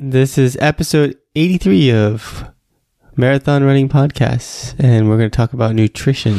This 0.00 0.38
is 0.38 0.56
episode 0.60 1.18
83 1.34 1.90
of 1.90 2.44
Marathon 3.16 3.64
Running 3.64 3.88
Podcasts, 3.88 4.76
and 4.78 5.08
we're 5.08 5.16
going 5.16 5.28
to 5.28 5.36
talk 5.36 5.54
about 5.54 5.74
nutrition. 5.74 6.38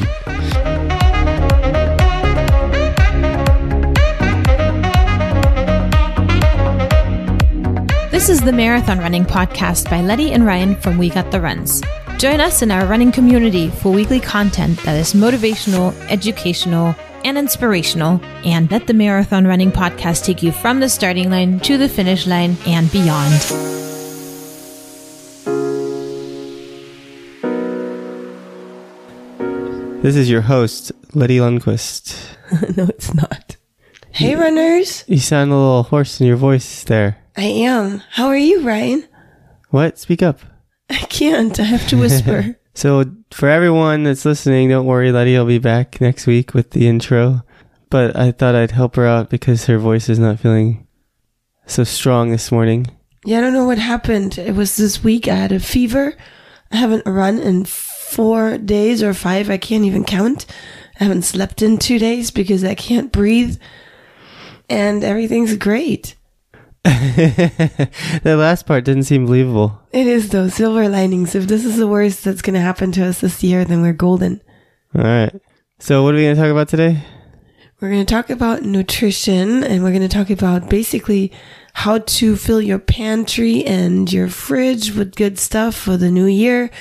This 8.09 8.29
is 8.29 8.39
the 8.39 8.53
Marathon 8.53 8.99
Running 8.99 9.25
Podcast 9.25 9.89
by 9.89 9.99
Letty 9.99 10.31
and 10.31 10.45
Ryan 10.45 10.77
from 10.77 10.97
We 10.97 11.09
Got 11.09 11.29
the 11.31 11.41
Runs. 11.41 11.81
Join 12.17 12.39
us 12.39 12.61
in 12.61 12.71
our 12.71 12.85
running 12.85 13.11
community 13.11 13.69
for 13.69 13.91
weekly 13.91 14.21
content 14.21 14.79
that 14.83 14.95
is 14.95 15.13
motivational, 15.13 15.93
educational, 16.09 16.95
and 17.23 17.37
inspirational, 17.37 18.21
and 18.45 18.69
let 18.71 18.87
the 18.87 18.93
Marathon 18.93 19.45
Running 19.45 19.71
Podcast 19.71 20.25
take 20.25 20.43
you 20.43 20.51
from 20.51 20.79
the 20.79 20.89
starting 20.89 21.29
line 21.29 21.59
to 21.61 21.77
the 21.77 21.89
finish 21.89 22.27
line 22.27 22.57
and 22.65 22.91
beyond. 22.91 23.41
This 30.01 30.15
is 30.15 30.29
your 30.29 30.41
host, 30.41 30.93
Letty 31.13 31.37
Lundquist. 31.39 32.17
no, 32.77 32.85
it's 32.85 33.13
not. 33.13 33.57
Hey, 34.11 34.35
runners. 34.35 35.03
You 35.07 35.19
sound 35.19 35.51
a 35.51 35.55
little 35.55 35.83
hoarse 35.83 36.21
in 36.21 36.27
your 36.27 36.37
voice 36.37 36.83
there. 36.85 37.17
I 37.35 37.43
am. 37.43 38.01
How 38.11 38.27
are 38.27 38.37
you, 38.37 38.61
Ryan? 38.61 39.07
What? 39.69 39.97
Speak 39.97 40.23
up. 40.23 40.39
I 40.89 40.97
can't. 40.97 41.59
I 41.59 41.63
have 41.63 41.87
to 41.89 41.97
whisper. 41.97 42.55
So, 42.79 43.03
for 43.31 43.49
everyone 43.49 44.03
that's 44.03 44.23
listening, 44.23 44.69
don't 44.69 44.85
worry, 44.85 45.11
Letty 45.11 45.37
will 45.37 45.43
be 45.43 45.59
back 45.59 45.99
next 45.99 46.25
week 46.25 46.53
with 46.53 46.71
the 46.71 46.87
intro. 46.87 47.43
But 47.89 48.15
I 48.15 48.31
thought 48.31 48.55
I'd 48.55 48.71
help 48.71 48.95
her 48.95 49.05
out 49.05 49.29
because 49.29 49.65
her 49.65 49.77
voice 49.77 50.07
is 50.07 50.17
not 50.17 50.39
feeling 50.39 50.87
so 51.65 51.83
strong 51.83 52.31
this 52.31 52.53
morning. 52.53 52.87
yeah, 53.25 53.39
I 53.39 53.41
don't 53.41 53.51
know 53.51 53.65
what 53.65 53.79
happened. 53.79 54.37
It 54.37 54.55
was 54.55 54.77
this 54.77 55.03
week. 55.03 55.27
I 55.27 55.35
had 55.35 55.51
a 55.51 55.59
fever. 55.59 56.15
I 56.71 56.77
haven't 56.77 57.05
run 57.05 57.37
in 57.39 57.65
four 57.65 58.57
days 58.57 59.03
or 59.03 59.13
five. 59.13 59.49
I 59.49 59.57
can't 59.57 59.83
even 59.83 60.05
count. 60.05 60.45
I 61.01 61.03
haven't 61.03 61.23
slept 61.23 61.61
in 61.61 61.79
two 61.79 61.99
days 61.99 62.31
because 62.31 62.63
I 62.63 62.75
can't 62.75 63.11
breathe. 63.11 63.59
And 64.69 65.03
everything's 65.03 65.57
great. 65.57 66.15
that 66.83 67.89
last 68.23 68.65
part 68.65 68.85
didn't 68.85 69.03
seem 69.03 69.25
believable. 69.25 69.81
It 69.91 70.07
is, 70.07 70.29
though. 70.29 70.47
Silver 70.47 70.87
linings. 70.87 71.35
If 71.35 71.47
this 71.47 71.65
is 71.65 71.77
the 71.77 71.87
worst 71.87 72.23
that's 72.23 72.41
going 72.41 72.53
to 72.53 72.61
happen 72.61 72.91
to 72.93 73.05
us 73.05 73.21
this 73.21 73.43
year, 73.43 73.65
then 73.65 73.81
we're 73.81 73.93
golden. 73.93 74.41
All 74.95 75.03
right. 75.03 75.33
So, 75.79 76.03
what 76.03 76.13
are 76.13 76.17
we 76.17 76.23
going 76.23 76.35
to 76.35 76.41
talk 76.41 76.51
about 76.51 76.69
today? 76.69 77.03
We're 77.81 77.91
going 77.91 78.05
to 78.05 78.13
talk 78.13 78.29
about 78.29 78.63
nutrition 78.63 79.63
and 79.63 79.83
we're 79.83 79.91
going 79.91 80.01
to 80.01 80.09
talk 80.09 80.29
about 80.29 80.69
basically 80.69 81.31
how 81.73 81.99
to 81.99 82.35
fill 82.35 82.61
your 82.61 82.79
pantry 82.79 83.63
and 83.63 84.11
your 84.11 84.27
fridge 84.27 84.93
with 84.93 85.15
good 85.15 85.39
stuff 85.39 85.75
for 85.75 85.95
the 85.95 86.11
new 86.11 86.25
year. 86.25 86.71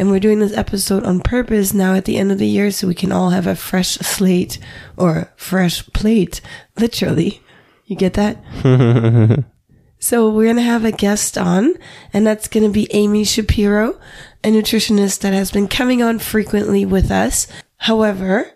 And 0.00 0.10
we're 0.10 0.18
doing 0.18 0.40
this 0.40 0.56
episode 0.56 1.04
on 1.04 1.20
purpose 1.20 1.72
now 1.72 1.94
at 1.94 2.06
the 2.06 2.16
end 2.16 2.32
of 2.32 2.38
the 2.38 2.48
year 2.48 2.72
so 2.72 2.88
we 2.88 2.94
can 2.94 3.12
all 3.12 3.30
have 3.30 3.46
a 3.46 3.54
fresh 3.54 3.98
slate 3.98 4.58
or 4.96 5.32
fresh 5.36 5.86
plate, 5.92 6.40
literally. 6.76 7.40
You 7.88 7.96
get 7.96 8.14
that? 8.14 9.44
So 10.00 10.30
we're 10.30 10.44
going 10.44 10.56
to 10.56 10.62
have 10.62 10.84
a 10.84 10.92
guest 10.92 11.36
on, 11.36 11.74
and 12.12 12.24
that's 12.24 12.46
going 12.46 12.64
to 12.64 12.72
be 12.72 12.86
Amy 12.92 13.24
Shapiro, 13.24 13.98
a 14.44 14.48
nutritionist 14.48 15.20
that 15.20 15.32
has 15.32 15.50
been 15.50 15.66
coming 15.66 16.02
on 16.02 16.20
frequently 16.20 16.84
with 16.84 17.10
us. 17.10 17.48
However, 17.78 18.52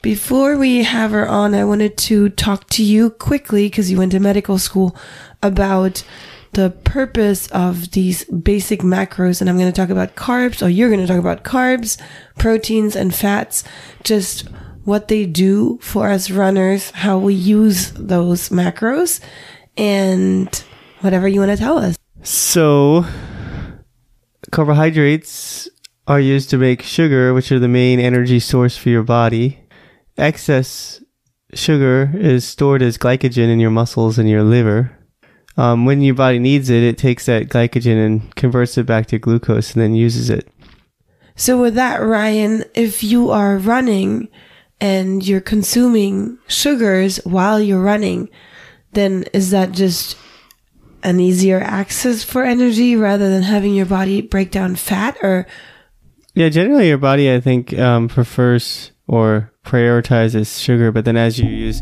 before 0.00 0.56
we 0.56 0.84
have 0.84 1.10
her 1.10 1.26
on, 1.26 1.54
I 1.54 1.64
wanted 1.64 1.96
to 1.98 2.28
talk 2.28 2.68
to 2.70 2.84
you 2.84 3.10
quickly 3.10 3.66
because 3.66 3.90
you 3.90 3.98
went 3.98 4.12
to 4.12 4.20
medical 4.20 4.58
school 4.58 4.96
about 5.42 6.04
the 6.52 6.70
purpose 6.70 7.48
of 7.48 7.90
these 7.90 8.24
basic 8.26 8.80
macros. 8.80 9.40
And 9.40 9.50
I'm 9.50 9.58
going 9.58 9.72
to 9.72 9.76
talk 9.76 9.90
about 9.90 10.14
carbs, 10.14 10.64
or 10.64 10.68
you're 10.68 10.88
going 10.88 11.00
to 11.00 11.06
talk 11.08 11.18
about 11.18 11.42
carbs, 11.42 12.00
proteins, 12.38 12.94
and 12.94 13.12
fats, 13.12 13.64
just 14.04 14.46
what 14.86 15.08
they 15.08 15.26
do 15.26 15.78
for 15.82 16.08
us 16.08 16.30
runners, 16.30 16.90
how 16.92 17.18
we 17.18 17.34
use 17.34 17.90
those 17.92 18.48
macros, 18.48 19.20
and 19.76 20.64
whatever 21.00 21.28
you 21.28 21.40
want 21.40 21.50
to 21.50 21.56
tell 21.56 21.76
us. 21.76 21.96
So, 22.22 23.04
carbohydrates 24.52 25.68
are 26.06 26.20
used 26.20 26.50
to 26.50 26.56
make 26.56 26.82
sugar, 26.82 27.34
which 27.34 27.50
are 27.50 27.58
the 27.58 27.68
main 27.68 27.98
energy 27.98 28.38
source 28.38 28.76
for 28.76 28.88
your 28.88 29.02
body. 29.02 29.58
Excess 30.16 31.02
sugar 31.52 32.12
is 32.14 32.46
stored 32.46 32.80
as 32.80 32.96
glycogen 32.96 33.50
in 33.50 33.58
your 33.58 33.70
muscles 33.70 34.18
and 34.18 34.30
your 34.30 34.44
liver. 34.44 34.96
Um, 35.56 35.84
when 35.84 36.00
your 36.00 36.14
body 36.14 36.38
needs 36.38 36.70
it, 36.70 36.84
it 36.84 36.96
takes 36.96 37.26
that 37.26 37.48
glycogen 37.48 38.04
and 38.04 38.34
converts 38.36 38.78
it 38.78 38.86
back 38.86 39.06
to 39.06 39.18
glucose 39.18 39.74
and 39.74 39.82
then 39.82 39.94
uses 39.94 40.30
it. 40.30 40.48
So 41.34 41.60
with 41.60 41.74
that, 41.74 41.96
Ryan, 41.96 42.64
if 42.74 43.02
you 43.02 43.30
are 43.30 43.58
running 43.58 44.28
and 44.80 45.26
you're 45.26 45.40
consuming 45.40 46.38
sugars 46.48 47.18
while 47.24 47.60
you're 47.60 47.80
running, 47.80 48.28
then 48.92 49.24
is 49.32 49.50
that 49.50 49.72
just 49.72 50.16
an 51.02 51.20
easier 51.20 51.60
access 51.60 52.24
for 52.24 52.42
energy 52.42 52.96
rather 52.96 53.30
than 53.30 53.42
having 53.42 53.74
your 53.74 53.86
body 53.86 54.20
break 54.20 54.50
down 54.50 54.74
fat 54.76 55.16
or 55.22 55.46
Yeah, 56.34 56.48
generally 56.48 56.88
your 56.88 56.98
body, 56.98 57.32
I 57.32 57.40
think, 57.40 57.78
um, 57.78 58.08
prefers 58.08 58.92
or 59.06 59.52
prioritizes 59.64 60.62
sugar, 60.62 60.90
but 60.92 61.04
then 61.04 61.16
as 61.16 61.38
you 61.38 61.48
use 61.48 61.80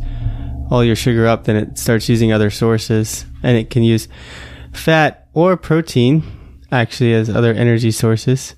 all 0.70 0.84
your 0.84 0.96
sugar 0.96 1.26
up, 1.26 1.44
then 1.44 1.56
it 1.56 1.78
starts 1.78 2.08
using 2.08 2.32
other 2.32 2.50
sources 2.50 3.24
and 3.42 3.56
it 3.56 3.70
can 3.70 3.82
use 3.82 4.08
fat 4.72 5.28
or 5.32 5.56
protein 5.56 6.22
actually 6.70 7.14
as 7.14 7.30
other 7.30 7.52
energy 7.52 7.90
sources. 7.90 8.54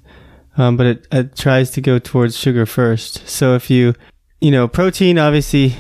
Um, 0.57 0.77
but 0.77 0.87
it, 0.87 1.07
it 1.13 1.37
tries 1.37 1.71
to 1.73 1.81
go 1.81 1.99
towards 1.99 2.37
sugar 2.37 2.65
first. 2.65 3.29
So 3.29 3.55
if 3.55 3.69
you, 3.69 3.95
you 4.41 4.51
know, 4.51 4.69
protein 4.69 5.19
obviously 5.19 5.75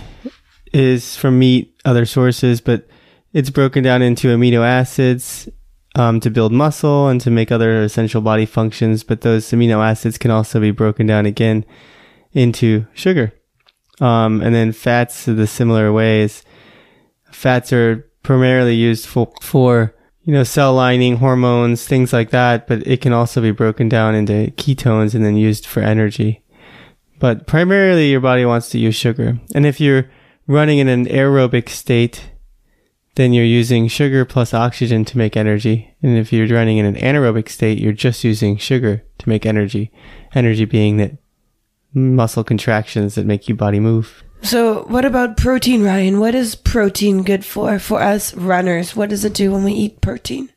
is 0.72 1.16
from 1.16 1.38
meat, 1.38 1.74
other 1.84 2.06
sources, 2.06 2.60
but 2.60 2.86
it's 3.32 3.50
broken 3.50 3.82
down 3.82 4.02
into 4.02 4.28
amino 4.28 4.64
acids 4.64 5.48
um, 5.94 6.20
to 6.20 6.30
build 6.30 6.52
muscle 6.52 7.08
and 7.08 7.20
to 7.20 7.30
make 7.30 7.52
other 7.52 7.82
essential 7.82 8.20
body 8.20 8.46
functions. 8.46 9.02
But 9.04 9.20
those 9.22 9.46
amino 9.50 9.84
acids 9.84 10.18
can 10.18 10.30
also 10.30 10.60
be 10.60 10.70
broken 10.70 11.06
down 11.06 11.26
again 11.26 11.64
into 12.32 12.86
sugar. 12.94 13.32
Um, 14.00 14.42
and 14.42 14.54
then 14.54 14.72
fats 14.72 15.24
the 15.24 15.46
similar 15.46 15.92
ways. 15.92 16.44
Fats 17.30 17.72
are 17.72 18.08
primarily 18.22 18.74
used 18.74 19.06
for, 19.06 19.32
for, 19.40 19.94
you 20.22 20.32
know, 20.32 20.44
cell 20.44 20.74
lining, 20.74 21.16
hormones, 21.16 21.86
things 21.86 22.12
like 22.12 22.30
that, 22.30 22.66
but 22.66 22.86
it 22.86 23.00
can 23.00 23.12
also 23.12 23.40
be 23.40 23.52
broken 23.52 23.88
down 23.88 24.14
into 24.14 24.52
ketones 24.56 25.14
and 25.14 25.24
then 25.24 25.36
used 25.36 25.64
for 25.64 25.80
energy. 25.80 26.42
But 27.18 27.46
primarily 27.46 28.10
your 28.10 28.20
body 28.20 28.44
wants 28.44 28.68
to 28.70 28.78
use 28.78 28.94
sugar. 28.94 29.38
And 29.54 29.64
if 29.66 29.80
you're 29.80 30.10
running 30.46 30.78
in 30.78 30.88
an 30.88 31.06
aerobic 31.06 31.68
state, 31.68 32.30
then 33.14 33.32
you're 33.32 33.44
using 33.44 33.88
sugar 33.88 34.24
plus 34.24 34.52
oxygen 34.52 35.04
to 35.06 35.18
make 35.18 35.36
energy. 35.36 35.94
And 36.02 36.18
if 36.18 36.32
you're 36.32 36.46
running 36.48 36.76
in 36.78 36.84
an 36.84 36.96
anaerobic 36.96 37.48
state, 37.48 37.78
you're 37.78 37.92
just 37.94 38.22
using 38.24 38.58
sugar 38.58 39.02
to 39.18 39.28
make 39.28 39.46
energy. 39.46 39.90
Energy 40.34 40.66
being 40.66 40.98
that 40.98 41.12
muscle 41.94 42.44
contractions 42.44 43.14
that 43.14 43.24
make 43.24 43.48
your 43.48 43.56
body 43.56 43.80
move. 43.80 44.22
so 44.42 44.82
what 44.84 45.06
about 45.06 45.38
protein 45.38 45.82
ryan 45.82 46.20
what 46.20 46.34
is 46.34 46.54
protein 46.54 47.22
good 47.22 47.42
for 47.42 47.78
for 47.78 48.02
us 48.02 48.34
runners 48.34 48.94
what 48.94 49.08
does 49.08 49.24
it 49.24 49.32
do 49.32 49.50
when 49.50 49.64
we 49.64 49.72
eat 49.72 49.98
protein 50.02 50.50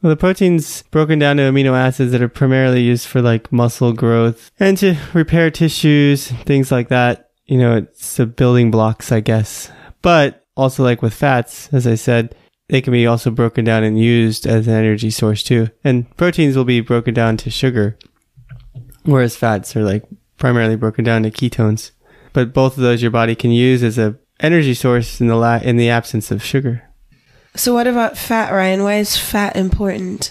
Well, 0.00 0.10
the 0.10 0.16
protein's 0.16 0.82
broken 0.82 1.18
down 1.18 1.38
to 1.38 1.42
amino 1.42 1.72
acids 1.72 2.12
that 2.12 2.22
are 2.22 2.28
primarily 2.28 2.82
used 2.82 3.08
for 3.08 3.20
like 3.20 3.52
muscle 3.52 3.92
growth 3.92 4.50
and 4.60 4.78
to 4.78 4.96
repair 5.12 5.50
tissues, 5.50 6.28
things 6.28 6.70
like 6.70 6.88
that. 6.88 7.30
You 7.46 7.58
know, 7.58 7.76
it's 7.78 8.16
the 8.16 8.26
building 8.26 8.70
blocks, 8.70 9.10
I 9.10 9.20
guess. 9.20 9.72
But 10.00 10.46
also 10.56 10.84
like 10.84 11.02
with 11.02 11.14
fats, 11.14 11.68
as 11.72 11.86
I 11.86 11.96
said, 11.96 12.36
they 12.68 12.80
can 12.80 12.92
be 12.92 13.06
also 13.06 13.30
broken 13.30 13.64
down 13.64 13.82
and 13.82 13.98
used 13.98 14.46
as 14.46 14.68
an 14.68 14.74
energy 14.74 15.10
source 15.10 15.42
too. 15.42 15.68
And 15.82 16.14
proteins 16.16 16.56
will 16.56 16.64
be 16.64 16.80
broken 16.80 17.14
down 17.14 17.36
to 17.38 17.50
sugar, 17.50 17.98
whereas 19.04 19.36
fats 19.36 19.74
are 19.74 19.82
like 19.82 20.04
primarily 20.36 20.76
broken 20.76 21.04
down 21.04 21.24
to 21.24 21.30
ketones. 21.30 21.90
But 22.32 22.52
both 22.52 22.76
of 22.76 22.82
those 22.82 23.02
your 23.02 23.10
body 23.10 23.34
can 23.34 23.50
use 23.50 23.82
as 23.82 23.98
a 23.98 24.16
energy 24.38 24.74
source 24.74 25.20
in 25.20 25.26
the 25.26 25.34
la- 25.34 25.56
in 25.56 25.76
the 25.76 25.90
absence 25.90 26.30
of 26.30 26.44
sugar. 26.44 26.87
So, 27.58 27.74
what 27.74 27.88
about 27.88 28.16
fat, 28.16 28.52
Ryan? 28.52 28.84
Why 28.84 28.98
is 28.98 29.16
fat 29.16 29.56
important? 29.56 30.30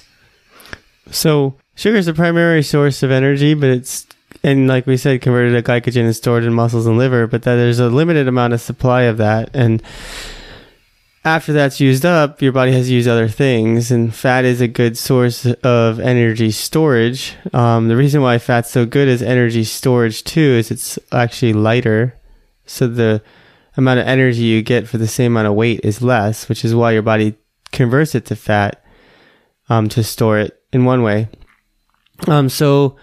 So 1.11 1.55
sugar 1.75 1.97
is 1.97 2.05
the 2.05 2.13
primary 2.13 2.63
source 2.63 3.03
of 3.03 3.11
energy, 3.11 3.53
but 3.53 3.69
it's 3.69 4.07
and 4.43 4.69
like 4.69 4.87
we 4.87 4.95
said, 4.95 5.21
converted 5.21 5.53
to 5.53 5.69
glycogen 5.69 6.05
and 6.05 6.15
stored 6.15 6.45
in 6.45 6.53
muscles 6.53 6.85
and 6.85 6.97
liver. 6.97 7.27
But 7.27 7.43
that 7.43 7.55
there's 7.55 7.79
a 7.79 7.89
limited 7.89 8.29
amount 8.29 8.53
of 8.53 8.61
supply 8.61 9.03
of 9.03 9.17
that, 9.17 9.49
and 9.53 9.83
after 11.25 11.51
that's 11.51 11.81
used 11.81 12.05
up, 12.05 12.41
your 12.41 12.53
body 12.53 12.71
has 12.71 12.87
to 12.87 12.93
use 12.93 13.09
other 13.09 13.27
things, 13.27 13.91
and 13.91 14.15
fat 14.15 14.45
is 14.45 14.61
a 14.61 14.67
good 14.69 14.97
source 14.97 15.45
of 15.45 15.99
energy 15.99 16.51
storage. 16.51 17.35
Um, 17.51 17.89
the 17.89 17.97
reason 17.97 18.21
why 18.21 18.37
fat's 18.37 18.71
so 18.71 18.85
good 18.85 19.09
as 19.09 19.21
energy 19.21 19.65
storage 19.65 20.23
too 20.23 20.39
is 20.39 20.71
it's 20.71 20.97
actually 21.11 21.51
lighter, 21.51 22.15
so 22.65 22.87
the 22.87 23.21
amount 23.77 23.99
of 23.99 24.07
energy 24.07 24.41
you 24.41 24.61
get 24.61 24.87
for 24.87 24.97
the 24.97 25.07
same 25.07 25.33
amount 25.33 25.47
of 25.47 25.53
weight 25.53 25.81
is 25.83 26.01
less, 26.01 26.49
which 26.49 26.65
is 26.65 26.75
why 26.75 26.91
your 26.91 27.01
body 27.03 27.35
converts 27.71 28.15
it 28.15 28.25
to 28.25 28.35
fat 28.35 28.83
um, 29.69 29.87
to 29.89 30.03
store 30.03 30.39
it 30.39 30.61
in 30.73 30.85
one 30.85 31.03
way. 31.03 31.29
Um, 32.27 32.49
so 32.49 32.97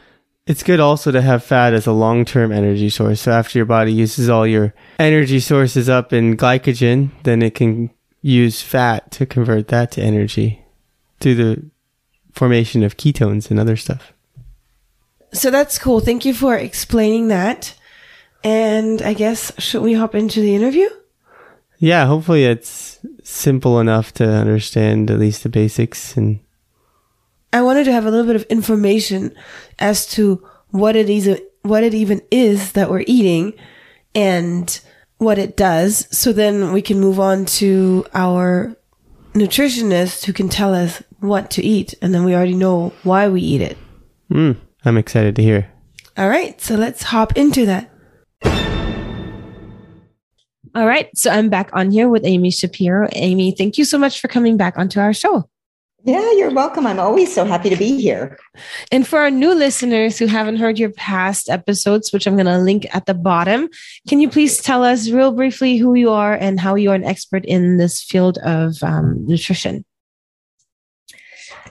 it's 0.47 0.63
good 0.63 0.81
also 0.81 1.11
to 1.11 1.23
have 1.23 1.45
fat 1.45 1.73
as 1.73 1.87
a 1.87 1.93
long-term 1.93 2.53
energy 2.53 2.91
source. 2.91 3.23
So 3.23 3.33
after 3.33 3.59
your 3.59 3.67
body 3.67 3.93
uses 3.93 4.29
all 4.29 4.47
your 4.47 4.75
energy 4.99 5.41
sources 5.41 5.89
up 5.89 6.13
in 6.13 6.37
glycogen, 6.37 7.11
then 7.23 7.41
it 7.41 7.55
can 7.55 7.91
use 8.21 8.61
fat 8.61 9.11
to 9.13 9.27
convert 9.27 9.69
that 9.69 9.93
to 9.93 10.03
energy 10.03 10.65
through 11.21 11.35
the 11.37 11.71
formation 12.33 12.83
of 12.83 12.97
ketones 12.97 13.51
and 13.51 13.61
other 13.61 13.77
stuff. 13.77 14.13
So 15.33 15.51
that's 15.51 15.79
cool. 15.79 16.01
Thank 16.01 16.25
you 16.25 16.35
for 16.35 16.57
explaining 16.57 17.29
that. 17.29 17.75
And 18.45 19.03
I 19.03 19.15
guess 19.15 19.53
should 19.59 19.83
we 19.83 19.95
hop 19.95 20.15
into 20.15 20.41
the 20.41 20.55
interview? 20.55 20.89
Yeah, 21.79 22.07
hopefully 22.07 22.45
it's 22.45 23.01
simple 23.23 23.81
enough 23.81 24.13
to 24.15 24.29
understand 24.29 25.11
at 25.11 25.19
least 25.19 25.43
the 25.43 25.49
basics 25.49 26.17
and 26.17 26.41
I 27.55 27.63
wanted 27.63 27.85
to 27.85 27.93
have 27.93 28.05
a 28.05 28.11
little 28.11 28.27
bit 28.27 28.35
of 28.35 28.43
information 28.45 29.33
as 29.79 30.07
to 30.09 30.45
what 30.71 30.97
it 30.97 31.09
is, 31.09 31.41
what 31.63 31.85
it 31.85 31.95
even 31.95 32.21
is 32.33 32.73
that 32.73 32.91
we're 32.91 33.05
eating 33.07 33.55
and 34.13 34.81
what 35.19 35.39
it 35.39 35.57
does. 35.57 36.09
So 36.11 36.33
then 36.33 36.73
we 36.73 36.83
can 36.83 36.99
move 36.99 37.21
on 37.21 37.45
to 37.63 38.07
our 38.13 38.77
nutritionist 39.35 40.25
who 40.25 40.33
can 40.33 40.49
tell 40.49 40.75
us 40.75 41.01
what 41.21 41.49
to 41.53 41.63
eat. 41.63 41.95
And 42.03 42.13
then 42.13 42.25
we 42.25 42.35
already 42.35 42.57
know 42.57 42.93
why 43.05 43.29
we 43.29 43.41
eat 43.41 43.61
it. 43.61 43.79
Mm, 44.33 44.57
I'm 44.85 44.97
excited 44.97 45.37
to 45.37 45.43
hear. 45.43 45.71
All 46.17 46.29
right. 46.29 46.61
So 46.61 46.75
let's 46.75 47.05
hop 47.05 47.37
into 47.37 47.67
that. 47.67 47.89
All 50.75 50.87
right. 50.87 51.09
So 51.17 51.31
I'm 51.31 51.49
back 51.49 51.71
on 51.73 51.91
here 51.91 52.09
with 52.09 52.25
Amy 52.25 52.51
Shapiro. 52.51 53.09
Amy, 53.13 53.53
thank 53.53 53.79
you 53.79 53.85
so 53.85 53.97
much 53.97 54.21
for 54.21 54.29
coming 54.29 54.57
back 54.57 54.77
onto 54.77 54.99
our 54.99 55.13
show. 55.13 55.49
Yeah, 56.07 56.33
you're 56.33 56.53
welcome. 56.53 56.87
I'm 56.87 57.01
always 57.01 57.35
so 57.35 57.47
happy 57.47 57.71
to 57.71 57.77
be 57.77 57.99
here. 57.99 58.39
And 58.93 59.07
for 59.07 59.21
our 59.21 59.31
new 59.31 59.55
listeners 59.55 60.19
who 60.19 60.27
haven't 60.27 60.57
heard 60.57 60.79
your 60.79 60.91
past 60.91 61.49
episodes, 61.49 62.13
which 62.13 62.27
I'm 62.27 62.35
going 62.35 62.45
to 62.45 62.59
link 62.59 62.87
at 62.95 63.07
the 63.07 63.15
bottom, 63.15 63.71
can 64.07 64.21
you 64.21 64.29
please 64.29 64.61
tell 64.61 64.85
us 64.85 65.09
real 65.09 65.33
briefly 65.33 65.79
who 65.79 65.95
you 65.95 66.11
are 66.11 66.35
and 66.35 66.61
how 66.61 66.75
you 66.75 66.91
are 66.91 66.95
an 66.95 67.05
expert 67.05 67.47
in 67.47 67.79
this 67.79 68.03
field 68.03 68.37
of 68.39 68.83
um, 68.83 69.25
nutrition? 69.27 69.85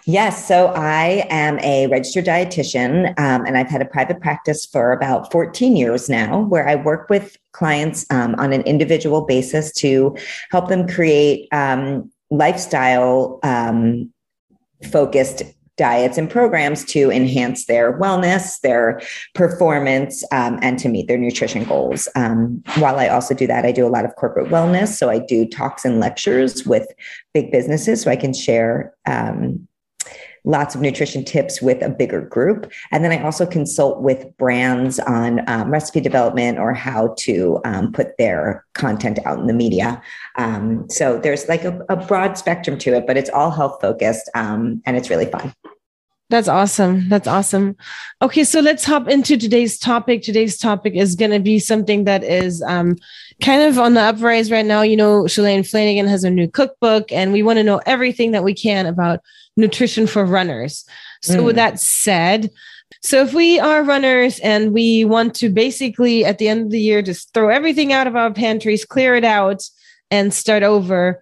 Yes, 0.06 0.46
so 0.46 0.68
I 0.76 1.26
am 1.30 1.60
a 1.60 1.88
registered 1.88 2.26
dietitian, 2.26 3.18
um, 3.18 3.46
and 3.46 3.58
I've 3.58 3.70
had 3.70 3.82
a 3.82 3.86
private 3.86 4.20
practice 4.20 4.66
for 4.66 4.92
about 4.92 5.32
14 5.32 5.78
years 5.78 6.10
now, 6.10 6.42
where 6.42 6.68
I 6.68 6.76
work 6.76 7.10
with 7.10 7.38
clients 7.54 8.06
um, 8.10 8.36
on 8.36 8.52
an 8.52 8.64
individual 8.64 9.22
basis 9.22 9.72
to 9.76 10.18
help 10.52 10.68
them 10.68 10.90
create 10.90 11.48
um, 11.54 12.12
lifestyle 12.32 13.40
um, 13.44 14.12
focused 14.92 15.44
diets 15.78 16.18
and 16.18 16.30
programs 16.30 16.84
to 16.86 17.10
enhance 17.10 17.66
their 17.66 17.98
wellness, 17.98 18.60
their 18.60 19.02
performance, 19.34 20.24
um, 20.32 20.60
and 20.62 20.78
to 20.80 20.90
meet 20.90 21.08
their 21.08 21.18
nutrition 21.18 21.64
goals. 21.64 22.10
Um, 22.16 22.62
while 22.76 23.00
I 23.00 23.08
also 23.08 23.34
do 23.34 23.48
that, 23.48 23.66
I 23.66 23.72
do 23.72 23.88
a 23.88 23.90
lot 23.90 24.06
of 24.06 24.16
corporate 24.16 24.50
wellness. 24.50 24.90
So 24.90 25.10
I 25.10 25.20
do 25.20 25.48
talks 25.48 25.86
and 25.86 26.00
lectures 26.00 26.66
with 26.66 26.88
big 27.34 27.52
businesses 27.52 28.02
so 28.02 28.12
I 28.12 28.16
can 28.16 28.34
share 28.34 28.94
um, 29.08 29.68
lots 30.46 30.76
of 30.76 30.82
nutrition 30.82 31.24
tips 31.24 31.62
with 31.62 31.82
a 31.82 31.90
bigger 31.90 32.22
group. 32.22 32.72
And 32.92 33.04
then 33.04 33.12
I 33.12 33.24
also 33.24 33.46
consult 33.46 34.02
with 34.02 34.26
brands 34.38 35.00
on 35.00 35.42
um, 35.50 35.72
recipe 35.72 36.02
development 36.02 36.60
or 36.60 36.74
how 36.74 37.16
to 37.20 37.60
um, 37.66 37.92
put 37.92 38.18
their 38.18 38.66
content 38.74 39.20
out 39.26 39.40
in 39.40 39.48
the 39.48 39.54
media. 39.54 40.02
Um, 40.38 40.88
so 40.90 41.18
there's 41.18 41.48
like 41.48 41.64
a, 41.64 41.80
a, 41.90 41.96
broad 41.96 42.38
spectrum 42.38 42.78
to 42.80 42.96
it, 42.96 43.08
but 43.08 43.18
it's 43.18 43.30
all 43.30 43.52
health 43.52 43.80
focused 43.80 44.30
um, 44.36 44.82
and 44.86 44.98
it's 44.98 45.10
really 45.10 45.26
fun. 45.26 45.54
That's 46.30 46.48
awesome. 46.48 47.10
That's 47.10 47.28
awesome. 47.28 47.76
Okay, 48.22 48.44
so 48.44 48.60
let's 48.60 48.84
hop 48.84 49.08
into 49.08 49.38
today's 49.38 49.78
topic. 49.78 50.24
Today's 50.24 50.58
topic 50.58 50.96
is 50.96 51.16
going 51.16 51.32
to 51.32 51.40
be 51.40 51.60
something 51.60 52.06
that 52.06 52.24
is 52.24 52.62
um, 52.64 52.96
kind 53.42 53.62
of 53.62 53.78
on 53.78 53.94
the 53.94 54.02
uprise 54.02 54.50
right 54.50 54.66
now. 54.66 54.82
You 54.82 54.98
know, 54.98 55.24
Shalane 55.24 55.70
Flanagan 55.70 56.08
has 56.08 56.24
a 56.24 56.32
new 56.32 56.48
cookbook, 56.48 57.12
and 57.12 57.34
we 57.34 57.44
want 57.44 57.58
to 57.58 57.64
know 57.64 57.82
everything 57.86 58.32
that 58.32 58.44
we 58.44 58.54
can 58.54 58.86
about 58.86 59.20
nutrition 59.58 60.08
for 60.08 60.26
runners. 60.26 60.86
So, 61.22 61.40
mm. 61.40 61.46
with 61.46 61.56
that 61.58 61.80
said, 61.80 62.50
so 63.02 63.22
if 63.22 63.34
we 63.34 63.60
are 63.60 63.84
runners 63.84 64.40
and 64.40 64.74
we 64.74 65.04
want 65.04 65.36
to 65.36 65.50
basically 65.50 66.24
at 66.24 66.38
the 66.38 66.48
end 66.48 66.62
of 66.62 66.72
the 66.72 66.80
year 66.80 67.02
just 67.02 67.34
throw 67.34 67.50
everything 67.50 67.92
out 67.92 68.08
of 68.08 68.16
our 68.16 68.32
pantries, 68.32 68.86
clear 68.86 69.16
it 69.16 69.26
out, 69.26 69.62
and 70.10 70.34
start 70.34 70.64
over, 70.64 71.22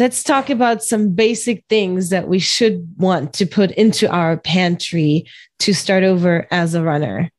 let's 0.00 0.24
talk 0.24 0.48
about 0.48 0.82
some 0.82 1.10
basic 1.10 1.64
things 1.68 2.08
that 2.08 2.26
we 2.26 2.38
should 2.38 2.88
want 2.96 3.34
to 3.34 3.46
put 3.46 3.70
into 3.72 4.10
our 4.10 4.38
pantry 4.38 5.26
to 5.58 5.74
start 5.74 6.02
over 6.02 6.48
as 6.50 6.74
a 6.74 6.82
runner. 6.82 7.30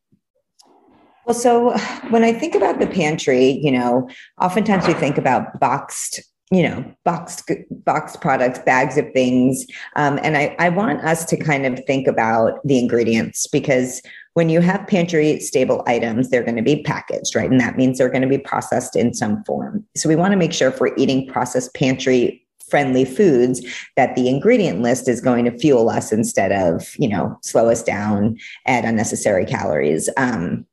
Well, 1.26 1.34
so 1.34 1.76
when 2.10 2.24
I 2.24 2.34
think 2.34 2.56
about 2.56 2.80
the 2.80 2.88
pantry, 2.88 3.60
you 3.64 3.72
know, 3.72 4.10
oftentimes 4.40 4.88
we 4.88 4.94
think 4.94 5.18
about 5.18 5.60
boxed 5.60 6.22
you 6.52 6.62
know 6.62 6.84
boxed 7.06 7.50
boxed 7.86 8.20
products 8.20 8.60
bags 8.60 8.98
of 8.98 9.06
things. 9.14 9.66
Um, 9.96 10.20
and 10.22 10.38
I, 10.38 10.56
I 10.60 10.70
want 10.70 11.02
us 11.02 11.24
to 11.26 11.38
kind 11.38 11.66
of 11.66 11.80
think 11.86 12.08
about 12.08 12.60
the 12.66 12.78
ingredients 12.78 13.48
because 13.48 14.02
when 14.34 14.50
you 14.50 14.60
have 14.60 14.86
pantry 14.88 15.40
stable 15.40 15.82
items 15.88 16.30
they're 16.30 16.44
going 16.44 16.58
to 16.58 16.62
be 16.62 16.84
packaged 16.84 17.36
right? 17.36 17.50
And 17.50 17.60
that 17.62 17.78
means 17.78 17.98
they're 17.98 18.10
going 18.10 18.22
to 18.22 18.28
be 18.28 18.38
processed 18.38 18.98
in 18.98 19.14
some 19.14 19.44
form. 19.46 19.86
So 19.96 20.10
we 20.10 20.18
want 20.18 20.34
to 20.34 20.38
make 20.38 20.52
sure 20.52 20.68
if 20.68 20.82
we're 20.82 20.96
eating 20.98 21.26
processed 21.28 21.74
pantry 21.74 22.41
friendly 22.72 23.06
foods 23.06 23.62
that 23.96 24.16
the 24.16 24.28
ingredient 24.28 24.82
list 24.82 25.08
is 25.08 25.22
going 25.22 25.46
to 25.46 25.58
fuel 25.60 25.90
us 25.90 26.12
instead 26.12 26.52
of 26.52 26.96
you 26.98 27.08
know 27.08 27.38
slow 27.44 27.70
us 27.70 27.84
down 27.84 28.38
add 28.66 28.86
unnecessary 28.86 29.46
calories 29.46 30.10
um, 30.18 30.66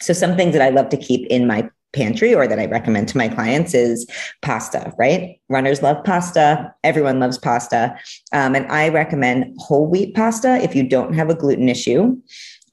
so 0.00 0.12
some 0.12 0.36
things 0.36 0.52
that 0.52 0.62
I 0.62 0.70
love 0.70 0.88
to 0.90 0.96
keep 0.96 1.26
in 1.26 1.46
my 1.46 1.68
pantry 1.92 2.34
or 2.34 2.46
that 2.46 2.58
I 2.58 2.66
recommend 2.66 3.08
to 3.08 3.16
my 3.18 3.28
clients 3.28 3.74
is 3.74 4.06
pasta, 4.42 4.92
right? 4.98 5.40
Runners 5.48 5.82
love 5.82 6.04
pasta. 6.04 6.72
Everyone 6.84 7.18
loves 7.18 7.38
pasta. 7.38 7.96
Um, 8.32 8.54
and 8.54 8.70
I 8.70 8.90
recommend 8.90 9.54
whole 9.58 9.86
wheat 9.86 10.14
pasta 10.14 10.62
if 10.62 10.74
you 10.74 10.86
don't 10.86 11.14
have 11.14 11.30
a 11.30 11.34
gluten 11.34 11.68
issue. 11.68 12.16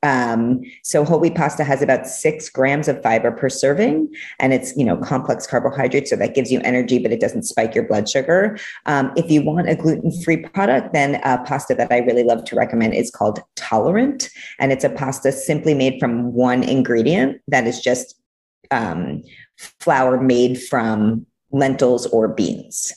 Um, 0.05 0.62
so 0.83 1.03
whole 1.03 1.19
wheat 1.19 1.33
pasta 1.33 1.63
has 1.63 1.81
about 1.81 2.05
six 2.05 2.47
grams 2.47 2.88
of 2.88 3.01
fiber 3.01 3.31
per 3.31 3.50
serving, 3.50 4.13
and 4.39 4.53
it's 4.53 4.75
you 4.77 4.85
know 4.85 4.97
complex 4.97 5.47
carbohydrates, 5.47 6.12
so 6.12 6.15
that 6.15 6.35
gives 6.35 6.51
you 6.51 6.62
energy, 6.62 7.00
but 7.00 7.12
it 7.12 7.19
doesn't 7.19 7.43
spike 7.43 7.74
your 7.74 7.85
blood 7.85 8.07
sugar. 8.07 8.57
Um, 8.85 9.12
if 9.15 9.31
you 9.31 9.41
want 9.41 9.67
a 9.67 9.75
gluten-free 9.75 10.38
product, 10.38 10.93
then 10.93 11.15
a 11.24 11.43
pasta 11.43 11.74
that 11.74 11.91
I 11.91 12.00
really 12.00 12.24
love 12.24 12.45
to 12.45 12.55
recommend 12.55 12.93
is 12.93 13.09
called 13.09 13.39
Tolerant, 13.55 14.29
and 14.59 14.71
it's 14.71 14.83
a 14.83 14.89
pasta 14.89 15.31
simply 15.31 15.74
made 15.74 16.00
from 16.00 16.33
one 16.33 16.62
ingredient 16.62 17.41
that 17.47 17.65
is 17.65 17.81
just 17.81 18.21
um, 18.69 19.24
flour 19.79 20.21
made 20.21 20.62
from 20.62 21.25
lentils 21.55 22.05
or 22.07 22.27
beans. 22.27 22.93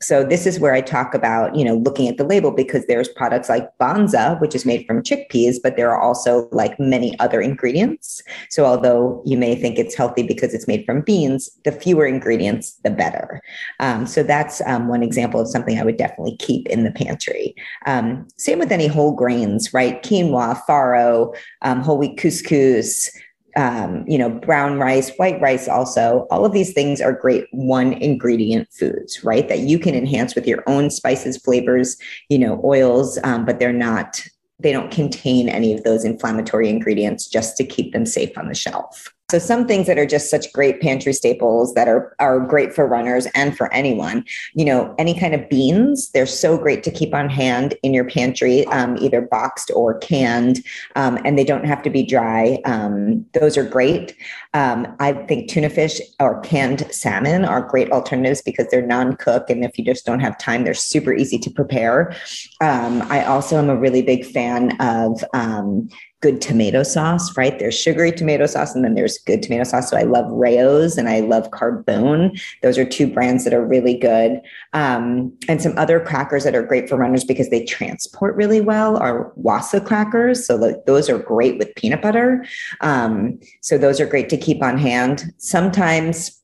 So 0.00 0.24
this 0.24 0.46
is 0.46 0.58
where 0.58 0.72
I 0.72 0.80
talk 0.80 1.14
about, 1.14 1.54
you 1.54 1.64
know, 1.64 1.76
looking 1.76 2.08
at 2.08 2.16
the 2.16 2.24
label 2.24 2.50
because 2.50 2.86
there's 2.86 3.08
products 3.08 3.48
like 3.48 3.68
Banza, 3.78 4.40
which 4.40 4.54
is 4.54 4.64
made 4.64 4.86
from 4.86 5.02
chickpeas, 5.02 5.56
but 5.62 5.76
there 5.76 5.90
are 5.90 6.00
also 6.00 6.48
like 6.50 6.80
many 6.80 7.18
other 7.20 7.40
ingredients. 7.40 8.22
So 8.48 8.64
although 8.64 9.22
you 9.26 9.36
may 9.36 9.54
think 9.54 9.78
it's 9.78 9.94
healthy 9.94 10.22
because 10.22 10.54
it's 10.54 10.66
made 10.66 10.86
from 10.86 11.02
beans, 11.02 11.50
the 11.64 11.72
fewer 11.72 12.06
ingredients, 12.06 12.78
the 12.82 12.90
better. 12.90 13.42
Um, 13.78 14.06
so 14.06 14.22
that's 14.22 14.62
um, 14.62 14.88
one 14.88 15.02
example 15.02 15.40
of 15.40 15.48
something 15.48 15.78
I 15.78 15.84
would 15.84 15.98
definitely 15.98 16.36
keep 16.38 16.66
in 16.68 16.84
the 16.84 16.90
pantry. 16.90 17.54
Um, 17.84 18.26
same 18.38 18.58
with 18.58 18.72
any 18.72 18.86
whole 18.86 19.12
grains, 19.12 19.74
right? 19.74 20.02
Quinoa, 20.02 20.60
farro, 20.66 21.36
um, 21.62 21.82
whole 21.82 21.98
wheat 21.98 22.16
couscous, 22.16 23.10
um, 23.56 24.04
you 24.06 24.18
know, 24.18 24.30
brown 24.30 24.78
rice, 24.78 25.10
white 25.16 25.40
rice, 25.40 25.68
also, 25.68 26.26
all 26.30 26.44
of 26.44 26.52
these 26.52 26.72
things 26.72 27.00
are 27.00 27.12
great 27.12 27.46
one 27.50 27.92
ingredient 27.94 28.68
foods, 28.72 29.24
right? 29.24 29.48
That 29.48 29.60
you 29.60 29.78
can 29.78 29.94
enhance 29.94 30.34
with 30.34 30.46
your 30.46 30.62
own 30.66 30.90
spices, 30.90 31.36
flavors, 31.36 31.96
you 32.28 32.38
know, 32.38 32.60
oils, 32.64 33.18
um, 33.24 33.44
but 33.44 33.58
they're 33.58 33.72
not, 33.72 34.24
they 34.58 34.72
don't 34.72 34.90
contain 34.90 35.48
any 35.48 35.72
of 35.72 35.84
those 35.84 36.04
inflammatory 36.04 36.68
ingredients 36.68 37.26
just 37.26 37.56
to 37.56 37.64
keep 37.64 37.92
them 37.92 38.06
safe 38.06 38.36
on 38.36 38.48
the 38.48 38.54
shelf. 38.54 39.12
So 39.30 39.38
some 39.38 39.66
things 39.66 39.86
that 39.88 39.98
are 39.98 40.06
just 40.06 40.30
such 40.30 40.50
great 40.54 40.80
pantry 40.80 41.12
staples 41.12 41.74
that 41.74 41.86
are 41.86 42.16
are 42.18 42.40
great 42.40 42.72
for 42.72 42.86
runners 42.86 43.26
and 43.34 43.54
for 43.54 43.70
anyone. 43.74 44.24
You 44.54 44.64
know, 44.64 44.94
any 44.98 45.18
kind 45.18 45.34
of 45.34 45.46
beans, 45.50 46.10
they're 46.12 46.24
so 46.24 46.56
great 46.56 46.82
to 46.84 46.90
keep 46.90 47.12
on 47.12 47.28
hand 47.28 47.74
in 47.82 47.92
your 47.92 48.08
pantry, 48.08 48.64
um, 48.68 48.96
either 49.02 49.20
boxed 49.20 49.70
or 49.76 49.98
canned, 49.98 50.64
um, 50.96 51.18
and 51.26 51.38
they 51.38 51.44
don't 51.44 51.66
have 51.66 51.82
to 51.82 51.90
be 51.90 52.02
dry. 52.02 52.58
Um, 52.64 53.26
those 53.34 53.58
are 53.58 53.64
great. 53.64 54.16
Um, 54.54 54.96
I 54.98 55.12
think 55.12 55.50
tuna 55.50 55.68
fish 55.68 56.00
or 56.20 56.40
canned 56.40 56.90
salmon 56.90 57.44
are 57.44 57.60
great 57.60 57.92
alternatives 57.92 58.40
because 58.40 58.66
they're 58.70 58.86
non-cook, 58.86 59.50
and 59.50 59.62
if 59.62 59.76
you 59.78 59.84
just 59.84 60.06
don't 60.06 60.20
have 60.20 60.38
time, 60.38 60.64
they're 60.64 60.72
super 60.72 61.12
easy 61.12 61.38
to 61.40 61.50
prepare. 61.50 62.16
Um, 62.62 63.02
I 63.10 63.26
also 63.26 63.58
am 63.58 63.68
a 63.68 63.76
really 63.76 64.00
big 64.00 64.24
fan 64.24 64.74
of 64.80 65.22
um, 65.34 65.90
good 66.20 66.40
tomato 66.40 66.82
sauce, 66.82 67.36
right? 67.36 67.58
There's 67.58 67.78
sugary 67.78 68.10
tomato 68.10 68.46
sauce 68.46 68.74
and 68.74 68.84
then 68.84 68.94
there's 68.94 69.18
good 69.18 69.42
tomato 69.42 69.64
sauce. 69.64 69.88
So 69.88 69.96
I 69.96 70.02
love 70.02 70.26
Rao's 70.30 70.98
and 70.98 71.08
I 71.08 71.20
love 71.20 71.50
Carbone. 71.50 72.40
Those 72.62 72.76
are 72.76 72.84
two 72.84 73.06
brands 73.06 73.44
that 73.44 73.54
are 73.54 73.64
really 73.64 73.96
good. 73.96 74.40
Um, 74.72 75.32
and 75.48 75.62
some 75.62 75.78
other 75.78 76.00
crackers 76.00 76.42
that 76.42 76.56
are 76.56 76.62
great 76.62 76.88
for 76.88 76.96
runners 76.96 77.24
because 77.24 77.50
they 77.50 77.64
transport 77.64 78.34
really 78.34 78.60
well 78.60 78.96
are 78.96 79.32
Wasa 79.36 79.80
crackers. 79.80 80.44
So 80.44 80.80
those 80.86 81.08
are 81.08 81.18
great 81.18 81.56
with 81.56 81.74
peanut 81.76 82.02
butter. 82.02 82.44
Um, 82.80 83.38
so 83.60 83.78
those 83.78 84.00
are 84.00 84.06
great 84.06 84.28
to 84.30 84.36
keep 84.36 84.62
on 84.62 84.76
hand. 84.76 85.32
Sometimes 85.38 86.34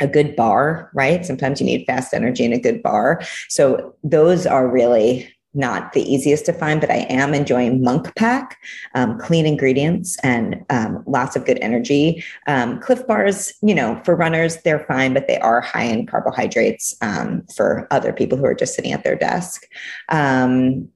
a 0.00 0.06
good 0.06 0.36
bar, 0.36 0.90
right? 0.94 1.24
Sometimes 1.24 1.60
you 1.60 1.66
need 1.66 1.86
fast 1.86 2.12
energy 2.12 2.44
in 2.44 2.52
a 2.52 2.60
good 2.60 2.82
bar. 2.82 3.22
So 3.48 3.94
those 4.02 4.46
are 4.46 4.68
really 4.68 5.32
not 5.56 5.92
the 5.92 6.02
easiest 6.02 6.44
to 6.46 6.52
find, 6.52 6.80
but 6.80 6.90
I 6.90 7.06
am 7.08 7.34
enjoying 7.34 7.82
Monk 7.82 8.14
Pack, 8.14 8.58
um, 8.94 9.18
clean 9.18 9.46
ingredients 9.46 10.18
and 10.22 10.64
um, 10.70 11.02
lots 11.06 11.34
of 11.34 11.44
good 11.44 11.58
energy. 11.60 12.22
Um, 12.46 12.78
Clif 12.80 13.06
bars, 13.06 13.52
you 13.62 13.74
know, 13.74 14.00
for 14.04 14.14
runners, 14.14 14.58
they're 14.62 14.84
fine, 14.86 15.14
but 15.14 15.26
they 15.26 15.38
are 15.38 15.60
high 15.60 15.84
in 15.84 16.06
carbohydrates 16.06 16.94
um, 17.00 17.42
for 17.54 17.88
other 17.90 18.12
people 18.12 18.36
who 18.38 18.44
are 18.44 18.54
just 18.54 18.74
sitting 18.74 18.92
at 18.92 19.02
their 19.02 19.16
desk. 19.16 19.66
Um, 20.10 20.88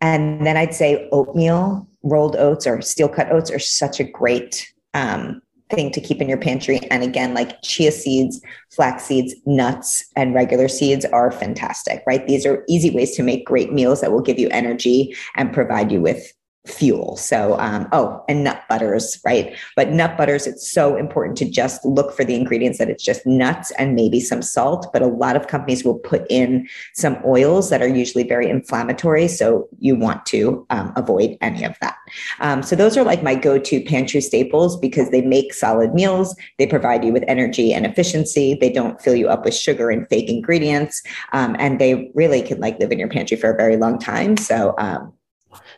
and 0.00 0.46
then 0.46 0.56
I'd 0.56 0.74
say 0.74 1.08
oatmeal, 1.12 1.86
rolled 2.02 2.36
oats, 2.36 2.66
or 2.66 2.80
steel 2.80 3.08
cut 3.08 3.30
oats 3.30 3.50
are 3.50 3.58
such 3.58 4.00
a 4.00 4.04
great 4.04 4.72
um, 4.94 5.42
thing 5.70 5.90
to 5.92 6.00
keep 6.00 6.20
in 6.20 6.28
your 6.28 6.38
pantry. 6.38 6.80
And 6.90 7.02
again, 7.02 7.34
like 7.34 7.60
chia 7.62 7.92
seeds, 7.92 8.40
flax 8.70 9.04
seeds, 9.04 9.34
nuts, 9.46 10.04
and 10.16 10.34
regular 10.34 10.68
seeds 10.68 11.04
are 11.06 11.30
fantastic, 11.30 12.02
right? 12.06 12.26
These 12.26 12.46
are 12.46 12.64
easy 12.68 12.90
ways 12.90 13.14
to 13.16 13.22
make 13.22 13.46
great 13.46 13.72
meals 13.72 14.00
that 14.00 14.12
will 14.12 14.22
give 14.22 14.38
you 14.38 14.48
energy 14.50 15.14
and 15.36 15.52
provide 15.52 15.92
you 15.92 16.00
with 16.00 16.32
fuel. 16.68 17.16
So, 17.16 17.58
um, 17.58 17.88
oh, 17.92 18.24
and 18.28 18.44
nut 18.44 18.62
butters, 18.68 19.20
right? 19.24 19.56
But 19.76 19.90
nut 19.90 20.16
butters, 20.16 20.46
it's 20.46 20.70
so 20.70 20.96
important 20.96 21.36
to 21.38 21.50
just 21.50 21.84
look 21.84 22.14
for 22.16 22.24
the 22.24 22.34
ingredients 22.34 22.78
that 22.78 22.90
it's 22.90 23.04
just 23.04 23.26
nuts 23.26 23.70
and 23.72 23.94
maybe 23.94 24.20
some 24.20 24.42
salt. 24.42 24.86
But 24.92 25.02
a 25.02 25.06
lot 25.06 25.36
of 25.36 25.46
companies 25.46 25.84
will 25.84 25.98
put 25.98 26.26
in 26.30 26.68
some 26.94 27.18
oils 27.24 27.70
that 27.70 27.82
are 27.82 27.88
usually 27.88 28.24
very 28.24 28.48
inflammatory. 28.48 29.28
So, 29.28 29.68
you 29.78 29.96
want 29.96 30.26
to 30.26 30.66
um, 30.70 30.92
avoid 30.96 31.36
any 31.40 31.64
of 31.64 31.76
that. 31.80 31.96
Um, 32.40 32.62
so, 32.62 32.76
those 32.76 32.96
are 32.96 33.04
like 33.04 33.22
my 33.22 33.34
go 33.34 33.58
to 33.58 33.80
pantry 33.84 34.20
staples 34.20 34.76
because 34.78 35.10
they 35.10 35.22
make 35.22 35.54
solid 35.54 35.94
meals. 35.94 36.36
They 36.58 36.66
provide 36.66 37.04
you 37.04 37.12
with 37.12 37.24
energy 37.28 37.72
and 37.72 37.86
efficiency. 37.86 38.56
They 38.60 38.70
don't 38.70 39.00
fill 39.00 39.14
you 39.14 39.28
up 39.28 39.44
with 39.44 39.54
sugar 39.54 39.90
and 39.90 40.08
fake 40.08 40.28
ingredients. 40.28 41.02
Um, 41.32 41.56
and 41.58 41.80
they 41.80 42.10
really 42.14 42.42
can 42.42 42.60
like 42.60 42.78
live 42.78 42.92
in 42.92 42.98
your 42.98 43.08
pantry 43.08 43.36
for 43.36 43.50
a 43.50 43.56
very 43.56 43.76
long 43.76 43.98
time. 43.98 44.36
So, 44.36 44.74
um, 44.78 45.12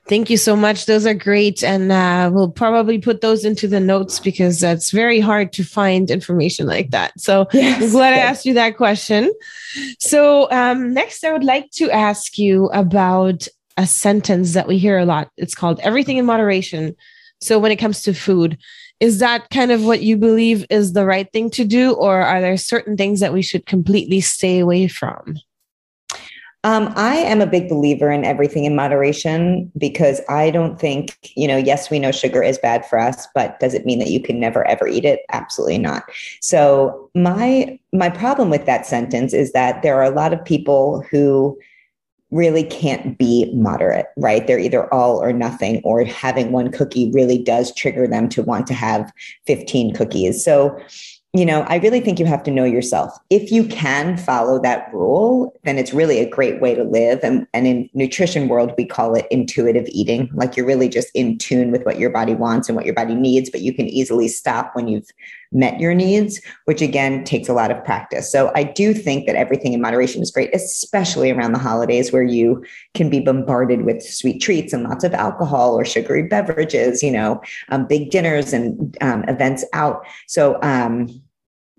Thank 0.08 0.30
you 0.30 0.36
so 0.36 0.56
much. 0.56 0.86
Those 0.86 1.06
are 1.06 1.14
great. 1.14 1.62
And 1.62 1.92
uh, 1.92 2.30
we'll 2.32 2.50
probably 2.50 2.98
put 2.98 3.20
those 3.20 3.44
into 3.44 3.68
the 3.68 3.80
notes 3.80 4.18
because 4.18 4.60
that's 4.60 4.90
very 4.90 5.20
hard 5.20 5.52
to 5.54 5.64
find 5.64 6.10
information 6.10 6.66
like 6.66 6.90
that. 6.90 7.18
So 7.20 7.46
yes. 7.52 7.82
I'm 7.82 7.90
glad 7.90 8.14
I 8.14 8.18
asked 8.18 8.44
you 8.44 8.54
that 8.54 8.76
question. 8.76 9.32
So, 10.00 10.50
um, 10.50 10.92
next, 10.92 11.22
I 11.24 11.32
would 11.32 11.44
like 11.44 11.70
to 11.72 11.90
ask 11.90 12.38
you 12.38 12.66
about 12.66 13.46
a 13.76 13.86
sentence 13.86 14.54
that 14.54 14.66
we 14.66 14.78
hear 14.78 14.98
a 14.98 15.04
lot. 15.04 15.30
It's 15.36 15.54
called 15.54 15.80
everything 15.80 16.16
in 16.16 16.26
moderation. 16.26 16.96
So, 17.40 17.58
when 17.58 17.70
it 17.70 17.76
comes 17.76 18.02
to 18.02 18.12
food, 18.12 18.58
is 18.98 19.18
that 19.20 19.48
kind 19.50 19.70
of 19.70 19.84
what 19.84 20.02
you 20.02 20.16
believe 20.16 20.66
is 20.70 20.92
the 20.92 21.06
right 21.06 21.30
thing 21.32 21.50
to 21.50 21.64
do? 21.64 21.92
Or 21.92 22.20
are 22.20 22.40
there 22.40 22.56
certain 22.56 22.96
things 22.96 23.20
that 23.20 23.32
we 23.32 23.42
should 23.42 23.64
completely 23.64 24.20
stay 24.20 24.58
away 24.58 24.88
from? 24.88 25.36
Um, 26.62 26.92
I 26.94 27.16
am 27.16 27.40
a 27.40 27.46
big 27.46 27.70
believer 27.70 28.10
in 28.10 28.22
everything 28.22 28.66
in 28.66 28.76
moderation 28.76 29.72
because 29.78 30.20
I 30.28 30.50
don't 30.50 30.78
think, 30.78 31.16
you 31.34 31.48
know, 31.48 31.56
yes, 31.56 31.90
we 31.90 31.98
know 31.98 32.12
sugar 32.12 32.42
is 32.42 32.58
bad 32.58 32.84
for 32.84 32.98
us, 32.98 33.26
but 33.34 33.58
does 33.60 33.72
it 33.72 33.86
mean 33.86 33.98
that 33.98 34.10
you 34.10 34.20
can 34.20 34.38
never 34.38 34.66
ever 34.66 34.86
eat 34.86 35.06
it? 35.06 35.20
Absolutely 35.32 35.78
not. 35.78 36.04
So 36.42 37.10
my 37.14 37.78
my 37.94 38.10
problem 38.10 38.50
with 38.50 38.66
that 38.66 38.84
sentence 38.84 39.32
is 39.32 39.52
that 39.52 39.82
there 39.82 39.96
are 39.96 40.04
a 40.04 40.14
lot 40.14 40.34
of 40.34 40.44
people 40.44 41.02
who 41.10 41.58
really 42.30 42.64
can't 42.64 43.16
be 43.16 43.50
moderate, 43.54 44.06
right? 44.16 44.46
They're 44.46 44.58
either 44.58 44.92
all 44.92 45.20
or 45.20 45.32
nothing, 45.32 45.80
or 45.82 46.04
having 46.04 46.52
one 46.52 46.70
cookie 46.70 47.10
really 47.12 47.42
does 47.42 47.74
trigger 47.74 48.06
them 48.06 48.28
to 48.28 48.42
want 48.42 48.66
to 48.68 48.74
have 48.74 49.10
15 49.46 49.94
cookies. 49.94 50.44
So 50.44 50.78
you 51.32 51.46
know, 51.46 51.62
I 51.68 51.76
really 51.76 52.00
think 52.00 52.18
you 52.18 52.26
have 52.26 52.42
to 52.42 52.50
know 52.50 52.64
yourself. 52.64 53.16
If 53.30 53.52
you 53.52 53.64
can 53.64 54.16
follow 54.16 54.58
that 54.62 54.92
rule, 54.92 55.56
then 55.62 55.78
it's 55.78 55.94
really 55.94 56.18
a 56.18 56.28
great 56.28 56.60
way 56.60 56.74
to 56.74 56.82
live. 56.82 57.20
And, 57.22 57.46
and 57.54 57.68
in 57.68 57.88
nutrition 57.94 58.48
world, 58.48 58.72
we 58.76 58.84
call 58.84 59.14
it 59.14 59.28
intuitive 59.30 59.86
eating. 59.88 60.28
Like 60.34 60.56
you're 60.56 60.66
really 60.66 60.88
just 60.88 61.08
in 61.14 61.38
tune 61.38 61.70
with 61.70 61.84
what 61.84 62.00
your 62.00 62.10
body 62.10 62.34
wants 62.34 62.68
and 62.68 62.74
what 62.74 62.84
your 62.84 62.94
body 62.94 63.14
needs, 63.14 63.48
but 63.48 63.60
you 63.60 63.72
can 63.72 63.86
easily 63.86 64.26
stop 64.26 64.74
when 64.74 64.88
you've 64.88 65.08
met 65.52 65.80
your 65.80 65.94
needs, 65.94 66.40
which 66.66 66.80
again 66.80 67.24
takes 67.24 67.48
a 67.48 67.52
lot 67.52 67.70
of 67.70 67.84
practice. 67.84 68.30
So 68.30 68.52
I 68.54 68.62
do 68.62 68.94
think 68.94 69.26
that 69.26 69.36
everything 69.36 69.72
in 69.72 69.80
moderation 69.80 70.22
is 70.22 70.30
great, 70.30 70.54
especially 70.54 71.30
around 71.30 71.52
the 71.52 71.58
holidays 71.58 72.12
where 72.12 72.22
you 72.22 72.64
can 72.94 73.10
be 73.10 73.20
bombarded 73.20 73.84
with 73.84 74.02
sweet 74.02 74.40
treats 74.40 74.72
and 74.72 74.84
lots 74.84 75.04
of 75.04 75.14
alcohol 75.14 75.78
or 75.78 75.84
sugary 75.84 76.22
beverages, 76.22 77.02
you 77.02 77.10
know, 77.10 77.40
um, 77.70 77.86
big 77.86 78.10
dinners 78.10 78.52
and 78.52 78.96
um, 79.00 79.24
events 79.24 79.64
out. 79.72 80.04
So 80.28 80.58
um, 80.62 81.20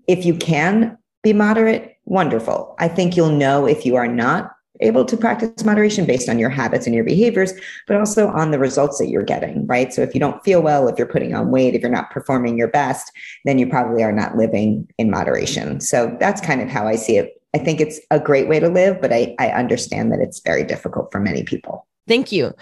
if 0.06 0.26
you 0.26 0.36
can 0.36 0.98
be 1.22 1.32
moderate, 1.32 1.96
wonderful. 2.04 2.74
I 2.78 2.88
think 2.88 3.16
you'll 3.16 3.30
know 3.30 3.66
if 3.66 3.86
you 3.86 3.96
are 3.96 4.08
not 4.08 4.52
able 4.82 5.04
to 5.04 5.16
practice 5.16 5.64
moderation 5.64 6.04
based 6.04 6.28
on 6.28 6.38
your 6.38 6.50
habits 6.50 6.86
and 6.86 6.94
your 6.94 7.04
behaviors, 7.04 7.52
but 7.86 7.96
also 7.96 8.28
on 8.28 8.50
the 8.50 8.58
results 8.58 8.98
that 8.98 9.08
you're 9.08 9.22
getting, 9.22 9.66
right? 9.66 9.92
So 9.92 10.02
if 10.02 10.14
you 10.14 10.20
don't 10.20 10.42
feel 10.44 10.62
well, 10.62 10.88
if 10.88 10.98
you're 10.98 11.06
putting 11.06 11.34
on 11.34 11.50
weight, 11.50 11.74
if 11.74 11.82
you're 11.82 11.90
not 11.90 12.10
performing 12.10 12.58
your 12.58 12.68
best, 12.68 13.12
then 13.44 13.58
you 13.58 13.66
probably 13.68 14.02
are 14.02 14.12
not 14.12 14.36
living 14.36 14.88
in 14.98 15.10
moderation. 15.10 15.80
So 15.80 16.16
that's 16.20 16.40
kind 16.40 16.60
of 16.60 16.68
how 16.68 16.86
I 16.86 16.96
see 16.96 17.16
it. 17.16 17.40
I 17.54 17.58
think 17.58 17.80
it's 17.80 18.00
a 18.10 18.18
great 18.18 18.48
way 18.48 18.60
to 18.60 18.68
live, 18.68 19.00
but 19.00 19.12
I, 19.12 19.34
I 19.38 19.48
understand 19.50 20.10
that 20.12 20.20
it's 20.20 20.40
very 20.40 20.64
difficult 20.64 21.12
for 21.12 21.20
many 21.20 21.42
people. 21.42 21.86
Thank 22.08 22.32
you. 22.32 22.54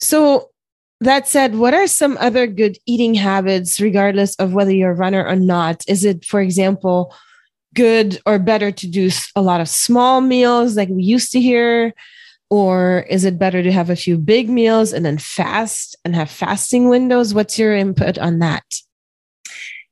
So 0.00 0.50
that 1.00 1.26
said, 1.28 1.56
what 1.56 1.74
are 1.74 1.86
some 1.86 2.16
other 2.20 2.46
good 2.46 2.78
eating 2.86 3.14
habits, 3.14 3.80
regardless 3.80 4.34
of 4.36 4.54
whether 4.54 4.72
you're 4.72 4.92
a 4.92 4.94
runner 4.94 5.26
or 5.26 5.36
not? 5.36 5.84
Is 5.88 6.04
it, 6.04 6.24
for 6.24 6.40
example, 6.40 7.14
good 7.76 8.20
or 8.26 8.40
better 8.40 8.72
to 8.72 8.86
do 8.88 9.10
a 9.36 9.42
lot 9.42 9.60
of 9.60 9.68
small 9.68 10.20
meals 10.20 10.76
like 10.76 10.88
we 10.88 11.04
used 11.04 11.30
to 11.32 11.40
hear? 11.40 11.94
Or 12.48 13.04
is 13.10 13.24
it 13.24 13.38
better 13.38 13.62
to 13.62 13.72
have 13.72 13.90
a 13.90 13.96
few 13.96 14.18
big 14.18 14.48
meals 14.48 14.92
and 14.92 15.04
then 15.04 15.18
fast 15.18 15.96
and 16.04 16.14
have 16.16 16.30
fasting 16.30 16.88
windows? 16.88 17.34
What's 17.34 17.58
your 17.58 17.76
input 17.76 18.18
on 18.18 18.38
that? 18.40 18.64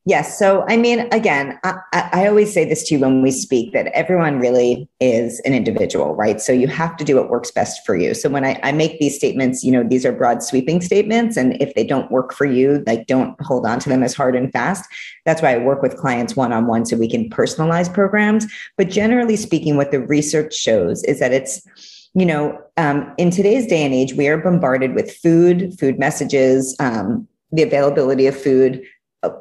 Yes. 0.06 0.38
So, 0.38 0.66
I 0.68 0.76
mean, 0.76 1.08
again, 1.12 1.58
I, 1.64 1.78
I, 2.12 2.26
always 2.26 2.52
say 2.52 2.66
this 2.66 2.87
to 2.88 2.94
you 2.94 3.00
when 3.00 3.23
we 3.23 3.30
speak 3.30 3.73
that 3.73 3.87
everyone 3.94 4.38
really 4.38 4.87
is 5.00 5.40
an 5.46 5.54
individual, 5.54 6.14
right? 6.14 6.42
So, 6.42 6.52
you 6.52 6.68
have 6.68 6.94
to 6.99 7.04
do 7.04 7.16
what 7.16 7.30
works 7.30 7.50
best 7.50 7.87
for 7.87 7.96
you. 7.96 8.12
So, 8.12 8.28
when 8.28 8.44
I, 8.44 8.61
I 8.62 8.73
make 8.73 8.99
these 8.99 9.16
statements, 9.16 9.64
you 9.64 9.73
know, 9.73 9.82
these 9.82 10.04
are 10.04 10.12
broad 10.12 10.42
sweeping 10.42 10.82
statements. 10.82 11.38
And 11.38 11.56
if 11.62 11.75
they 11.75 11.84
don't 11.84 12.11
work 12.11 12.34
for 12.34 12.44
you, 12.44 12.84
like 12.87 13.06
don't 13.06 13.40
hold 13.40 13.64
on 13.64 13.78
to 13.80 13.88
them 13.88 14.02
as 14.02 14.12
hard 14.12 14.37
and 14.37 14.52
fast. 14.52 14.84
That's 15.25 15.40
why 15.40 15.54
I 15.54 15.58
work 15.58 15.80
with 15.80 15.96
clients 15.96 16.37
one 16.37 16.52
on 16.52 16.66
one 16.66 16.84
so 16.84 16.99
we 16.99 17.08
can 17.08 17.30
personalize 17.30 17.92
programs. 17.92 18.46
But 18.76 18.90
generally 18.90 19.37
speaking, 19.37 19.78
what 19.78 19.90
the 19.90 20.00
research 20.00 20.54
shows 20.54 21.02
is 21.04 21.18
that 21.20 21.32
it's, 21.32 21.62
you 22.12 22.26
know, 22.26 22.61
um, 22.76 23.11
in 23.16 23.30
today's 23.30 23.66
day 23.66 23.82
and 23.82 23.94
age, 23.94 24.12
we 24.12 24.28
are 24.28 24.37
bombarded 24.37 24.94
with 24.94 25.16
food, 25.16 25.78
food 25.80 25.99
messages, 25.99 26.76
um, 26.78 27.26
the 27.52 27.62
availability 27.62 28.26
of 28.26 28.37
food 28.37 28.84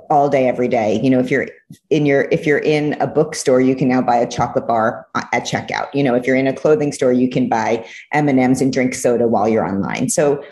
all 0.10 0.30
day 0.30 0.48
every 0.48 0.68
day. 0.68 1.00
You 1.02 1.10
know 1.10 1.20
if 1.20 1.32
you're 1.32 1.48
in 1.90 2.06
your 2.06 2.24
if 2.32 2.46
you're 2.46 2.60
in 2.60 2.94
a 3.02 3.08
bookstore 3.08 3.62
you 3.62 3.76
can 3.76 3.88
now 3.88 4.02
buy 4.02 4.16
a 4.16 4.30
chocolate 4.30 4.68
bar 4.68 5.08
at 5.16 5.44
checkout. 5.46 5.94
You 5.94 6.04
know 6.04 6.16
if 6.16 6.26
you're 6.26 6.36
in 6.36 6.48
a 6.48 6.54
clothing 6.54 6.92
store 6.92 7.12
you 7.12 7.30
can 7.30 7.50
buy 7.50 7.88
m&ms 8.12 8.62
and 8.62 8.72
drink 8.72 8.94
soda 8.94 9.28
while 9.28 9.48
you're 9.48 9.66
online. 9.66 10.10
So 10.10 10.44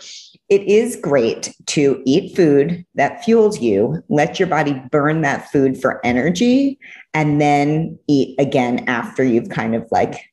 it 0.48 0.62
is 0.62 0.96
great 0.96 1.54
to 1.66 2.02
eat 2.04 2.36
food 2.36 2.84
that 2.94 3.24
fuels 3.24 3.60
you 3.60 4.02
let 4.08 4.38
your 4.38 4.48
body 4.48 4.80
burn 4.90 5.22
that 5.22 5.50
food 5.50 5.80
for 5.80 6.04
energy 6.04 6.78
and 7.14 7.40
then 7.40 7.98
eat 8.08 8.38
again 8.38 8.84
after 8.88 9.24
you've 9.24 9.48
kind 9.48 9.74
of 9.74 9.86
like 9.90 10.30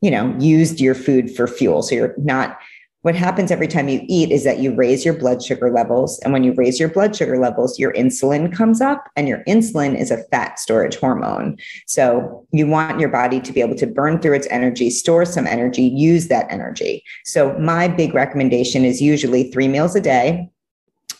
you 0.00 0.10
know 0.10 0.34
used 0.38 0.80
your 0.80 0.94
food 0.94 1.34
for 1.34 1.46
fuel. 1.46 1.82
So 1.82 1.94
you're 1.94 2.14
not 2.18 2.58
what 3.08 3.14
happens 3.14 3.50
every 3.50 3.66
time 3.66 3.88
you 3.88 4.02
eat 4.06 4.30
is 4.30 4.44
that 4.44 4.58
you 4.58 4.74
raise 4.74 5.02
your 5.02 5.14
blood 5.14 5.42
sugar 5.42 5.70
levels. 5.70 6.18
And 6.18 6.30
when 6.30 6.44
you 6.44 6.52
raise 6.52 6.78
your 6.78 6.90
blood 6.90 7.16
sugar 7.16 7.38
levels, 7.38 7.78
your 7.78 7.90
insulin 7.94 8.54
comes 8.54 8.82
up, 8.82 9.08
and 9.16 9.26
your 9.26 9.42
insulin 9.44 9.98
is 9.98 10.10
a 10.10 10.22
fat 10.24 10.58
storage 10.58 10.96
hormone. 10.96 11.56
So 11.86 12.46
you 12.52 12.66
want 12.66 13.00
your 13.00 13.08
body 13.08 13.40
to 13.40 13.50
be 13.50 13.62
able 13.62 13.76
to 13.76 13.86
burn 13.86 14.20
through 14.20 14.34
its 14.34 14.46
energy, 14.50 14.90
store 14.90 15.24
some 15.24 15.46
energy, 15.46 15.84
use 15.84 16.28
that 16.28 16.48
energy. 16.50 17.02
So 17.24 17.58
my 17.58 17.88
big 17.88 18.12
recommendation 18.12 18.84
is 18.84 19.00
usually 19.00 19.50
three 19.50 19.68
meals 19.68 19.96
a 19.96 20.02
day 20.02 20.50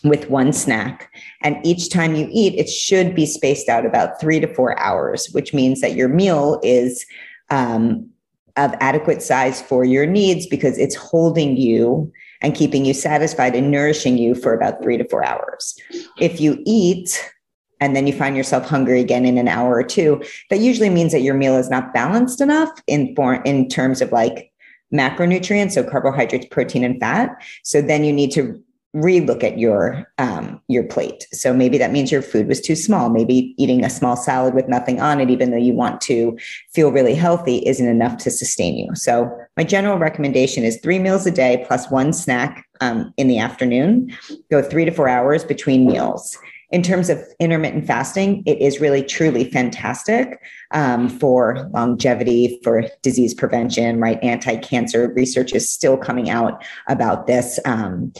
with 0.03 0.29
one 0.29 0.53
snack. 0.53 1.11
And 1.41 1.57
each 1.65 1.89
time 1.89 2.13
you 2.13 2.29
eat, 2.31 2.53
it 2.53 2.69
should 2.69 3.15
be 3.15 3.25
spaced 3.25 3.67
out 3.67 3.83
about 3.83 4.21
three 4.21 4.39
to 4.39 4.53
four 4.53 4.77
hours, 4.77 5.25
which 5.31 5.55
means 5.55 5.81
that 5.81 5.95
your 5.95 6.07
meal 6.07 6.59
is 6.61 7.03
um, 7.49 8.11
of 8.59 8.75
adequate 8.79 9.21
size 9.21 9.61
for 9.61 9.83
your 9.83 10.05
needs 10.05 10.45
because 10.45 10.77
it's 10.77 10.95
holding 10.95 11.57
you 11.57 12.11
and 12.41 12.55
keeping 12.55 12.85
you 12.85 12.93
satisfied 12.93 13.55
and 13.55 13.71
nourishing 13.71 14.17
you 14.17 14.35
for 14.35 14.53
about 14.53 14.81
three 14.81 14.97
to 14.97 15.07
four 15.07 15.23
hours. 15.23 15.75
If 16.19 16.39
you 16.39 16.61
eat 16.65 17.31
and 17.79 17.95
then 17.95 18.05
you 18.05 18.13
find 18.13 18.35
yourself 18.35 18.67
hungry 18.67 18.99
again 18.99 19.25
in 19.25 19.37
an 19.37 19.47
hour 19.47 19.75
or 19.75 19.83
two, 19.83 20.21
that 20.49 20.59
usually 20.59 20.89
means 20.89 21.11
that 21.13 21.21
your 21.21 21.35
meal 21.35 21.55
is 21.55 21.69
not 21.69 21.93
balanced 21.93 22.41
enough 22.41 22.69
in 22.87 23.15
for, 23.15 23.35
in 23.35 23.69
terms 23.69 24.01
of 24.01 24.11
like 24.11 24.51
macronutrients, 24.93 25.71
so 25.71 25.83
carbohydrates, 25.83 26.47
protein, 26.47 26.83
and 26.83 26.99
fat. 26.99 27.41
So 27.63 27.81
then 27.81 28.03
you 28.03 28.11
need 28.11 28.31
to 28.31 28.61
relook 28.95 29.43
at 29.43 29.59
your 29.59 30.07
um, 30.17 30.59
your 30.67 30.83
plate. 30.83 31.27
So 31.31 31.53
maybe 31.53 31.77
that 31.77 31.91
means 31.91 32.11
your 32.11 32.23
food 32.23 32.47
was 32.47 32.59
too 32.59 32.75
small. 32.75 33.09
Maybe 33.09 33.53
eating 33.57 33.85
a 33.85 33.89
small 33.89 34.15
salad 34.15 34.55
with 34.55 34.67
nothing 34.67 34.99
on 34.99 35.21
it, 35.21 35.29
even 35.29 35.51
though 35.51 35.57
you 35.57 35.73
want 35.73 36.01
to 36.01 36.37
feel 36.73 36.91
really 36.91 37.13
healthy, 37.13 37.57
isn't 37.67 37.87
enough 37.87 38.17
to 38.17 38.31
sustain 38.31 38.77
you. 38.77 38.95
So 38.95 39.31
my 39.57 39.63
general 39.63 39.97
recommendation 39.97 40.63
is 40.63 40.79
three 40.81 40.99
meals 40.99 41.27
a 41.27 41.31
day 41.31 41.63
plus 41.67 41.89
one 41.91 42.13
snack 42.13 42.65
um, 42.81 43.13
in 43.17 43.27
the 43.27 43.37
afternoon. 43.37 44.15
Go 44.49 44.61
three 44.61 44.85
to 44.85 44.91
four 44.91 45.07
hours 45.07 45.43
between 45.43 45.85
meals. 45.85 46.37
In 46.71 46.83
terms 46.83 47.09
of 47.09 47.19
intermittent 47.39 47.87
fasting, 47.87 48.43
it 48.45 48.59
is 48.59 48.79
really 48.79 49.01
truly 49.01 49.49
fantastic 49.49 50.39
um, 50.71 51.09
for 51.09 51.67
longevity, 51.73 52.59
for 52.63 52.83
disease 53.01 53.33
prevention, 53.33 53.99
right? 53.99 54.23
Anti 54.23 54.57
cancer 54.57 55.11
research 55.15 55.53
is 55.53 55.69
still 55.69 55.97
coming 55.97 56.29
out 56.29 56.63
about 56.87 57.25
this. 57.25 57.59
Um, 57.65 58.13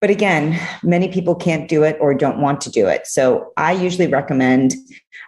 but 0.00 0.10
again, 0.10 0.58
many 0.82 1.08
people 1.08 1.34
can't 1.34 1.68
do 1.68 1.82
it 1.82 1.96
or 2.00 2.14
don't 2.14 2.40
want 2.40 2.60
to 2.62 2.70
do 2.70 2.86
it. 2.86 3.06
So 3.06 3.52
I 3.56 3.72
usually 3.72 4.06
recommend 4.06 4.74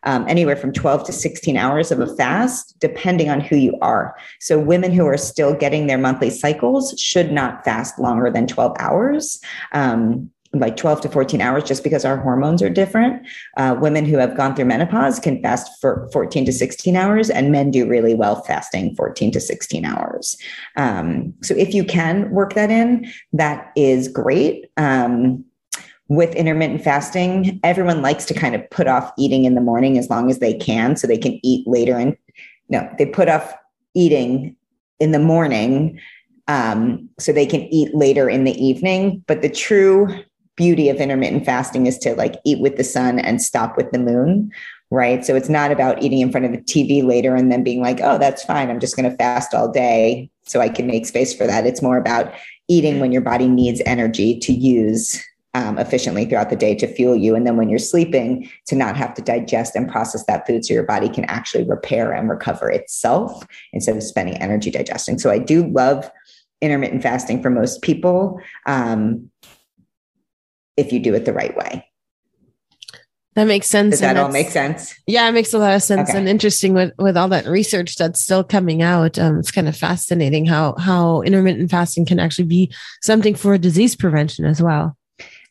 um, 0.04 0.24
anywhere 0.28 0.56
from 0.56 0.72
12 0.72 1.04
to 1.04 1.12
16 1.12 1.56
hours 1.56 1.90
of 1.90 2.00
a 2.00 2.14
fast, 2.16 2.74
depending 2.78 3.28
on 3.28 3.40
who 3.40 3.56
you 3.56 3.76
are. 3.82 4.16
So 4.38 4.58
women 4.58 4.92
who 4.92 5.06
are 5.06 5.16
still 5.16 5.54
getting 5.54 5.86
their 5.86 5.98
monthly 5.98 6.30
cycles 6.30 6.98
should 6.98 7.32
not 7.32 7.64
fast 7.64 7.98
longer 7.98 8.30
than 8.30 8.46
12 8.46 8.76
hours. 8.78 9.40
Um, 9.72 10.30
like 10.52 10.76
12 10.76 11.02
to 11.02 11.08
14 11.08 11.40
hours 11.40 11.64
just 11.64 11.84
because 11.84 12.04
our 12.04 12.16
hormones 12.16 12.60
are 12.60 12.68
different. 12.68 13.24
Uh, 13.56 13.76
women 13.80 14.04
who 14.04 14.16
have 14.16 14.36
gone 14.36 14.54
through 14.54 14.64
menopause 14.64 15.20
can 15.20 15.40
fast 15.42 15.70
for 15.80 16.08
14 16.12 16.44
to 16.44 16.52
16 16.52 16.96
hours, 16.96 17.30
and 17.30 17.52
men 17.52 17.70
do 17.70 17.88
really 17.88 18.14
well 18.14 18.42
fasting 18.42 18.94
14 18.96 19.30
to 19.32 19.40
16 19.40 19.84
hours. 19.84 20.36
Um, 20.76 21.32
so 21.42 21.54
if 21.54 21.72
you 21.72 21.84
can 21.84 22.30
work 22.30 22.54
that 22.54 22.70
in, 22.70 23.10
that 23.32 23.70
is 23.76 24.08
great. 24.08 24.66
Um, 24.76 25.44
with 26.08 26.34
intermittent 26.34 26.82
fasting, 26.82 27.60
everyone 27.62 28.02
likes 28.02 28.24
to 28.24 28.34
kind 28.34 28.56
of 28.56 28.68
put 28.70 28.88
off 28.88 29.12
eating 29.16 29.44
in 29.44 29.54
the 29.54 29.60
morning 29.60 29.96
as 29.96 30.10
long 30.10 30.28
as 30.28 30.40
they 30.40 30.54
can 30.54 30.96
so 30.96 31.06
they 31.06 31.16
can 31.16 31.38
eat 31.44 31.64
later. 31.68 31.96
And 31.96 32.16
no, 32.68 32.88
they 32.98 33.06
put 33.06 33.28
off 33.28 33.54
eating 33.94 34.56
in 34.98 35.12
the 35.12 35.20
morning 35.20 36.00
um, 36.48 37.08
so 37.20 37.32
they 37.32 37.46
can 37.46 37.62
eat 37.72 37.94
later 37.94 38.28
in 38.28 38.42
the 38.42 38.60
evening. 38.60 39.22
But 39.28 39.42
the 39.42 39.48
true 39.48 40.08
beauty 40.60 40.90
of 40.90 40.98
intermittent 40.98 41.46
fasting 41.46 41.86
is 41.86 41.96
to 41.96 42.14
like 42.16 42.34
eat 42.44 42.60
with 42.60 42.76
the 42.76 42.84
sun 42.84 43.18
and 43.18 43.40
stop 43.40 43.78
with 43.78 43.90
the 43.92 43.98
moon 43.98 44.52
right? 44.92 45.24
So 45.24 45.36
it's 45.36 45.48
not 45.48 45.70
about 45.70 46.02
eating 46.02 46.18
in 46.18 46.32
front 46.32 46.46
of 46.46 46.52
the 46.52 46.58
tv 46.58 47.04
later 47.04 47.34
and 47.36 47.50
then 47.50 47.62
being 47.62 47.80
like 47.80 48.00
oh 48.02 48.18
that's 48.18 48.44
fine. 48.44 48.68
I'm 48.70 48.80
just 48.80 48.96
going 48.96 49.08
to 49.10 49.16
fast 49.16 49.54
all 49.54 49.70
day 49.70 50.28
so 50.42 50.60
i 50.60 50.68
can 50.68 50.86
make 50.86 51.06
space 51.06 51.32
for 51.32 51.46
that. 51.46 51.66
It's 51.66 51.80
more 51.80 51.96
about 51.96 52.34
eating 52.68 53.00
when 53.00 53.12
your 53.12 53.22
body 53.22 53.48
needs 53.48 53.80
energy 53.86 54.38
to 54.40 54.52
use 54.52 55.24
um, 55.54 55.78
efficiently 55.78 56.24
throughout 56.24 56.50
the 56.50 56.56
day 56.56 56.74
to 56.76 56.86
fuel 56.86 57.16
you. 57.16 57.34
And 57.34 57.46
then 57.46 57.56
when 57.56 57.68
you're 57.68 57.78
sleeping 57.78 58.50
to 58.66 58.76
not 58.76 58.96
have 58.96 59.14
to 59.14 59.22
digest 59.22 59.74
and 59.74 59.90
process 59.90 60.24
that 60.26 60.46
food 60.46 60.64
so 60.64 60.74
your 60.74 60.84
body 60.84 61.08
can 61.08 61.24
actually 61.24 61.64
repair 61.64 62.12
and 62.12 62.28
recover 62.28 62.70
itself 62.70 63.46
instead 63.72 63.96
of 63.96 64.02
spending 64.02 64.36
energy 64.36 64.70
digesting. 64.70 65.18
So 65.18 65.30
i 65.30 65.38
do 65.38 65.66
love 65.68 66.10
intermittent 66.60 67.02
fasting 67.02 67.42
for 67.42 67.50
most 67.50 67.82
people. 67.82 68.40
Um, 68.66 69.30
if 70.76 70.92
you 70.92 71.00
do 71.00 71.14
it 71.14 71.24
the 71.24 71.32
right 71.32 71.56
way. 71.56 71.86
That 73.36 73.46
makes 73.46 73.68
sense. 73.68 73.92
Does 73.92 74.00
that 74.00 74.16
all 74.16 74.28
make 74.28 74.50
sense? 74.50 74.92
Yeah, 75.06 75.28
it 75.28 75.32
makes 75.32 75.54
a 75.54 75.58
lot 75.58 75.74
of 75.74 75.82
sense 75.82 76.10
okay. 76.10 76.18
and 76.18 76.28
interesting 76.28 76.74
with, 76.74 76.92
with 76.98 77.16
all 77.16 77.28
that 77.28 77.46
research 77.46 77.96
that's 77.96 78.20
still 78.20 78.42
coming 78.42 78.82
out. 78.82 79.18
Um, 79.18 79.38
it's 79.38 79.52
kind 79.52 79.68
of 79.68 79.76
fascinating 79.76 80.46
how 80.46 80.74
how 80.76 81.22
intermittent 81.22 81.70
fasting 81.70 82.06
can 82.06 82.18
actually 82.18 82.46
be 82.46 82.74
something 83.02 83.36
for 83.36 83.56
disease 83.56 83.94
prevention 83.94 84.44
as 84.44 84.60
well 84.60 84.96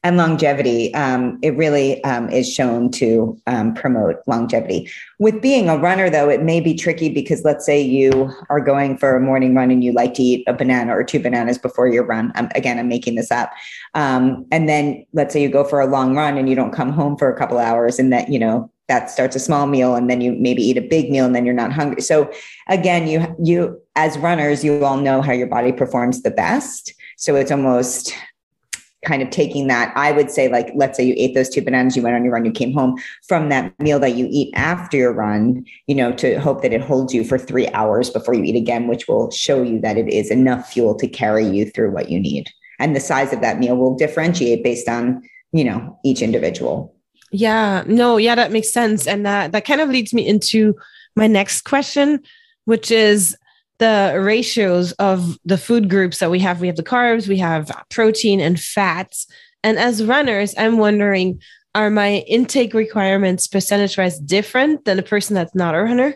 and 0.04 0.16
longevity. 0.16 0.94
Um, 0.94 1.40
it 1.42 1.58
really 1.58 2.02
um, 2.06 2.30
is 2.30 2.52
shown 2.52 2.90
to 2.92 3.38
um, 3.48 3.74
promote 3.74 4.18
longevity. 4.28 4.90
With 5.20 5.42
being 5.42 5.68
a 5.68 5.78
runner, 5.78 6.10
though, 6.10 6.30
it 6.30 6.42
may 6.42 6.62
be 6.62 6.74
tricky 6.74 7.10
because 7.10 7.44
let's 7.44 7.66
say 7.66 7.82
you 7.82 8.32
are 8.50 8.62
going 8.62 8.98
for 8.98 9.16
a 9.16 9.20
morning 9.20 9.56
run 9.56 9.72
and 9.72 9.84
you 9.84 9.92
like 9.92 10.14
to 10.14 10.24
eat 10.24 10.48
a 10.48 10.54
banana 10.54 10.96
or 10.96 11.04
two 11.04 11.20
bananas 11.20 11.58
before 11.58 11.90
your 11.90 12.06
run. 12.06 12.32
again, 12.56 12.80
I'm 12.80 12.88
making 12.88 13.16
this 13.16 13.32
up. 13.32 13.52
Um, 13.94 14.46
and 14.52 14.70
then 14.70 15.06
let's 15.12 15.34
say 15.34 15.42
you 15.42 15.50
go 15.50 15.66
for 15.66 15.82
a 15.82 15.88
long 15.88 16.16
run 16.16 16.38
and 16.38 16.48
you 16.48 16.56
don't 16.56 16.72
come 16.72 16.94
home 16.94 17.18
for 17.18 17.30
a 17.30 17.38
couple 17.38 17.58
hours 17.58 18.00
and 18.00 18.14
that, 18.14 18.30
you 18.30 18.40
know, 18.40 18.72
that 18.88 19.10
starts 19.12 19.36
a 19.36 19.40
small 19.40 19.68
meal 19.68 19.96
and 19.96 20.10
then 20.10 20.20
you 20.20 20.34
maybe 20.34 20.64
eat 20.64 20.78
a 20.78 20.82
big 20.82 21.12
meal 21.12 21.26
and 21.26 21.36
then 21.36 21.46
you're 21.46 21.54
not 21.54 21.72
hungry. 21.72 22.02
So 22.02 22.32
again, 22.68 23.08
you 23.08 23.36
you 23.42 23.80
as 23.96 24.18
runners, 24.18 24.64
you 24.64 24.84
all 24.84 24.98
know 24.98 25.22
how 25.22 25.32
your 25.32 25.48
body 25.48 25.72
performs 25.72 26.24
the 26.24 26.32
best. 26.32 26.94
So 27.16 27.36
it's 27.36 27.52
almost 27.52 28.14
kind 29.06 29.22
of 29.22 29.30
taking 29.30 29.68
that 29.68 29.94
i 29.96 30.12
would 30.12 30.30
say 30.30 30.50
like 30.50 30.72
let's 30.76 30.98
say 30.98 31.04
you 31.04 31.14
ate 31.18 31.34
those 31.34 31.50
two 31.50 31.62
bananas 31.62 31.96
you 31.96 32.02
went 32.02 32.16
on 32.16 32.24
your 32.24 32.34
run 32.34 32.44
you 32.44 32.52
came 32.52 32.74
home 32.74 32.96
from 33.28 33.50
that 33.50 33.78
meal 33.80 34.00
that 34.00 34.16
you 34.16 34.28
eat 34.30 34.52
after 34.56 34.98
your 34.98 35.14
run 35.14 35.66
you 35.88 35.96
know 35.96 36.12
to 36.12 36.38
hope 36.40 36.62
that 36.62 36.74
it 36.74 36.82
holds 36.82 37.14
you 37.14 37.24
for 37.24 37.38
three 37.38 37.68
hours 37.70 38.10
before 38.10 38.34
you 38.34 38.44
eat 38.44 38.56
again 38.56 38.88
which 38.88 39.08
will 39.08 39.32
show 39.32 39.62
you 39.62 39.80
that 39.82 39.98
it 39.98 40.10
is 40.10 40.32
enough 40.32 40.70
fuel 40.70 40.96
to 40.96 41.08
carry 41.08 41.46
you 41.46 41.70
through 41.70 41.92
what 41.92 42.10
you 42.10 42.20
need. 42.20 42.50
And 42.80 42.96
the 42.96 43.00
size 43.00 43.34
of 43.34 43.42
that 43.42 43.60
meal 43.60 43.78
will 43.78 43.96
differentiate 43.96 44.64
based 44.64 44.88
on 44.88 45.22
you 45.52 45.64
know 45.64 45.98
each 46.04 46.22
individual. 46.22 46.96
Yeah. 47.32 47.84
No 47.88 48.18
yeah 48.18 48.36
that 48.36 48.52
makes 48.52 48.72
sense. 48.72 49.08
And 49.08 49.26
that 49.26 49.52
that 49.52 49.66
kind 49.66 49.82
of 49.82 49.90
leads 49.90 50.14
me 50.14 50.28
into 50.28 50.76
my 51.16 51.28
next 51.28 51.62
question 51.62 52.22
which 52.66 52.92
is 52.92 53.36
the 53.80 54.18
ratios 54.22 54.92
of 54.94 55.38
the 55.46 55.58
food 55.58 55.90
groups 55.90 56.20
that 56.20 56.32
we 56.32 56.40
have. 56.40 56.62
We 56.62 56.68
have 56.68 56.76
the 56.76 56.84
carbs, 56.84 57.28
we 57.28 57.38
have 57.38 57.72
protein 57.90 58.40
and 58.40 58.60
fats. 58.60 59.28
And 59.64 59.78
as 59.78 60.04
runners, 60.04 60.54
I'm 60.58 60.78
wondering 60.78 61.42
are 61.76 61.90
my 61.92 62.26
intake 62.28 62.74
requirements 62.74 63.48
percentage 63.48 63.98
wise 63.98 64.20
different 64.20 64.86
than 64.86 64.98
a 64.98 65.04
person 65.04 65.36
that's 65.36 65.54
not 65.54 65.76
a 65.76 65.84
runner? 65.84 66.16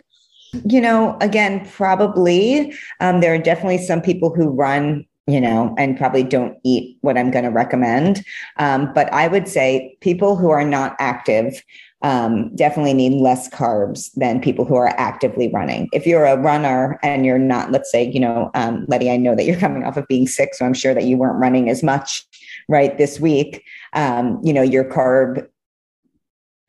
You 0.64 0.80
know, 0.80 1.16
again, 1.20 1.68
probably. 1.70 2.74
Um, 3.00 3.20
there 3.20 3.34
are 3.34 3.38
definitely 3.38 3.78
some 3.78 4.02
people 4.02 4.34
who 4.34 4.48
run 4.50 5.06
you 5.26 5.40
know, 5.40 5.74
and 5.78 5.96
probably 5.96 6.22
don't 6.22 6.58
eat 6.64 6.98
what 7.00 7.16
I'm 7.16 7.30
going 7.30 7.44
to 7.44 7.50
recommend. 7.50 8.22
Um, 8.58 8.92
but 8.94 9.10
I 9.12 9.26
would 9.26 9.48
say 9.48 9.96
people 10.00 10.36
who 10.36 10.50
are 10.50 10.64
not 10.64 10.96
active 10.98 11.62
um, 12.04 12.54
definitely 12.54 12.92
need 12.92 13.14
less 13.14 13.48
carbs 13.48 14.12
than 14.14 14.38
people 14.38 14.66
who 14.66 14.76
are 14.76 14.88
actively 15.00 15.48
running. 15.48 15.88
If 15.90 16.06
you're 16.06 16.26
a 16.26 16.36
runner 16.36 17.00
and 17.02 17.24
you're 17.24 17.38
not, 17.38 17.72
let's 17.72 17.90
say, 17.90 18.10
you 18.10 18.20
know, 18.20 18.50
um, 18.52 18.84
Letty, 18.88 19.10
I 19.10 19.16
know 19.16 19.34
that 19.34 19.44
you're 19.44 19.58
coming 19.58 19.84
off 19.84 19.96
of 19.96 20.06
being 20.06 20.28
sick, 20.28 20.54
so 20.54 20.66
I'm 20.66 20.74
sure 20.74 20.92
that 20.92 21.04
you 21.04 21.16
weren't 21.16 21.40
running 21.40 21.70
as 21.70 21.82
much, 21.82 22.26
right, 22.68 22.96
this 22.98 23.18
week. 23.18 23.64
Um, 23.94 24.38
you 24.44 24.52
know, 24.52 24.60
your 24.60 24.84
carb 24.84 25.48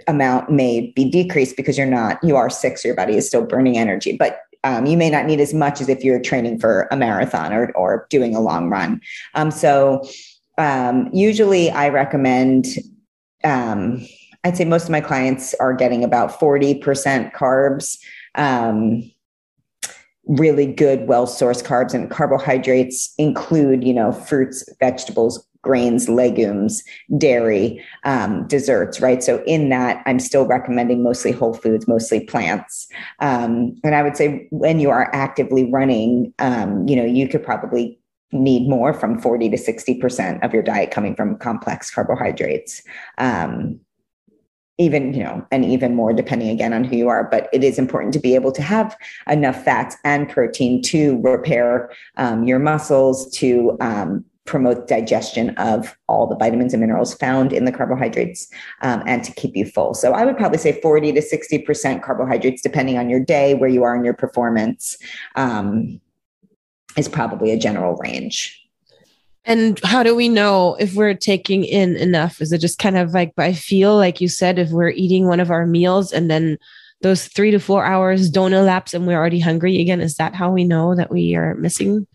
amount 0.08 0.50
may 0.52 0.93
be 0.95 1.04
decreased 1.04 1.58
because 1.58 1.78
you're 1.78 1.86
not, 1.86 2.17
you 2.24 2.38
are 2.38 2.50
sick, 2.50 2.78
so 2.78 2.88
your 2.88 2.95
body 2.95 3.17
is 3.17 3.28
still 3.28 3.45
burning 3.45 3.78
energy, 3.78 4.15
but 4.15 4.39
um, 4.63 4.86
you 4.86 4.95
may 4.95 5.10
not 5.10 5.26
need 5.26 5.41
as 5.41 5.54
much 5.54 5.82
as 5.82 5.89
if 5.89 6.02
you're 6.02 6.21
training 6.21 6.60
for 6.60 6.88
a 6.91 6.95
marathon 6.95 7.52
or, 7.52 7.74
or 7.76 8.08
doing 8.10 8.38
a 8.38 8.39
long 8.39 8.69
run. 8.69 9.02
Um, 9.34 9.52
so 9.52 10.08
um, 10.58 11.10
usually 11.12 11.71
I 11.71 11.89
recommend 11.89 12.67
um, 13.43 14.08
I'd 14.46 14.56
say 14.56 14.64
most 14.64 14.84
of 14.84 14.92
my 14.92 15.02
clients 15.02 15.56
are 15.56 15.74
getting 15.74 16.04
about 16.04 16.40
40% 16.40 17.34
carbs, 17.34 17.98
um, 18.36 19.12
really 20.28 20.68
good, 20.68 21.08
well 21.08 21.26
sourced 21.26 21.64
carbs, 21.64 21.96
and 21.96 22.12
carbohydrates 22.12 23.14
include, 23.18 23.84
you 23.84 23.94
know, 23.94 24.12
fruits, 24.12 24.64
vegetables, 24.80 25.46
grains, 25.64 26.08
legumes, 26.08 26.84
dairy, 27.18 27.84
um, 28.04 28.48
desserts, 28.48 29.02
right? 29.02 29.24
So 29.24 29.44
in 29.48 29.70
that, 29.70 30.04
I'm 30.06 30.20
still 30.20 30.46
recommending 30.46 31.02
mostly 31.02 31.32
whole 31.32 31.56
foods, 31.56 31.88
mostly 31.88 32.20
plants. 32.20 32.88
Um, 33.22 33.76
and 33.84 33.96
I 33.96 34.04
would 34.04 34.16
say 34.16 34.48
when 34.52 34.80
you 34.80 34.92
are 34.92 35.10
actively 35.12 35.72
running, 35.72 36.36
um, 36.38 36.88
you 36.88 36.96
know, 36.96 37.06
you 37.06 37.28
could 37.28 37.44
probably 37.44 38.00
need 38.32 38.70
more 38.70 38.94
from 38.94 39.20
40 39.20 39.50
to 39.50 39.58
60% 39.58 40.44
of 40.44 40.54
your 40.54 40.62
diet 40.62 40.92
coming 40.92 41.16
from 41.16 41.38
complex 41.38 41.90
carbohydrates. 41.90 42.84
Um, 43.18 43.80
even 44.78 45.14
you 45.14 45.24
know 45.24 45.46
and 45.52 45.64
even 45.66 45.96
more 45.96 46.14
depending 46.14 46.50
again 46.50 46.74
on 46.74 46.84
who 46.84 46.96
you 46.96 47.08
are 47.08 47.24
but 47.30 47.50
it 47.54 47.64
is 47.64 47.80
important 47.80 48.14
to 48.14 48.20
be 48.20 48.36
able 48.36 48.52
to 48.52 48.62
have 48.62 48.96
enough 49.30 49.64
fats 49.64 49.96
and 50.04 50.30
protein 50.30 50.82
to 50.82 51.20
repair 51.22 51.90
um, 52.18 52.44
your 52.44 52.60
muscles 52.60 53.30
to 53.32 53.78
um, 53.80 54.24
promote 54.46 54.88
digestion 54.88 55.50
of 55.58 55.98
all 56.08 56.28
the 56.28 56.36
vitamins 56.36 56.74
and 56.74 56.82
minerals 56.82 57.16
found 57.16 57.52
in 57.52 57.66
the 57.66 57.72
carbohydrates 57.72 58.48
um, 58.82 59.02
and 59.08 59.24
to 59.24 59.32
keep 59.34 59.56
you 59.56 59.66
full. 59.66 59.94
So 59.94 60.14
i 60.14 60.24
would 60.26 60.38
probably 60.38 60.60
say 60.60 60.80
40 60.82 61.14
to 61.14 61.22
60% 61.22 62.04
carbohydrates 62.04 62.62
depending 62.62 62.98
on 62.98 63.10
your 63.10 63.20
day 63.20 63.56
where 63.56 63.70
you 63.70 63.84
are 63.84 63.96
in 63.96 64.06
your 64.06 64.14
performance 64.14 64.98
um, 65.36 66.00
is 66.98 67.10
probably 67.10 67.52
a 67.52 67.58
general 67.58 67.96
range 67.96 68.64
and 69.46 69.80
how 69.84 70.04
do 70.04 70.16
we 70.16 70.28
know 70.28 70.76
if 70.80 70.96
we're 70.96 71.14
taking 71.14 71.64
in 71.64 71.96
enough? 71.96 72.42
Is 72.42 72.52
it 72.52 72.60
just 72.60 72.80
kind 72.80 72.98
of 72.98 73.14
like 73.14 73.36
by 73.36 73.54
feel, 73.54 73.96
like 73.96 74.20
you 74.20 74.28
said, 74.28 74.58
if 74.58 74.72
we're 74.72 74.90
eating 74.90 75.28
one 75.28 75.40
of 75.40 75.52
our 75.52 75.66
meals 75.68 76.12
and 76.12 76.30
then 76.30 76.58
those 77.02 77.28
three 77.28 77.52
to 77.52 77.60
four 77.60 77.86
hours 77.86 78.30
don't 78.30 78.54
elapse 78.54 78.94
and 78.94 79.06
we're 79.06 79.18
already 79.18 79.40
hungry 79.40 79.80
again? 79.80 80.02
Is 80.02 80.16
that 80.16 80.34
how 80.34 80.52
we 80.52 80.64
know 80.64 80.96
that 80.96 81.12
we 81.12 81.36
are 81.36 81.54
missing? 81.56 82.08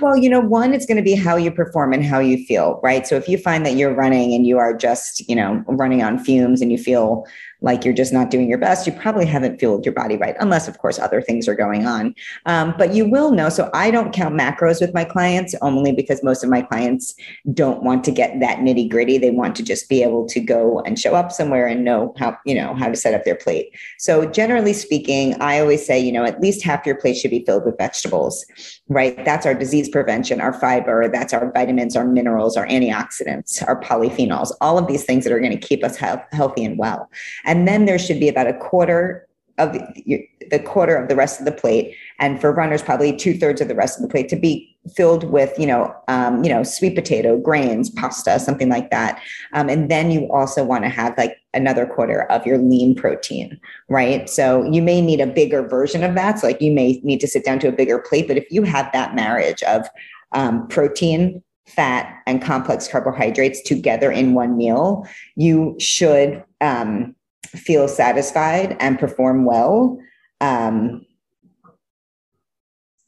Well, 0.00 0.16
you 0.16 0.28
know, 0.28 0.40
one, 0.40 0.72
it's 0.72 0.86
going 0.86 0.96
to 0.96 1.02
be 1.02 1.14
how 1.14 1.36
you 1.36 1.50
perform 1.50 1.92
and 1.92 2.04
how 2.04 2.18
you 2.18 2.44
feel, 2.44 2.80
right? 2.82 3.06
So 3.06 3.16
if 3.16 3.28
you 3.28 3.38
find 3.38 3.64
that 3.66 3.74
you're 3.74 3.94
running 3.94 4.34
and 4.34 4.46
you 4.46 4.58
are 4.58 4.76
just, 4.76 5.28
you 5.28 5.36
know, 5.36 5.64
running 5.66 6.02
on 6.02 6.18
fumes 6.18 6.60
and 6.60 6.72
you 6.72 6.78
feel 6.78 7.26
like 7.60 7.84
you're 7.84 7.94
just 7.94 8.12
not 8.12 8.30
doing 8.30 8.48
your 8.48 8.58
best, 8.58 8.86
you 8.86 8.92
probably 8.92 9.26
haven't 9.26 9.58
fueled 9.58 9.84
your 9.84 9.94
body 9.94 10.16
right, 10.16 10.36
unless, 10.40 10.68
of 10.68 10.78
course, 10.78 10.98
other 10.98 11.20
things 11.20 11.46
are 11.48 11.54
going 11.54 11.86
on. 11.86 12.14
Um, 12.46 12.74
but 12.78 12.94
you 12.94 13.08
will 13.08 13.32
know. 13.32 13.48
So 13.48 13.70
I 13.74 13.90
don't 13.90 14.12
count 14.12 14.34
macros 14.34 14.80
with 14.80 14.94
my 14.94 15.04
clients 15.04 15.54
only 15.62 15.92
because 15.92 16.22
most 16.22 16.42
of 16.42 16.50
my 16.50 16.62
clients 16.62 17.14
don't 17.52 17.82
want 17.82 18.04
to 18.04 18.10
get 18.10 18.40
that 18.40 18.58
nitty 18.58 18.90
gritty. 18.90 19.18
They 19.18 19.30
want 19.30 19.54
to 19.56 19.62
just 19.62 19.88
be 19.88 20.02
able 20.02 20.26
to 20.28 20.40
go 20.40 20.80
and 20.80 20.98
show 20.98 21.14
up 21.14 21.32
somewhere 21.32 21.66
and 21.66 21.84
know 21.84 22.14
how, 22.18 22.36
you 22.44 22.54
know, 22.54 22.74
how 22.74 22.88
to 22.88 22.96
set 22.96 23.14
up 23.14 23.24
their 23.24 23.34
plate. 23.34 23.74
So 23.98 24.26
generally 24.26 24.72
speaking, 24.72 25.40
I 25.40 25.60
always 25.60 25.84
say, 25.86 25.98
you 25.98 26.12
know, 26.12 26.24
at 26.24 26.40
least 26.40 26.62
half 26.62 26.86
your 26.86 26.96
plate 26.96 27.16
should 27.16 27.30
be 27.30 27.44
filled 27.44 27.64
with 27.64 27.78
vegetables, 27.78 28.44
right? 28.90 29.24
That's 29.24 29.46
our 29.46 29.54
disease 29.54 29.88
prevention, 29.88 30.40
our 30.40 30.52
fiber, 30.52 31.08
that's 31.08 31.32
our 31.32 31.50
vitamins, 31.52 31.94
our 31.94 32.04
minerals, 32.04 32.56
our 32.56 32.66
antioxidants, 32.66 33.66
our 33.66 33.80
polyphenols, 33.80 34.52
all 34.60 34.76
of 34.76 34.88
these 34.88 35.04
things 35.04 35.22
that 35.24 35.32
are 35.32 35.38
going 35.38 35.58
to 35.58 35.66
keep 35.66 35.84
us 35.84 35.96
health, 35.96 36.20
healthy 36.32 36.64
and 36.64 36.76
well. 36.76 37.08
And 37.44 37.68
then 37.68 37.84
there 37.86 38.00
should 38.00 38.18
be 38.18 38.28
about 38.28 38.48
a 38.48 38.52
quarter 38.52 39.28
of 39.60 39.72
the, 39.72 40.26
the 40.50 40.58
quarter 40.58 40.96
of 40.96 41.08
the 41.08 41.14
rest 41.14 41.38
of 41.38 41.44
the 41.44 41.52
plate. 41.52 41.94
And 42.18 42.40
for 42.40 42.52
runners, 42.52 42.82
probably 42.82 43.16
two 43.16 43.34
thirds 43.34 43.60
of 43.60 43.68
the 43.68 43.74
rest 43.74 43.98
of 43.98 44.02
the 44.02 44.08
plate 44.08 44.28
to 44.30 44.36
be 44.36 44.76
filled 44.96 45.24
with, 45.24 45.56
you 45.58 45.66
know, 45.66 45.94
um, 46.08 46.42
you 46.42 46.50
know, 46.50 46.62
sweet 46.62 46.94
potato, 46.94 47.36
grains, 47.36 47.90
pasta, 47.90 48.40
something 48.40 48.68
like 48.68 48.90
that. 48.90 49.22
Um, 49.52 49.68
and 49.68 49.90
then 49.90 50.10
you 50.10 50.30
also 50.32 50.64
want 50.64 50.84
to 50.84 50.90
have 50.90 51.16
like 51.18 51.36
another 51.52 51.86
quarter 51.86 52.22
of 52.32 52.46
your 52.46 52.58
lean 52.58 52.94
protein, 52.94 53.60
right? 53.88 54.28
So 54.28 54.64
you 54.64 54.82
may 54.82 55.00
need 55.00 55.20
a 55.20 55.26
bigger 55.26 55.66
version 55.66 56.02
of 56.02 56.14
that. 56.14 56.38
So 56.38 56.46
like 56.46 56.60
you 56.60 56.72
may 56.72 57.00
need 57.04 57.20
to 57.20 57.28
sit 57.28 57.44
down 57.44 57.58
to 57.60 57.68
a 57.68 57.72
bigger 57.72 57.98
plate. 57.98 58.26
But 58.26 58.38
if 58.38 58.50
you 58.50 58.62
have 58.62 58.90
that 58.92 59.14
marriage 59.14 59.62
of 59.64 59.86
um, 60.32 60.66
protein, 60.68 61.42
fat, 61.66 62.22
and 62.26 62.42
complex 62.42 62.88
carbohydrates 62.88 63.62
together 63.62 64.10
in 64.10 64.34
one 64.34 64.56
meal, 64.56 65.06
you 65.36 65.76
should 65.78 66.42
um, 66.60 67.14
feel 67.58 67.88
satisfied 67.88 68.76
and 68.80 68.98
perform 68.98 69.44
well 69.44 69.98
um, 70.40 71.04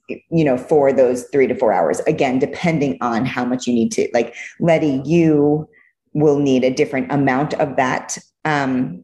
you 0.08 0.44
know 0.44 0.58
for 0.58 0.92
those 0.92 1.24
three 1.32 1.46
to 1.46 1.54
four 1.54 1.72
hours. 1.72 2.00
Again 2.00 2.38
depending 2.38 2.98
on 3.00 3.24
how 3.24 3.44
much 3.44 3.66
you 3.66 3.72
need 3.72 3.92
to 3.92 4.08
like 4.12 4.34
letty 4.60 5.00
you 5.04 5.68
will 6.12 6.38
need 6.38 6.64
a 6.64 6.74
different 6.74 7.10
amount 7.10 7.54
of 7.54 7.76
that 7.76 8.18
um, 8.44 9.02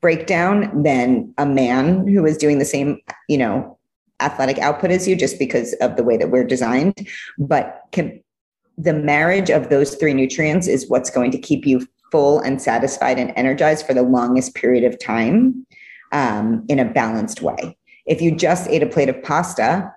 breakdown 0.00 0.82
than 0.82 1.32
a 1.38 1.46
man 1.46 2.08
who 2.08 2.24
is 2.24 2.36
doing 2.36 2.58
the 2.58 2.64
same 2.64 2.98
you 3.28 3.38
know 3.38 3.78
athletic 4.20 4.58
output 4.58 4.90
as 4.90 5.08
you 5.08 5.16
just 5.16 5.38
because 5.38 5.72
of 5.74 5.96
the 5.96 6.04
way 6.04 6.16
that 6.16 6.30
we're 6.30 6.44
designed. 6.44 7.08
But 7.38 7.80
can, 7.92 8.22
the 8.76 8.92
marriage 8.92 9.50
of 9.50 9.70
those 9.70 9.94
three 9.94 10.14
nutrients 10.14 10.66
is 10.66 10.88
what's 10.88 11.10
going 11.10 11.30
to 11.32 11.38
keep 11.38 11.66
you 11.66 11.86
full 12.10 12.40
and 12.40 12.60
satisfied 12.60 13.18
and 13.18 13.32
energized 13.36 13.86
for 13.86 13.94
the 13.94 14.02
longest 14.02 14.54
period 14.54 14.84
of 14.84 14.98
time 14.98 15.66
um, 16.12 16.64
in 16.68 16.78
a 16.78 16.84
balanced 16.84 17.42
way. 17.42 17.76
If 18.06 18.20
you 18.20 18.34
just 18.34 18.68
ate 18.68 18.82
a 18.82 18.86
plate 18.86 19.08
of 19.08 19.22
pasta, 19.22 19.92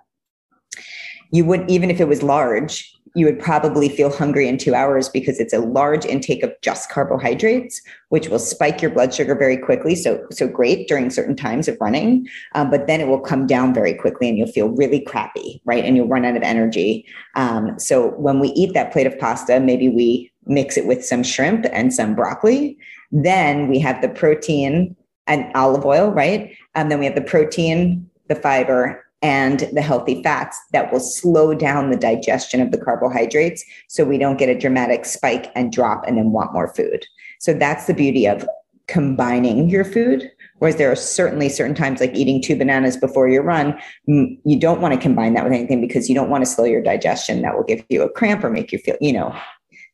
you 1.31 1.45
would, 1.45 1.69
even 1.69 1.89
if 1.89 1.99
it 1.99 2.07
was 2.07 2.21
large, 2.21 2.93
you 3.15 3.25
would 3.25 3.39
probably 3.39 3.89
feel 3.89 4.11
hungry 4.11 4.47
in 4.47 4.57
two 4.57 4.73
hours 4.73 5.07
because 5.07 5.39
it's 5.39 5.53
a 5.53 5.59
large 5.59 6.05
intake 6.05 6.41
of 6.41 6.51
just 6.61 6.89
carbohydrates, 6.89 7.81
which 8.09 8.27
will 8.27 8.39
spike 8.39 8.81
your 8.81 8.89
blood 8.89 9.13
sugar 9.13 9.35
very 9.35 9.57
quickly. 9.57 9.95
So, 9.95 10.25
so 10.31 10.47
great 10.47 10.87
during 10.87 11.09
certain 11.11 11.35
times 11.35 11.67
of 11.67 11.77
running, 11.79 12.27
um, 12.55 12.71
but 12.71 12.87
then 12.87 13.01
it 13.01 13.07
will 13.07 13.19
come 13.19 13.45
down 13.45 13.73
very 13.73 13.93
quickly 13.93 14.29
and 14.29 14.37
you'll 14.37 14.47
feel 14.47 14.69
really 14.69 14.99
crappy, 14.99 15.61
right? 15.65 15.85
And 15.85 15.95
you'll 15.95 16.07
run 16.07 16.25
out 16.25 16.35
of 16.35 16.43
energy. 16.43 17.05
Um, 17.35 17.79
so 17.79 18.09
when 18.11 18.39
we 18.39 18.49
eat 18.49 18.73
that 18.73 18.91
plate 18.91 19.07
of 19.07 19.17
pasta, 19.19 19.59
maybe 19.59 19.89
we 19.89 20.32
mix 20.45 20.77
it 20.77 20.85
with 20.85 21.05
some 21.05 21.23
shrimp 21.23 21.65
and 21.71 21.93
some 21.93 22.15
broccoli. 22.15 22.77
Then 23.11 23.67
we 23.67 23.79
have 23.79 24.01
the 24.01 24.09
protein 24.09 24.95
and 25.27 25.51
olive 25.55 25.85
oil, 25.85 26.11
right? 26.11 26.55
And 26.75 26.91
then 26.91 26.99
we 26.99 27.05
have 27.05 27.15
the 27.15 27.21
protein, 27.21 28.09
the 28.27 28.35
fiber, 28.35 29.05
and 29.21 29.61
the 29.71 29.81
healthy 29.81 30.21
fats 30.21 30.59
that 30.73 30.91
will 30.91 30.99
slow 30.99 31.53
down 31.53 31.89
the 31.89 31.97
digestion 31.97 32.59
of 32.59 32.71
the 32.71 32.77
carbohydrates 32.77 33.63
so 33.87 34.03
we 34.03 34.17
don't 34.17 34.37
get 34.37 34.49
a 34.49 34.57
dramatic 34.57 35.05
spike 35.05 35.49
and 35.55 35.71
drop 35.71 36.03
and 36.05 36.17
then 36.17 36.31
want 36.31 36.51
more 36.51 36.73
food. 36.73 37.05
So 37.39 37.53
that's 37.53 37.87
the 37.87 37.93
beauty 37.93 38.25
of 38.25 38.45
combining 38.87 39.69
your 39.69 39.85
food. 39.85 40.29
Whereas 40.59 40.75
there 40.75 40.91
are 40.91 40.95
certainly 40.95 41.47
certain 41.47 41.75
times, 41.75 42.01
like 42.01 42.13
eating 42.15 42.41
two 42.41 42.57
bananas 42.57 42.97
before 42.97 43.29
your 43.29 43.43
run, 43.43 43.79
you 44.07 44.59
don't 44.59 44.81
want 44.81 44.93
to 44.93 44.99
combine 44.99 45.33
that 45.35 45.45
with 45.45 45.53
anything 45.53 45.79
because 45.79 46.09
you 46.09 46.15
don't 46.15 46.29
want 46.29 46.43
to 46.43 46.49
slow 46.49 46.65
your 46.65 46.81
digestion. 46.81 47.41
That 47.41 47.55
will 47.55 47.63
give 47.63 47.85
you 47.89 48.01
a 48.01 48.09
cramp 48.09 48.43
or 48.43 48.49
make 48.49 48.73
you 48.73 48.79
feel, 48.79 48.97
you 48.99 49.13
know, 49.13 49.33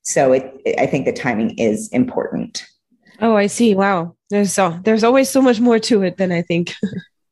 so 0.10 0.34
it, 0.34 0.60
I 0.80 0.88
think 0.88 1.06
the 1.06 1.14
timing 1.14 1.58
is 1.60 1.88
important. 1.90 2.66
Oh, 3.22 3.36
I 3.36 3.46
see. 3.46 3.76
Wow. 3.76 4.16
There's 4.32 4.52
so 4.52 4.80
there's 4.84 5.04
always 5.04 5.30
so 5.30 5.42
much 5.42 5.60
more 5.60 5.78
to 5.80 6.02
it 6.02 6.18
than 6.18 6.32
I 6.32 6.42
think. 6.42 6.74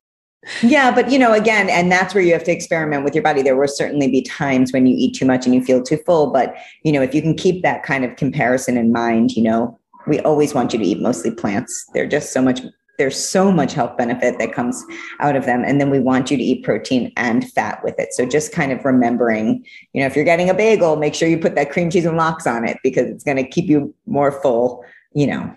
yeah, 0.62 0.94
but 0.94 1.12
you 1.12 1.18
know, 1.18 1.34
again, 1.34 1.70
and 1.70 1.92
that's 1.92 2.13
where 2.13 2.24
you 2.24 2.34
have 2.34 2.44
to 2.44 2.52
experiment 2.52 3.04
with 3.04 3.16
your 3.16 3.24
body. 3.24 3.42
There 3.42 3.56
will 3.56 3.68
certainly 3.68 4.08
be 4.08 4.22
times 4.22 4.72
when 4.72 4.86
you 4.86 4.96
eat 4.96 5.16
too 5.16 5.26
much 5.26 5.46
and 5.46 5.56
you 5.56 5.63
feel 5.63 5.82
too 5.82 5.98
full, 6.06 6.32
but 6.32 6.56
you 6.84 6.92
know, 6.92 7.02
if 7.02 7.16
you 7.16 7.22
can 7.22 7.36
keep 7.36 7.63
that 7.63 7.84
kind 7.84 8.06
of 8.06 8.16
comparison 8.16 8.78
in 8.78 8.92
mind, 8.92 9.32
you 9.32 9.44
know, 9.44 9.80
we 10.06 10.20
always 10.20 10.54
want 10.54 10.74
you 10.74 10.80
to 10.80 10.86
eat 10.86 11.02
mostly 11.02 11.32
plants. 11.32 11.86
They're 11.94 12.08
just 12.08 12.32
so 12.32 12.42
much 12.42 12.62
there's 12.98 13.18
so 13.18 13.52
much 13.52 13.74
health 13.74 13.96
benefit 13.98 14.38
that 14.40 14.54
comes 14.54 14.84
out 15.20 15.36
of 15.36 15.46
them 15.46 15.64
and 15.64 15.80
then 15.80 15.90
we 15.90 16.00
want 16.00 16.30
you 16.30 16.38
to 16.38 16.44
eat 16.44 16.64
protein 16.64 17.12
and 17.16 17.50
fat 17.52 17.84
with 17.84 17.98
it 18.00 18.14
so 18.14 18.26
just 18.26 18.52
kind 18.52 18.72
of 18.72 18.84
remembering 18.84 19.66
you 19.94 20.02
know 20.02 20.08
if 20.08 20.16
you're 20.16 20.26
getting 20.26 20.50
a 20.50 20.54
bagel 20.54 20.96
make 20.96 21.16
sure 21.16 21.28
you 21.28 21.38
put 21.38 21.56
that 21.56 21.72
cream 21.72 21.90
cheese 21.90 22.06
and 22.06 22.18
lox 22.18 22.46
on 22.46 22.68
it 22.68 22.78
because 22.84 23.08
it's 23.08 23.24
going 23.24 23.38
to 23.38 23.48
keep 23.48 23.70
you 23.70 23.94
more 24.06 24.32
full 24.42 24.84
you 25.14 25.28
know 25.28 25.56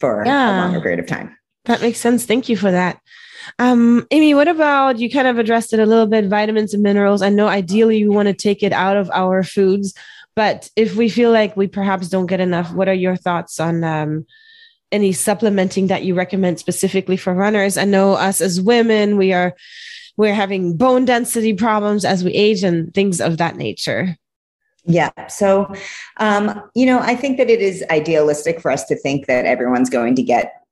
for 0.00 0.24
yeah. 0.26 0.58
a 0.58 0.62
longer 0.62 0.80
period 0.80 0.98
of 0.98 1.06
time 1.06 1.36
that 1.64 1.80
makes 1.80 1.98
sense 1.98 2.24
thank 2.24 2.48
you 2.48 2.56
for 2.56 2.70
that 2.70 3.00
um, 3.60 4.06
Amy, 4.10 4.34
what 4.34 4.48
about 4.48 4.98
you 4.98 5.08
kind 5.08 5.28
of 5.28 5.38
addressed 5.38 5.72
it 5.72 5.78
a 5.78 5.86
little 5.86 6.06
bit 6.06 6.26
vitamins 6.26 6.74
and 6.74 6.82
minerals? 6.82 7.22
I 7.22 7.28
know 7.28 7.46
ideally 7.46 7.98
you 7.98 8.10
want 8.10 8.26
to 8.26 8.34
take 8.34 8.62
it 8.62 8.72
out 8.72 8.96
of 8.96 9.08
our 9.12 9.44
foods, 9.44 9.94
but 10.34 10.68
if 10.76 10.96
we 10.96 11.08
feel 11.08 11.30
like 11.30 11.56
we 11.56 11.66
perhaps 11.66 12.08
don't 12.08 12.26
get 12.26 12.40
enough, 12.40 12.72
what 12.72 12.88
are 12.88 12.94
your 12.94 13.16
thoughts 13.16 13.60
on 13.60 13.84
um, 13.84 14.26
any 14.92 15.12
supplementing 15.12 15.88
that 15.88 16.04
you 16.04 16.14
recommend 16.14 16.58
specifically 16.58 17.16
for 17.16 17.34
runners? 17.34 17.76
I 17.76 17.84
know 17.84 18.12
us 18.12 18.40
as 18.40 18.60
women, 18.60 19.16
we 19.16 19.32
are 19.32 19.54
we're 20.16 20.34
having 20.34 20.76
bone 20.76 21.04
density 21.04 21.52
problems 21.52 22.04
as 22.04 22.24
we 22.24 22.32
age 22.32 22.64
and 22.64 22.92
things 22.94 23.20
of 23.20 23.38
that 23.38 23.56
nature. 23.56 24.16
Yeah. 24.84 25.10
So, 25.26 25.72
um, 26.18 26.62
you 26.74 26.86
know, 26.86 27.00
I 27.00 27.16
think 27.16 27.38
that 27.38 27.50
it 27.50 27.60
is 27.60 27.84
idealistic 27.90 28.60
for 28.60 28.70
us 28.70 28.84
to 28.84 28.96
think 28.96 29.26
that 29.26 29.44
everyone's 29.44 29.90
going 29.90 30.14
to 30.14 30.22
get 30.22 30.65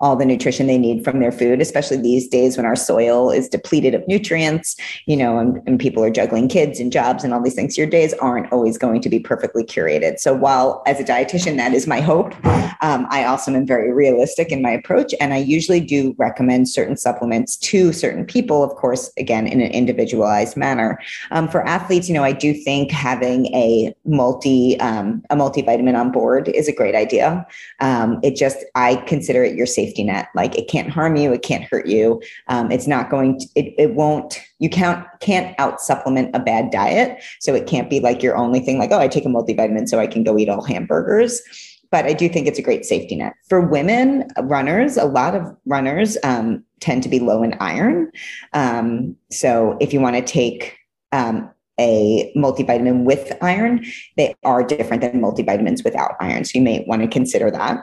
all 0.00 0.14
the 0.14 0.24
nutrition 0.24 0.66
they 0.66 0.78
need 0.78 1.02
from 1.02 1.18
their 1.18 1.32
food, 1.32 1.60
especially 1.60 1.96
these 1.96 2.28
days 2.28 2.56
when 2.56 2.64
our 2.64 2.76
soil 2.76 3.30
is 3.30 3.48
depleted 3.48 3.94
of 3.94 4.06
nutrients, 4.06 4.76
you 5.06 5.16
know, 5.16 5.38
and, 5.38 5.60
and, 5.66 5.78
people 5.78 6.02
are 6.02 6.10
juggling 6.10 6.48
kids 6.48 6.80
and 6.80 6.90
jobs 6.90 7.22
and 7.22 7.32
all 7.32 7.40
these 7.40 7.54
things. 7.54 7.78
Your 7.78 7.86
days 7.86 8.12
aren't 8.14 8.52
always 8.52 8.76
going 8.76 9.00
to 9.00 9.08
be 9.08 9.20
perfectly 9.20 9.62
curated. 9.62 10.18
So 10.18 10.34
while 10.34 10.82
as 10.86 10.98
a 10.98 11.04
dietitian, 11.04 11.56
that 11.56 11.72
is 11.72 11.86
my 11.86 12.00
hope, 12.00 12.34
um, 12.80 13.06
I 13.10 13.24
also 13.24 13.52
am 13.52 13.64
very 13.64 13.92
realistic 13.92 14.50
in 14.50 14.60
my 14.60 14.70
approach. 14.70 15.14
And 15.20 15.32
I 15.32 15.38
usually 15.38 15.80
do 15.80 16.14
recommend 16.18 16.68
certain 16.68 16.96
supplements 16.96 17.56
to 17.58 17.92
certain 17.92 18.24
people, 18.24 18.64
of 18.64 18.74
course, 18.74 19.12
again, 19.16 19.46
in 19.46 19.60
an 19.60 19.70
individualized 19.70 20.56
manner. 20.56 20.98
Um, 21.30 21.48
for 21.48 21.66
athletes, 21.66 22.08
you 22.08 22.14
know, 22.14 22.24
I 22.24 22.32
do 22.32 22.52
think 22.52 22.90
having 22.90 23.46
a 23.54 23.94
multi, 24.04 24.78
um, 24.80 25.22
a 25.30 25.36
multivitamin 25.36 25.98
on 25.98 26.10
board 26.10 26.48
is 26.48 26.68
a 26.68 26.72
great 26.72 26.94
idea. 26.94 27.46
Um, 27.80 28.18
it 28.22 28.36
just, 28.36 28.58
I 28.74 28.96
consider 29.06 29.44
it 29.44 29.54
your 29.54 29.66
safe 29.66 29.87
safety 29.88 30.04
net. 30.04 30.28
Like 30.34 30.56
it 30.56 30.68
can't 30.68 30.90
harm 30.90 31.16
you, 31.16 31.32
it 31.32 31.42
can't 31.42 31.64
hurt 31.64 31.86
you. 31.86 32.20
Um, 32.48 32.70
it's 32.70 32.86
not 32.86 33.10
going 33.10 33.38
to, 33.38 33.46
it, 33.54 33.74
it 33.78 33.94
won't, 33.94 34.40
you 34.58 34.68
can't, 34.68 35.06
can't 35.20 35.58
out 35.58 35.80
supplement 35.80 36.34
a 36.34 36.38
bad 36.38 36.70
diet. 36.70 37.22
So 37.40 37.54
it 37.54 37.66
can't 37.66 37.88
be 37.88 38.00
like 38.00 38.22
your 38.22 38.36
only 38.36 38.60
thing, 38.60 38.78
like, 38.78 38.90
oh, 38.90 38.98
I 38.98 39.08
take 39.08 39.24
a 39.24 39.28
multivitamin 39.28 39.88
so 39.88 39.98
I 39.98 40.06
can 40.06 40.24
go 40.24 40.38
eat 40.38 40.48
all 40.48 40.62
hamburgers. 40.62 41.40
But 41.90 42.04
I 42.04 42.12
do 42.12 42.28
think 42.28 42.46
it's 42.46 42.58
a 42.58 42.62
great 42.62 42.84
safety 42.84 43.16
net. 43.16 43.32
For 43.48 43.60
women 43.62 44.28
runners, 44.42 44.98
a 44.98 45.06
lot 45.06 45.34
of 45.34 45.56
runners 45.64 46.18
um, 46.22 46.62
tend 46.80 47.02
to 47.04 47.08
be 47.08 47.18
low 47.18 47.42
in 47.42 47.54
iron. 47.60 48.12
Um, 48.52 49.16
so 49.30 49.78
if 49.80 49.94
you 49.94 50.00
want 50.00 50.16
to 50.16 50.22
take 50.22 50.76
um, 51.12 51.50
a 51.80 52.30
multivitamin 52.36 53.04
with 53.04 53.32
iron, 53.40 53.86
they 54.18 54.34
are 54.44 54.62
different 54.62 55.00
than 55.00 55.22
multivitamins 55.22 55.82
without 55.82 56.12
iron. 56.20 56.44
So 56.44 56.58
you 56.58 56.62
may 56.62 56.84
want 56.86 57.00
to 57.02 57.08
consider 57.08 57.50
that. 57.52 57.78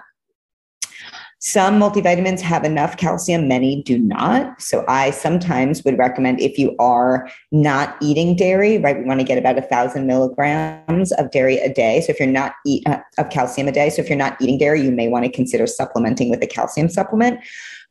Some 1.39 1.79
multivitamins 1.79 2.39
have 2.41 2.63
enough 2.63 2.97
calcium, 2.97 3.47
many 3.47 3.83
do 3.83 3.99
not. 3.99 4.59
So 4.59 4.83
I 4.87 5.11
sometimes 5.11 5.83
would 5.83 5.97
recommend 5.97 6.39
if 6.39 6.57
you 6.57 6.75
are 6.79 7.29
not 7.51 7.97
eating 8.01 8.35
dairy, 8.35 8.77
right? 8.77 8.97
We 8.97 9.03
want 9.03 9.19
to 9.19 9.25
get 9.25 9.37
about 9.37 9.57
a 9.57 9.61
thousand 9.61 10.07
milligrams 10.07 11.11
of 11.13 11.31
dairy 11.31 11.57
a 11.57 11.71
day. 11.71 12.01
So 12.01 12.11
if 12.11 12.19
you're 12.19 12.29
not 12.29 12.53
eat 12.65 12.87
uh, 12.87 12.99
of 13.17 13.29
calcium 13.29 13.67
a 13.67 13.71
day, 13.71 13.89
so 13.89 14.01
if 14.01 14.09
you're 14.09 14.17
not 14.17 14.41
eating 14.41 14.57
dairy, 14.57 14.81
you 14.81 14.91
may 14.91 15.07
want 15.07 15.25
to 15.25 15.31
consider 15.31 15.67
supplementing 15.67 16.29
with 16.29 16.41
a 16.41 16.47
calcium 16.47 16.89
supplement. 16.89 17.39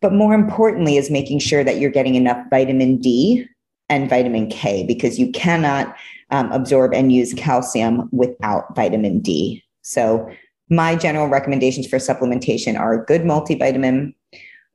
But 0.00 0.14
more 0.14 0.34
importantly, 0.34 0.96
is 0.96 1.10
making 1.10 1.38
sure 1.38 1.62
that 1.62 1.78
you're 1.78 1.90
getting 1.90 2.14
enough 2.14 2.44
vitamin 2.50 2.96
D 2.96 3.46
and 3.88 4.08
vitamin 4.08 4.48
K 4.48 4.84
because 4.84 5.18
you 5.18 5.30
cannot 5.30 5.94
um, 6.30 6.50
absorb 6.50 6.92
and 6.94 7.12
use 7.12 7.34
calcium 7.34 8.08
without 8.10 8.74
vitamin 8.74 9.20
D. 9.20 9.62
So, 9.82 10.28
my 10.70 10.96
general 10.96 11.28
recommendations 11.28 11.86
for 11.86 11.98
supplementation 11.98 12.78
are 12.78 12.94
a 12.94 13.04
good 13.04 13.22
multivitamin, 13.22 14.14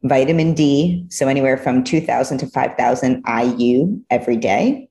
vitamin 0.03 0.53
D, 0.53 1.05
so 1.09 1.27
anywhere 1.27 1.57
from 1.57 1.83
2000 1.83 2.37
to 2.39 2.47
5000 2.47 3.23
IU 3.27 4.01
every 4.09 4.37
day. 4.37 4.89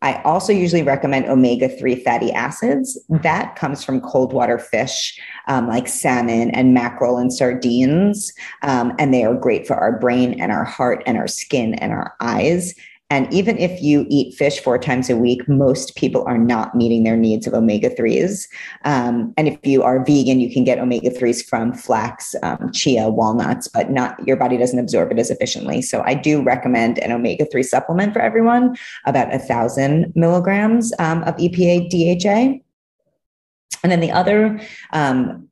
I 0.00 0.22
also 0.22 0.52
usually 0.52 0.84
recommend 0.84 1.26
omega 1.26 1.68
3 1.68 1.96
fatty 2.04 2.30
acids. 2.30 2.96
That 3.08 3.56
comes 3.56 3.82
from 3.82 4.00
cold 4.00 4.32
water 4.32 4.58
fish 4.58 5.18
um, 5.48 5.66
like 5.66 5.88
salmon 5.88 6.50
and 6.50 6.72
mackerel 6.72 7.18
and 7.18 7.32
sardines. 7.32 8.32
Um, 8.62 8.92
and 8.98 9.12
they 9.12 9.24
are 9.24 9.34
great 9.34 9.66
for 9.66 9.74
our 9.74 9.98
brain 9.98 10.40
and 10.40 10.52
our 10.52 10.64
heart 10.64 11.02
and 11.04 11.18
our 11.18 11.26
skin 11.26 11.74
and 11.74 11.90
our 11.90 12.14
eyes. 12.20 12.74
And 13.10 13.32
even 13.32 13.56
if 13.56 13.82
you 13.82 14.04
eat 14.10 14.34
fish 14.34 14.60
four 14.60 14.78
times 14.78 15.08
a 15.08 15.16
week, 15.16 15.48
most 15.48 15.96
people 15.96 16.24
are 16.24 16.36
not 16.36 16.74
meeting 16.74 17.04
their 17.04 17.16
needs 17.16 17.46
of 17.46 17.54
omega 17.54 17.88
3s. 17.88 18.46
Um, 18.84 19.32
and 19.38 19.48
if 19.48 19.58
you 19.62 19.82
are 19.82 20.04
vegan, 20.04 20.40
you 20.40 20.52
can 20.52 20.62
get 20.62 20.78
omega 20.78 21.08
3s 21.08 21.42
from 21.42 21.72
flax, 21.72 22.34
um, 22.42 22.70
chia, 22.72 23.08
walnuts, 23.08 23.66
but 23.66 23.90
not 23.90 24.26
your 24.26 24.36
body 24.36 24.58
doesn't 24.58 24.78
absorb 24.78 25.10
it 25.10 25.18
as 25.18 25.30
efficiently. 25.30 25.80
So 25.80 26.02
I 26.02 26.12
do 26.12 26.42
recommend 26.42 26.98
an 26.98 27.10
omega 27.10 27.46
3 27.46 27.62
supplement 27.62 28.12
for 28.12 28.20
everyone, 28.20 28.76
about 29.06 29.34
a 29.34 29.38
thousand 29.38 30.12
milligrams 30.14 30.92
um, 30.98 31.22
of 31.22 31.34
EPA 31.36 31.88
DHA. 31.88 32.62
And 33.82 33.92
then 33.92 34.00
the 34.00 34.10
other 34.10 34.60
um, 34.92 35.48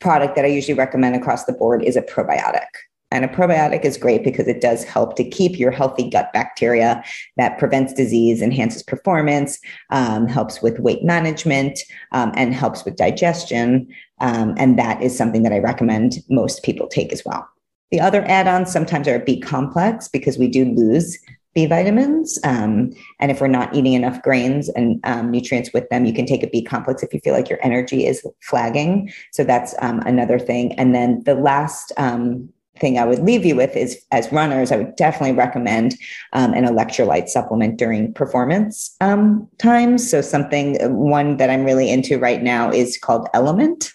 product 0.00 0.34
that 0.34 0.44
I 0.44 0.48
usually 0.48 0.74
recommend 0.74 1.14
across 1.14 1.44
the 1.44 1.52
board 1.52 1.84
is 1.84 1.94
a 1.94 2.02
probiotic. 2.02 2.66
And 3.10 3.24
a 3.24 3.28
probiotic 3.28 3.84
is 3.84 3.96
great 3.96 4.22
because 4.22 4.46
it 4.46 4.60
does 4.60 4.84
help 4.84 5.16
to 5.16 5.28
keep 5.28 5.58
your 5.58 5.70
healthy 5.70 6.08
gut 6.08 6.32
bacteria 6.32 7.02
that 7.36 7.58
prevents 7.58 7.92
disease, 7.92 8.40
enhances 8.40 8.82
performance, 8.82 9.58
um, 9.90 10.28
helps 10.28 10.62
with 10.62 10.78
weight 10.78 11.02
management, 11.02 11.78
um, 12.12 12.32
and 12.34 12.54
helps 12.54 12.84
with 12.84 12.96
digestion. 12.96 13.88
Um, 14.20 14.54
and 14.56 14.78
that 14.78 15.02
is 15.02 15.16
something 15.16 15.42
that 15.42 15.52
I 15.52 15.58
recommend 15.58 16.18
most 16.28 16.62
people 16.62 16.86
take 16.86 17.12
as 17.12 17.24
well. 17.24 17.48
The 17.90 18.00
other 18.00 18.22
add 18.26 18.46
ons 18.46 18.70
sometimes 18.70 19.08
are 19.08 19.18
B 19.18 19.40
complex 19.40 20.06
because 20.06 20.38
we 20.38 20.46
do 20.46 20.64
lose 20.66 21.18
B 21.54 21.66
vitamins. 21.66 22.38
Um, 22.44 22.92
and 23.18 23.32
if 23.32 23.40
we're 23.40 23.48
not 23.48 23.74
eating 23.74 23.94
enough 23.94 24.22
grains 24.22 24.68
and 24.68 25.00
um, 25.02 25.32
nutrients 25.32 25.72
with 25.72 25.88
them, 25.88 26.04
you 26.04 26.12
can 26.12 26.26
take 26.26 26.44
a 26.44 26.46
B 26.46 26.62
complex 26.62 27.02
if 27.02 27.12
you 27.12 27.18
feel 27.18 27.34
like 27.34 27.50
your 27.50 27.58
energy 27.64 28.06
is 28.06 28.24
flagging. 28.40 29.12
So 29.32 29.42
that's 29.42 29.74
um, 29.80 29.98
another 30.00 30.38
thing. 30.38 30.72
And 30.74 30.94
then 30.94 31.24
the 31.24 31.34
last 31.34 31.92
um, 31.96 32.48
thing 32.80 32.98
I 32.98 33.04
would 33.04 33.20
leave 33.20 33.44
you 33.44 33.56
with 33.56 33.76
is 33.76 34.02
as 34.10 34.32
runners, 34.32 34.72
I 34.72 34.76
would 34.76 34.96
definitely 34.96 35.36
recommend 35.36 35.96
um, 36.32 36.52
an 36.54 36.64
electrolyte 36.64 37.28
supplement 37.28 37.76
during 37.76 38.12
performance 38.12 38.96
um, 39.00 39.48
times. 39.58 40.10
So, 40.10 40.20
something, 40.20 40.76
one 40.96 41.36
that 41.36 41.50
I'm 41.50 41.64
really 41.64 41.90
into 41.90 42.18
right 42.18 42.42
now 42.42 42.70
is 42.70 42.98
called 42.98 43.28
Element, 43.34 43.92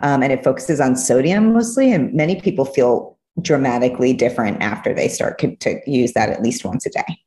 um, 0.00 0.22
and 0.22 0.32
it 0.32 0.42
focuses 0.42 0.80
on 0.80 0.96
sodium 0.96 1.52
mostly. 1.52 1.92
And 1.92 2.12
many 2.14 2.40
people 2.40 2.64
feel 2.64 3.18
dramatically 3.40 4.12
different 4.12 4.60
after 4.62 4.94
they 4.94 5.08
start 5.08 5.38
to 5.38 5.80
use 5.86 6.12
that 6.12 6.28
at 6.28 6.42
least 6.42 6.64
once 6.64 6.86
a 6.86 6.90
day. 6.90 7.18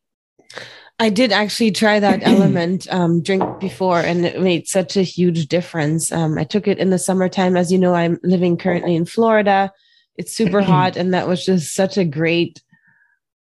I 0.99 1.09
did 1.09 1.31
actually 1.31 1.71
try 1.71 1.99
that 1.99 2.23
element 2.23 2.87
um, 2.91 3.21
drink 3.21 3.59
before, 3.59 3.99
and 3.99 4.25
it 4.25 4.41
made 4.41 4.67
such 4.67 4.97
a 4.97 5.01
huge 5.01 5.47
difference. 5.47 6.11
Um, 6.11 6.37
I 6.37 6.43
took 6.43 6.67
it 6.67 6.77
in 6.77 6.89
the 6.89 6.99
summertime. 6.99 7.57
As 7.57 7.71
you 7.71 7.77
know, 7.77 7.93
I'm 7.93 8.19
living 8.23 8.57
currently 8.57 8.95
in 8.95 9.05
Florida. 9.05 9.71
It's 10.17 10.33
super 10.33 10.61
hot. 10.61 10.95
And 10.95 11.13
that 11.13 11.27
was 11.27 11.45
just 11.45 11.75
such 11.75 11.97
a 11.97 12.05
great 12.05 12.61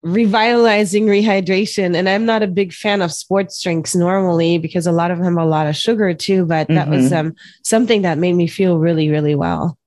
revitalizing 0.02 1.06
rehydration. 1.06 1.96
And 1.96 2.08
I'm 2.08 2.24
not 2.24 2.42
a 2.42 2.46
big 2.46 2.72
fan 2.72 3.02
of 3.02 3.12
sports 3.12 3.60
drinks 3.62 3.94
normally 3.94 4.58
because 4.58 4.86
a 4.86 4.92
lot 4.92 5.10
of 5.10 5.18
them 5.18 5.36
have 5.36 5.46
a 5.46 5.48
lot 5.48 5.66
of 5.66 5.76
sugar 5.76 6.14
too. 6.14 6.44
But 6.44 6.68
that 6.68 6.88
mm-hmm. 6.88 6.90
was 6.90 7.12
um, 7.12 7.34
something 7.62 8.02
that 8.02 8.18
made 8.18 8.34
me 8.34 8.46
feel 8.46 8.78
really, 8.78 9.08
really 9.08 9.34
well. 9.34 9.78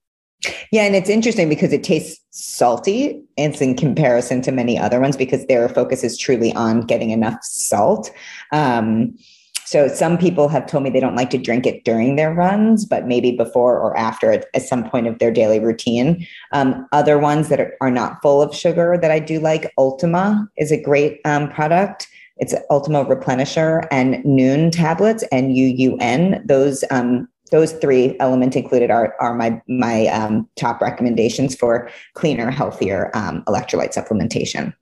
Yeah, 0.72 0.82
and 0.82 0.96
it's 0.96 1.08
interesting 1.08 1.48
because 1.48 1.72
it 1.72 1.84
tastes 1.84 2.20
salty. 2.30 3.22
It's 3.36 3.60
in 3.60 3.76
comparison 3.76 4.42
to 4.42 4.52
many 4.52 4.78
other 4.78 5.00
ones 5.00 5.16
because 5.16 5.46
their 5.46 5.68
focus 5.68 6.02
is 6.02 6.18
truly 6.18 6.52
on 6.54 6.80
getting 6.82 7.10
enough 7.10 7.38
salt. 7.42 8.10
Um, 8.50 9.16
so 9.64 9.88
some 9.88 10.18
people 10.18 10.48
have 10.48 10.66
told 10.66 10.84
me 10.84 10.90
they 10.90 11.00
don't 11.00 11.16
like 11.16 11.30
to 11.30 11.38
drink 11.38 11.66
it 11.66 11.84
during 11.84 12.16
their 12.16 12.32
runs, 12.32 12.84
but 12.84 13.06
maybe 13.06 13.32
before 13.32 13.78
or 13.78 13.96
after 13.96 14.32
at, 14.32 14.46
at 14.54 14.62
some 14.62 14.88
point 14.88 15.06
of 15.06 15.18
their 15.18 15.30
daily 15.30 15.60
routine. 15.60 16.26
Um, 16.52 16.86
other 16.92 17.18
ones 17.18 17.48
that 17.48 17.60
are, 17.60 17.74
are, 17.80 17.90
not 17.90 18.22
full 18.22 18.42
of 18.42 18.54
sugar 18.54 18.98
that 19.00 19.10
I 19.10 19.18
do 19.18 19.38
like, 19.38 19.72
Ultima 19.76 20.48
is 20.56 20.72
a 20.72 20.80
great 20.80 21.20
um, 21.24 21.50
product. 21.50 22.08
It's 22.38 22.54
Ultima 22.70 23.04
Replenisher 23.04 23.86
and 23.90 24.16
Nuun 24.24 24.72
tablets, 24.72 25.24
N 25.30 25.50
U 25.50 25.66
U 25.66 25.96
N. 26.00 26.42
Those 26.46 26.84
um, 26.90 27.28
those 27.50 27.72
three 27.74 28.16
element 28.18 28.56
included 28.56 28.90
are 28.90 29.14
are 29.20 29.34
my 29.34 29.60
my 29.68 30.06
um, 30.08 30.48
top 30.56 30.80
recommendations 30.80 31.54
for 31.54 31.90
cleaner, 32.14 32.50
healthier 32.50 33.10
um, 33.14 33.44
electrolyte 33.46 33.94
supplementation. 33.94 34.74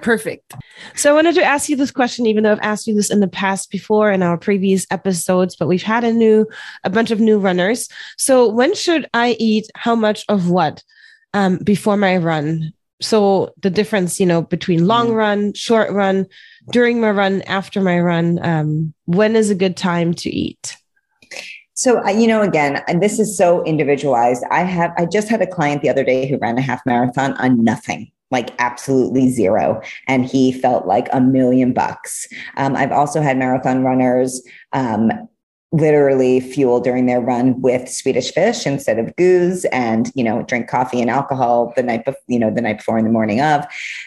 Perfect. 0.00 0.54
So 0.94 1.10
I 1.10 1.14
wanted 1.14 1.34
to 1.34 1.44
ask 1.44 1.68
you 1.68 1.76
this 1.76 1.90
question, 1.90 2.26
even 2.26 2.44
though 2.44 2.52
I've 2.52 2.60
asked 2.60 2.86
you 2.86 2.94
this 2.94 3.10
in 3.10 3.20
the 3.20 3.28
past 3.28 3.70
before 3.70 4.10
in 4.10 4.22
our 4.22 4.38
previous 4.38 4.86
episodes, 4.90 5.56
but 5.56 5.68
we've 5.68 5.82
had 5.82 6.04
a 6.04 6.12
new, 6.12 6.46
a 6.84 6.90
bunch 6.90 7.10
of 7.10 7.20
new 7.20 7.38
runners. 7.38 7.88
So 8.16 8.48
when 8.48 8.74
should 8.74 9.08
I 9.12 9.36
eat 9.38 9.66
how 9.74 9.94
much 9.94 10.24
of 10.28 10.50
what 10.50 10.82
um, 11.34 11.58
before 11.58 11.96
my 11.96 12.16
run? 12.16 12.72
So 13.00 13.52
the 13.60 13.70
difference, 13.70 14.20
you 14.20 14.26
know, 14.26 14.42
between 14.42 14.86
long 14.86 15.08
mm-hmm. 15.08 15.16
run, 15.16 15.54
short 15.54 15.90
run, 15.90 16.26
during 16.70 17.00
my 17.00 17.10
run, 17.10 17.42
after 17.42 17.80
my 17.80 17.98
run, 17.98 18.38
um, 18.44 18.94
when 19.06 19.34
is 19.34 19.50
a 19.50 19.56
good 19.56 19.76
time 19.76 20.14
to 20.14 20.30
eat? 20.30 20.76
So, 21.74 22.06
you 22.08 22.28
know, 22.28 22.42
again, 22.42 22.80
and 22.86 23.02
this 23.02 23.18
is 23.18 23.36
so 23.36 23.64
individualized. 23.64 24.44
I 24.50 24.60
have, 24.62 24.92
I 24.96 25.06
just 25.06 25.28
had 25.28 25.42
a 25.42 25.46
client 25.46 25.82
the 25.82 25.88
other 25.88 26.04
day 26.04 26.28
who 26.28 26.38
ran 26.38 26.56
a 26.58 26.62
half 26.62 26.80
marathon 26.86 27.32
on 27.38 27.64
nothing 27.64 28.12
like 28.32 28.50
absolutely 28.58 29.30
zero. 29.30 29.80
And 30.08 30.24
he 30.24 30.50
felt 30.50 30.86
like 30.86 31.08
a 31.12 31.20
million 31.20 31.72
bucks. 31.72 32.26
Um, 32.56 32.74
I've 32.74 32.90
also 32.90 33.22
had 33.22 33.38
marathon 33.38 33.84
runners 33.84 34.42
um, 34.72 35.12
literally 35.74 36.38
fuel 36.38 36.80
during 36.80 37.06
their 37.06 37.20
run 37.20 37.58
with 37.62 37.88
Swedish 37.88 38.30
fish 38.30 38.66
instead 38.66 38.98
of 38.98 39.16
GUs 39.16 39.64
and, 39.72 40.12
you 40.14 40.22
know, 40.22 40.42
drink 40.42 40.68
coffee 40.68 41.00
and 41.00 41.08
alcohol 41.08 41.72
the 41.76 41.82
night 41.82 42.04
before, 42.04 42.20
you 42.26 42.38
know, 42.38 42.50
the 42.50 42.60
night 42.60 42.76
before 42.76 42.98
in 42.98 43.06
the 43.06 43.10
morning 43.10 43.40
of 43.40 43.64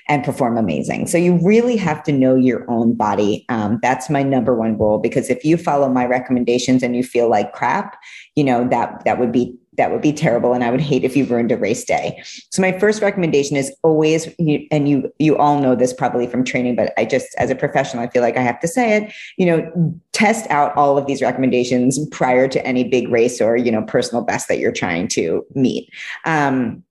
and 0.08 0.24
perform 0.24 0.58
amazing. 0.58 1.08
So 1.08 1.18
you 1.18 1.40
really 1.42 1.76
have 1.78 2.04
to 2.04 2.12
know 2.12 2.36
your 2.36 2.70
own 2.70 2.94
body. 2.94 3.46
Um, 3.50 3.80
that's 3.82 4.12
my 4.12 4.22
number 4.22 4.54
one 4.54 4.78
rule, 4.78 5.00
because 5.00 5.32
if 5.32 5.44
you 5.44 5.58
follow 5.58 5.90
my 5.90 6.06
recommendations 6.06 6.84
and 6.84 6.96
you 6.96 7.04
feel 7.04 7.30
like 7.32 7.54
crap, 7.54 7.98
you 8.36 8.44
know, 8.44 8.68
that, 8.70 9.04
that 9.06 9.20
would 9.20 9.32
be 9.32 9.58
that 9.78 9.92
would 9.92 10.02
be 10.02 10.14
terrible 10.14 10.54
and 10.54 10.64
i 10.64 10.72
would 10.72 10.82
hate 10.82 11.04
if 11.04 11.16
you 11.16 11.26
ruined 11.26 11.52
a 11.52 11.58
race 11.58 11.84
day 11.84 12.22
so 12.52 12.62
my 12.62 12.78
first 12.80 13.02
recommendation 13.02 13.56
is 13.56 13.74
always 13.84 14.28
and 14.72 14.90
you 14.90 15.12
you 15.20 15.38
all 15.38 15.60
know 15.60 15.76
this 15.76 15.94
probably 15.94 16.28
from 16.28 16.44
training 16.44 16.76
but 16.76 16.94
i 16.98 17.06
just 17.06 17.28
as 17.38 17.50
a 17.50 17.56
professional 17.56 18.04
i 18.04 18.08
feel 18.08 18.22
like 18.22 18.38
i 18.38 18.42
have 18.42 18.60
to 18.60 18.68
say 18.68 18.98
it 18.98 19.14
you 19.38 19.46
know 19.46 20.00
test 20.12 20.50
out 20.50 20.76
all 20.76 20.98
of 20.98 21.08
these 21.08 21.22
recommendations 21.22 22.00
prior 22.10 22.48
to 22.48 22.66
any 22.66 22.84
big 22.84 23.08
race 23.10 23.42
or 23.42 23.58
you 23.58 23.72
know 23.72 23.84
personal 23.84 24.24
best 24.24 24.48
that 24.48 24.60
you're 24.60 24.72
trying 24.72 25.08
to 25.08 25.46
meet 25.56 25.90
um, 26.26 26.84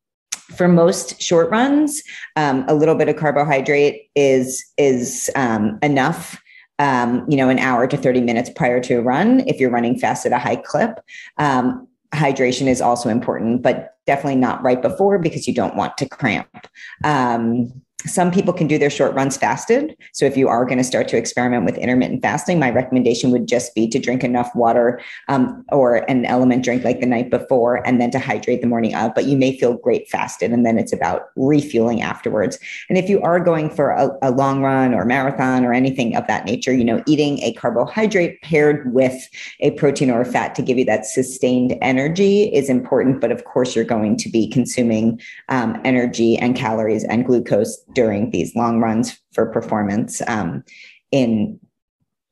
for 0.57 0.69
most 0.69 1.21
short 1.21 1.51
runs 1.51 2.03
um, 2.37 2.65
a 2.69 2.75
little 2.75 2.95
bit 2.95 3.09
of 3.09 3.17
carbohydrate 3.17 4.11
is 4.15 4.65
is 4.77 5.31
um, 5.37 5.79
enough 5.83 6.41
um, 6.79 7.25
you 7.29 7.37
know, 7.37 7.49
an 7.49 7.59
hour 7.59 7.87
to 7.87 7.97
30 7.97 8.21
minutes 8.21 8.51
prior 8.51 8.81
to 8.81 8.95
a 8.95 9.03
run 9.03 9.41
if 9.47 9.61
you're 9.61 9.71
running 9.71 9.99
fast 9.99 10.27
at 10.27 10.33
a 10.33 10.39
high 10.39 10.57
clip. 10.57 11.01
Um, 11.39 11.87
hydration 12.15 12.67
is 12.67 12.81
also 12.81 13.09
important, 13.09 13.63
but 13.63 13.97
definitely 14.07 14.37
not 14.37 14.63
right 14.63 14.81
before 14.81 15.19
because 15.19 15.47
you 15.47 15.55
don't 15.55 15.77
want 15.77 15.99
to 15.99 16.09
cramp. 16.09 16.67
Um, 17.05 17.83
some 18.07 18.31
people 18.31 18.53
can 18.53 18.67
do 18.67 18.79
their 18.79 18.91
short 18.91 19.15
runs 19.15 19.37
fasted. 19.37 19.97
So 20.13 20.27
if 20.27 20.37
you 20.37 20.49
are 20.49 20.65
going 20.65 20.79
to 20.79 20.85
start 20.85 21.09
to 21.09 21.17
experiment 21.17 21.65
with 21.65 21.79
intermittent 21.79 22.23
fasting, 22.23 22.59
my 22.59 22.71
recommendation 22.71 23.31
would 23.31 23.47
just 23.47 23.75
be 23.75 23.89
to 23.89 23.99
drink 23.99 24.23
enough 24.23 24.55
water 24.55 25.01
um, 25.29 25.65
or 25.73 26.09
an 26.11 26.27
element 26.27 26.65
drink 26.65 26.85
like 26.85 27.01
the 27.01 27.07
night 27.07 27.31
before, 27.31 27.87
and 27.87 28.01
then 28.01 28.11
to 28.11 28.19
hydrate 28.19 28.61
the 28.61 28.67
morning 28.67 28.95
of. 28.95 29.15
But 29.15 29.25
you 29.25 29.37
may 29.37 29.59
feel 29.59 29.75
great 29.75 30.09
fasted, 30.09 30.53
and 30.53 30.67
then 30.67 30.79
it's 30.79 30.93
about 30.93 31.31
refueling 31.37 32.03
afterwards. 32.03 32.59
And 32.89 32.99
if 32.99 33.09
you 33.09 33.21
are 33.23 33.41
going 33.41 33.71
for 33.71 33.91
a, 33.91 34.11
a 34.23 34.31
long 34.31 34.63
run 34.63 34.95
or 34.95 35.05
marathon 35.05 35.65
or 35.65 35.73
anything 35.73 36.15
of 36.15 36.27
that 36.27 36.45
nature, 36.45 36.75
you 36.75 36.85
know, 36.85 37.03
eating 37.07 37.39
a 37.41 37.55
carbohydrate 37.55 38.43
paired 38.43 38.93
with 38.93 39.15
a 39.61 39.71
protein 39.73 40.11
or 40.11 40.21
a 40.21 40.27
fat 40.27 40.55
to 40.57 40.63
give 40.63 40.79
you 40.79 40.85
that 40.85 41.07
sustained 41.07 41.77
energy 41.81 42.45
is 42.55 42.69
important. 42.69 43.21
But 43.21 43.33
of 43.33 43.45
course, 43.45 43.75
you're 43.75 43.85
going 43.85 44.17
to 44.19 44.29
be 44.29 44.49
consuming 44.49 45.21
um, 45.49 45.81
energy 45.85 46.37
and 46.37 46.55
calories 46.55 47.05
and 47.05 47.25
glucose 47.25 47.83
during 47.95 48.31
these 48.31 48.55
long 48.55 48.81
runs 48.81 49.19
for 49.33 49.47
performance 49.47 50.23
um, 50.27 50.65
in 51.11 51.59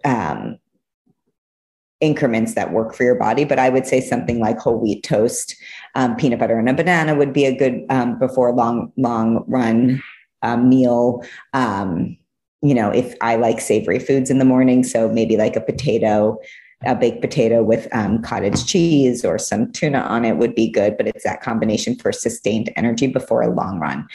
um, 0.04 0.58
increments 2.00 2.54
that 2.54 2.72
work 2.72 2.94
for 2.94 3.04
your 3.04 3.14
body. 3.14 3.44
But 3.44 3.58
I 3.58 3.68
would 3.68 3.86
say 3.86 4.00
something 4.00 4.40
like 4.40 4.58
whole 4.58 4.78
wheat 4.78 5.02
toast, 5.04 5.56
um, 5.94 6.16
peanut 6.16 6.40
butter, 6.40 6.58
and 6.58 6.68
a 6.68 6.74
banana 6.74 7.14
would 7.14 7.32
be 7.32 7.46
a 7.46 7.56
good 7.56 7.86
um, 7.88 8.18
before 8.18 8.52
long 8.52 8.92
long 8.96 9.44
run 9.46 10.02
um, 10.42 10.68
meal. 10.68 11.22
Um, 11.54 12.18
you 12.60 12.74
know, 12.74 12.90
if 12.90 13.14
I 13.20 13.36
like 13.36 13.60
savory 13.60 13.98
foods 13.98 14.30
in 14.30 14.38
the 14.38 14.44
morning, 14.44 14.84
so 14.84 15.08
maybe 15.08 15.36
like 15.36 15.56
a 15.56 15.60
potato, 15.60 16.38
a 16.84 16.94
baked 16.94 17.20
potato 17.20 17.62
with 17.62 17.88
um, 17.92 18.22
cottage 18.22 18.66
cheese 18.66 19.24
or 19.24 19.38
some 19.38 19.72
tuna 19.72 19.98
on 20.00 20.24
it 20.24 20.36
would 20.36 20.54
be 20.54 20.70
good, 20.70 20.96
but 20.96 21.08
it's 21.08 21.24
that 21.24 21.42
combination 21.42 21.96
for 21.96 22.12
sustained 22.12 22.72
energy 22.76 23.06
before 23.06 23.42
a 23.42 23.52
long 23.52 23.80
run. 23.80 24.06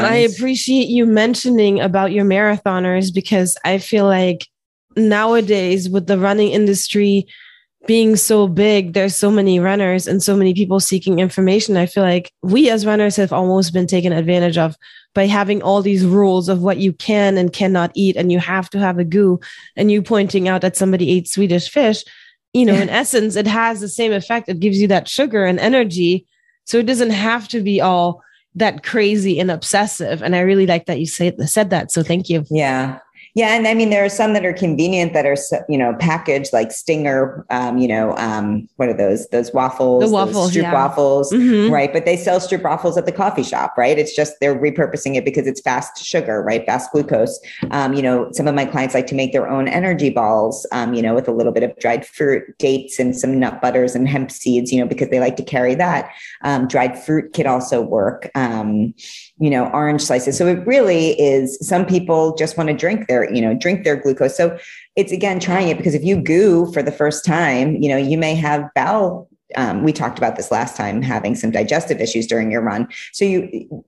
I 0.00 0.16
appreciate 0.16 0.88
you 0.88 1.06
mentioning 1.06 1.80
about 1.80 2.12
your 2.12 2.24
marathoners 2.24 3.12
because 3.12 3.56
I 3.64 3.78
feel 3.78 4.04
like 4.04 4.46
nowadays 4.96 5.88
with 5.88 6.06
the 6.06 6.18
running 6.18 6.50
industry 6.50 7.26
being 7.86 8.16
so 8.16 8.46
big, 8.46 8.92
there's 8.92 9.16
so 9.16 9.30
many 9.30 9.58
runners 9.58 10.06
and 10.06 10.22
so 10.22 10.36
many 10.36 10.54
people 10.54 10.78
seeking 10.78 11.18
information. 11.18 11.76
I 11.76 11.86
feel 11.86 12.02
like 12.02 12.32
we 12.42 12.70
as 12.70 12.86
runners 12.86 13.16
have 13.16 13.32
almost 13.32 13.72
been 13.72 13.86
taken 13.86 14.12
advantage 14.12 14.58
of 14.58 14.76
by 15.14 15.26
having 15.26 15.62
all 15.62 15.82
these 15.82 16.04
rules 16.04 16.48
of 16.48 16.62
what 16.62 16.78
you 16.78 16.92
can 16.92 17.38
and 17.38 17.52
cannot 17.52 17.90
eat, 17.94 18.14
and 18.14 18.30
you 18.30 18.38
have 18.38 18.68
to 18.70 18.78
have 18.78 18.98
a 18.98 19.04
GU, 19.04 19.40
and 19.74 19.90
you 19.90 20.02
pointing 20.02 20.48
out 20.48 20.60
that 20.60 20.76
somebody 20.76 21.10
ate 21.10 21.28
Swedish 21.28 21.70
fish. 21.70 22.04
You 22.52 22.66
know, 22.66 22.74
in 22.74 22.88
essence, 22.88 23.36
it 23.36 23.46
has 23.46 23.80
the 23.80 23.88
same 23.88 24.12
effect. 24.12 24.48
It 24.48 24.60
gives 24.60 24.80
you 24.80 24.88
that 24.88 25.08
sugar 25.08 25.44
and 25.44 25.58
energy. 25.58 26.26
So 26.66 26.78
it 26.78 26.86
doesn't 26.86 27.10
have 27.10 27.48
to 27.48 27.62
be 27.62 27.80
all 27.80 28.22
that 28.58 28.82
crazy 28.82 29.38
and 29.40 29.50
obsessive. 29.50 30.22
And 30.22 30.36
I 30.36 30.40
really 30.40 30.66
like 30.66 30.86
that 30.86 30.98
you 30.98 31.06
say, 31.06 31.34
said 31.46 31.70
that. 31.70 31.90
So 31.90 32.02
thank 32.02 32.28
you. 32.28 32.44
Yeah. 32.50 32.98
Yeah, 33.38 33.54
and 33.54 33.68
I 33.68 33.74
mean 33.74 33.90
there 33.90 34.04
are 34.04 34.08
some 34.08 34.32
that 34.32 34.44
are 34.44 34.52
convenient 34.52 35.12
that 35.12 35.24
are 35.24 35.36
you 35.68 35.78
know 35.78 35.94
packaged 36.00 36.52
like 36.52 36.72
Stinger, 36.72 37.46
um, 37.50 37.78
you 37.78 37.86
know, 37.86 38.16
um, 38.16 38.68
what 38.74 38.88
are 38.88 38.94
those? 38.94 39.28
Those 39.28 39.52
waffles, 39.52 40.02
the 40.02 40.10
waffles, 40.10 40.50
Stroop 40.50 40.62
yeah. 40.62 40.72
waffles, 40.72 41.32
mm-hmm. 41.32 41.72
right? 41.72 41.92
But 41.92 42.04
they 42.04 42.16
sell 42.16 42.40
Stroop 42.40 42.64
waffles 42.64 42.98
at 42.98 43.06
the 43.06 43.12
coffee 43.12 43.44
shop, 43.44 43.78
right? 43.78 43.96
It's 43.96 44.16
just 44.16 44.40
they're 44.40 44.58
repurposing 44.58 45.14
it 45.14 45.24
because 45.24 45.46
it's 45.46 45.60
fast 45.60 46.04
sugar, 46.04 46.42
right? 46.42 46.66
Fast 46.66 46.90
glucose. 46.90 47.38
Um, 47.70 47.94
you 47.94 48.02
know, 48.02 48.28
some 48.32 48.48
of 48.48 48.56
my 48.56 48.64
clients 48.64 48.92
like 48.92 49.06
to 49.06 49.14
make 49.14 49.32
their 49.32 49.48
own 49.48 49.68
energy 49.68 50.10
balls, 50.10 50.66
um, 50.72 50.92
you 50.92 51.00
know, 51.00 51.14
with 51.14 51.28
a 51.28 51.32
little 51.32 51.52
bit 51.52 51.62
of 51.62 51.78
dried 51.78 52.04
fruit, 52.04 52.42
dates, 52.58 52.98
and 52.98 53.16
some 53.16 53.38
nut 53.38 53.62
butters 53.62 53.94
and 53.94 54.08
hemp 54.08 54.32
seeds, 54.32 54.72
you 54.72 54.80
know, 54.80 54.88
because 54.88 55.10
they 55.10 55.20
like 55.20 55.36
to 55.36 55.44
carry 55.44 55.76
that. 55.76 56.10
Um, 56.42 56.66
dried 56.66 56.98
fruit 56.98 57.34
could 57.34 57.46
also 57.46 57.82
work. 57.82 58.30
You 59.40 59.50
know, 59.50 59.68
orange 59.68 60.02
slices. 60.02 60.36
So 60.36 60.46
it 60.46 60.66
really 60.66 61.18
is. 61.20 61.58
Some 61.60 61.86
people 61.86 62.34
just 62.36 62.56
want 62.56 62.68
to 62.68 62.74
drink 62.74 63.06
their 63.06 63.32
you 63.32 63.40
know, 63.40 63.54
drink 63.54 63.84
their 63.84 63.96
glucose. 63.96 64.36
So 64.36 64.58
it's 64.96 65.12
again 65.12 65.38
trying 65.40 65.68
it 65.68 65.76
because 65.76 65.94
if 65.94 66.04
you 66.04 66.20
GU 66.20 66.72
for 66.72 66.82
the 66.82 66.92
first 66.92 67.24
time, 67.24 67.76
you 67.76 67.88
know, 67.88 67.96
you 67.96 68.18
may 68.18 68.34
have 68.34 68.68
bowel. 68.74 69.28
Um, 69.56 69.82
we 69.82 69.92
talked 69.92 70.18
about 70.18 70.36
this 70.36 70.50
last 70.50 70.76
time, 70.76 71.00
having 71.00 71.34
some 71.34 71.50
digestive 71.50 72.00
issues 72.00 72.26
during 72.26 72.50
your 72.50 72.60
run. 72.60 72.86
So 73.12 73.24
you 73.24 73.84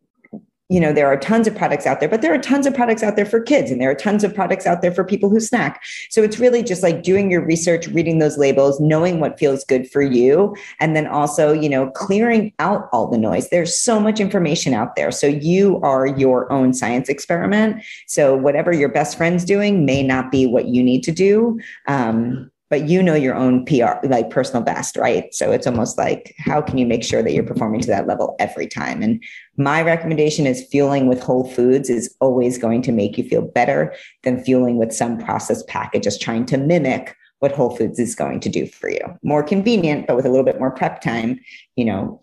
you 0.70 0.78
know 0.78 0.92
there 0.92 1.08
are 1.08 1.16
tons 1.16 1.46
of 1.46 1.54
products 1.54 1.84
out 1.84 2.00
there 2.00 2.08
but 2.08 2.22
there 2.22 2.32
are 2.32 2.38
tons 2.38 2.64
of 2.64 2.72
products 2.72 3.02
out 3.02 3.16
there 3.16 3.26
for 3.26 3.40
kids 3.40 3.70
and 3.70 3.80
there 3.80 3.90
are 3.90 3.94
tons 3.94 4.22
of 4.22 4.32
products 4.34 4.66
out 4.66 4.80
there 4.80 4.92
for 4.92 5.04
people 5.04 5.28
who 5.28 5.40
snack 5.40 5.82
so 6.08 6.22
it's 6.22 6.38
really 6.38 6.62
just 6.62 6.82
like 6.82 7.02
doing 7.02 7.30
your 7.30 7.44
research 7.44 7.88
reading 7.88 8.20
those 8.20 8.38
labels 8.38 8.80
knowing 8.80 9.18
what 9.18 9.38
feels 9.38 9.64
good 9.64 9.90
for 9.90 10.00
you 10.00 10.54
and 10.78 10.94
then 10.94 11.06
also 11.06 11.52
you 11.52 11.68
know 11.68 11.90
clearing 11.90 12.52
out 12.60 12.88
all 12.92 13.08
the 13.08 13.18
noise 13.18 13.48
there's 13.50 13.76
so 13.76 13.98
much 13.98 14.20
information 14.20 14.72
out 14.72 14.94
there 14.94 15.10
so 15.10 15.26
you 15.26 15.80
are 15.82 16.06
your 16.06 16.50
own 16.52 16.72
science 16.72 17.08
experiment 17.08 17.82
so 18.06 18.36
whatever 18.36 18.72
your 18.72 18.88
best 18.88 19.16
friend's 19.16 19.44
doing 19.44 19.84
may 19.84 20.02
not 20.02 20.30
be 20.30 20.46
what 20.46 20.66
you 20.66 20.82
need 20.82 21.02
to 21.02 21.10
do 21.10 21.58
um, 21.88 22.50
but 22.70 22.88
you 22.88 23.02
know 23.02 23.14
your 23.14 23.34
own 23.34 23.64
PR, 23.66 23.94
like 24.04 24.30
personal 24.30 24.62
best, 24.62 24.96
right? 24.96 25.34
So 25.34 25.50
it's 25.50 25.66
almost 25.66 25.98
like, 25.98 26.34
how 26.38 26.62
can 26.62 26.78
you 26.78 26.86
make 26.86 27.02
sure 27.02 27.20
that 27.20 27.32
you're 27.32 27.42
performing 27.42 27.80
to 27.80 27.88
that 27.88 28.06
level 28.06 28.36
every 28.38 28.68
time? 28.68 29.02
And 29.02 29.22
my 29.60 29.82
recommendation 29.82 30.46
is 30.46 30.66
fueling 30.66 31.06
with 31.06 31.22
whole 31.22 31.48
foods 31.48 31.90
is 31.90 32.14
always 32.20 32.56
going 32.56 32.80
to 32.82 32.92
make 32.92 33.18
you 33.18 33.24
feel 33.24 33.42
better 33.42 33.94
than 34.22 34.42
fueling 34.42 34.78
with 34.78 34.92
some 34.92 35.18
processed 35.18 35.68
package, 35.68 36.04
just 36.04 36.20
trying 36.20 36.46
to 36.46 36.56
mimic 36.56 37.14
what 37.40 37.52
Whole 37.52 37.76
Foods 37.76 37.98
is 37.98 38.14
going 38.14 38.40
to 38.40 38.48
do 38.48 38.66
for 38.66 38.90
you. 38.90 39.00
More 39.22 39.42
convenient, 39.42 40.06
but 40.06 40.16
with 40.16 40.26
a 40.26 40.28
little 40.28 40.44
bit 40.44 40.58
more 40.58 40.70
prep 40.70 41.00
time, 41.00 41.40
you 41.76 41.84
know, 41.84 42.20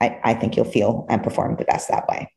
I, 0.00 0.18
I 0.24 0.34
think 0.34 0.56
you'll 0.56 0.64
feel 0.64 1.06
and 1.08 1.22
perform 1.22 1.56
the 1.56 1.64
best 1.64 1.88
that 1.88 2.06
way. 2.08 2.32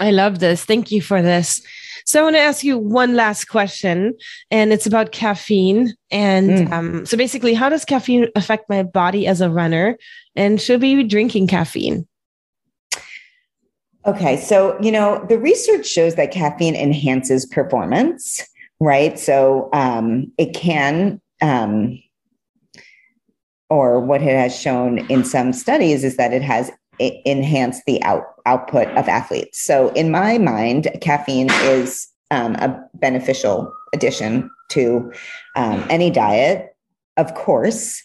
I 0.00 0.10
love 0.10 0.38
this. 0.38 0.64
Thank 0.64 0.90
you 0.90 1.00
for 1.00 1.22
this. 1.22 1.62
So 2.06 2.20
I 2.20 2.22
want 2.24 2.36
to 2.36 2.40
ask 2.40 2.64
you 2.64 2.76
one 2.76 3.14
last 3.14 3.46
question, 3.46 4.14
and 4.50 4.72
it's 4.72 4.86
about 4.86 5.12
caffeine. 5.12 5.94
And 6.10 6.50
mm. 6.50 6.72
um, 6.72 7.06
so 7.06 7.16
basically, 7.16 7.54
how 7.54 7.68
does 7.68 7.84
caffeine 7.84 8.28
affect 8.34 8.68
my 8.68 8.82
body 8.82 9.26
as 9.26 9.40
a 9.40 9.50
runner? 9.50 9.96
And 10.36 10.60
should 10.60 10.82
we 10.82 10.96
be 10.96 11.04
drinking 11.04 11.46
caffeine? 11.46 12.06
Okay, 14.06 14.36
so 14.36 14.78
you 14.82 14.92
know 14.92 15.24
the 15.28 15.38
research 15.38 15.86
shows 15.86 16.14
that 16.16 16.30
caffeine 16.30 16.76
enhances 16.76 17.46
performance, 17.46 18.42
right? 18.78 19.18
So 19.18 19.70
um, 19.72 20.30
it 20.36 20.54
can, 20.54 21.22
um, 21.40 21.98
or 23.70 24.00
what 24.00 24.20
it 24.20 24.36
has 24.36 24.58
shown 24.58 24.98
in 25.10 25.24
some 25.24 25.54
studies 25.54 26.04
is 26.04 26.18
that 26.18 26.34
it 26.34 26.42
has 26.42 26.70
enhanced 26.98 27.82
the 27.86 28.02
out, 28.02 28.24
output 28.46 28.88
of 28.88 29.08
athletes. 29.08 29.64
So 29.64 29.88
in 29.90 30.10
my 30.10 30.38
mind, 30.38 30.88
caffeine 31.00 31.50
is 31.62 32.06
um, 32.30 32.56
a 32.56 32.78
beneficial 32.94 33.72
addition 33.94 34.50
to 34.70 35.12
um, 35.56 35.84
any 35.88 36.10
diet. 36.10 36.76
Of 37.16 37.34
course, 37.34 38.02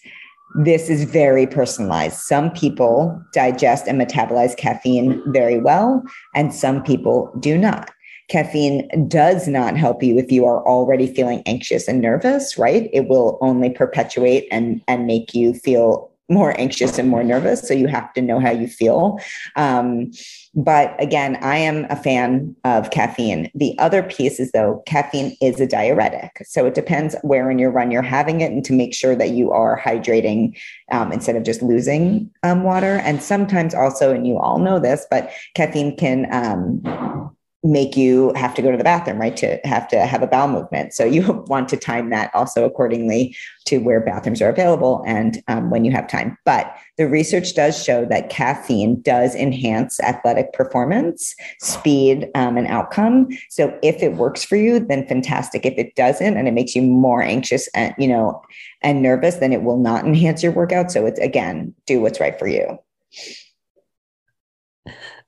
this 0.55 0.89
is 0.89 1.03
very 1.03 1.45
personalized. 1.45 2.17
Some 2.17 2.51
people 2.51 3.21
digest 3.33 3.87
and 3.87 3.99
metabolize 3.99 4.57
caffeine 4.57 5.21
very 5.31 5.59
well, 5.59 6.03
and 6.33 6.53
some 6.53 6.83
people 6.83 7.31
do 7.39 7.57
not. 7.57 7.91
Caffeine 8.29 8.87
does 9.07 9.47
not 9.47 9.75
help 9.75 10.03
you 10.03 10.17
if 10.17 10.31
you 10.31 10.45
are 10.45 10.65
already 10.67 11.11
feeling 11.11 11.41
anxious 11.47 11.87
and 11.87 11.99
nervous, 11.99 12.57
right? 12.57 12.89
It 12.93 13.07
will 13.07 13.39
only 13.41 13.71
perpetuate 13.71 14.47
and, 14.51 14.81
and 14.87 15.07
make 15.07 15.33
you 15.33 15.53
feel 15.53 16.08
more 16.29 16.59
anxious 16.59 16.97
and 16.97 17.09
more 17.09 17.23
nervous. 17.23 17.67
So 17.67 17.73
you 17.73 17.87
have 17.87 18.13
to 18.13 18.21
know 18.21 18.39
how 18.39 18.51
you 18.51 18.67
feel. 18.67 19.19
Um, 19.55 20.11
but 20.55 20.95
again, 21.01 21.37
I 21.41 21.57
am 21.57 21.85
a 21.89 21.95
fan 21.95 22.55
of 22.63 22.91
caffeine. 22.91 23.51
The 23.55 23.77
other 23.79 24.03
piece 24.03 24.39
is 24.39 24.51
though, 24.51 24.83
caffeine 24.85 25.35
is 25.41 25.59
a 25.59 25.67
diuretic. 25.67 26.41
So 26.45 26.65
it 26.65 26.73
depends 26.73 27.15
where 27.21 27.49
in 27.49 27.59
your 27.59 27.71
run 27.71 27.91
you're 27.91 28.01
having 28.01 28.41
it 28.41 28.51
and 28.51 28.63
to 28.65 28.73
make 28.73 28.93
sure 28.93 29.15
that 29.15 29.31
you 29.31 29.51
are 29.51 29.79
hydrating 29.79 30.57
um, 30.91 31.11
instead 31.11 31.35
of 31.35 31.43
just 31.43 31.61
losing 31.61 32.31
um, 32.43 32.63
water. 32.63 32.99
And 33.03 33.21
sometimes 33.21 33.73
also, 33.73 34.13
and 34.13 34.27
you 34.27 34.37
all 34.37 34.59
know 34.59 34.79
this, 34.79 35.05
but 35.09 35.31
caffeine 35.55 35.95
can 35.97 36.27
um, 36.31 37.35
make 37.63 37.97
you 37.97 38.31
have 38.35 38.53
to 38.55 38.61
go 38.61 38.71
to 38.71 38.77
the 38.77 38.83
bathroom, 38.83 39.19
right? 39.19 39.35
To 39.37 39.59
have 39.65 39.87
to 39.89 40.05
have 40.05 40.21
a 40.21 40.27
bowel 40.27 40.47
movement. 40.47 40.93
So 40.93 41.03
you 41.03 41.43
want 41.47 41.67
to 41.69 41.77
time 41.77 42.09
that 42.09 42.33
also 42.33 42.63
accordingly 42.63 43.35
to 43.65 43.79
where 43.79 43.99
bathrooms 43.99 44.41
are 44.41 44.49
available 44.49 45.03
and 45.05 45.43
um, 45.47 45.69
when 45.69 45.83
you 45.83 45.91
have 45.91 46.07
time. 46.07 46.37
But 46.45 46.73
the 46.97 47.07
research 47.07 47.53
does 47.55 47.81
show 47.83 48.05
that 48.05 48.29
caffeine 48.29 49.01
does 49.01 49.35
enhance 49.35 49.99
athletic 49.99 50.53
performance, 50.53 51.35
speed, 51.59 52.29
um, 52.33 52.57
and 52.57 52.67
outcome. 52.67 53.27
So 53.49 53.77
if 53.83 54.01
it 54.01 54.13
works 54.13 54.43
for 54.43 54.55
you, 54.55 54.79
then 54.79 55.05
fantastic. 55.07 55.65
If 55.65 55.77
it 55.77 55.95
doesn't 55.95 56.37
and 56.37 56.47
it 56.47 56.53
makes 56.53 56.75
you 56.75 56.81
more 56.81 57.21
anxious 57.21 57.67
and 57.75 57.93
you 57.97 58.07
know 58.07 58.41
and 58.81 59.01
nervous, 59.01 59.35
then 59.35 59.51
it 59.51 59.63
will 59.63 59.79
not 59.79 60.05
enhance 60.05 60.41
your 60.41 60.53
workout. 60.53 60.91
So 60.91 61.05
it's 61.05 61.19
again, 61.19 61.73
do 61.85 61.99
what's 61.99 62.19
right 62.19 62.39
for 62.39 62.47
you. 62.47 62.79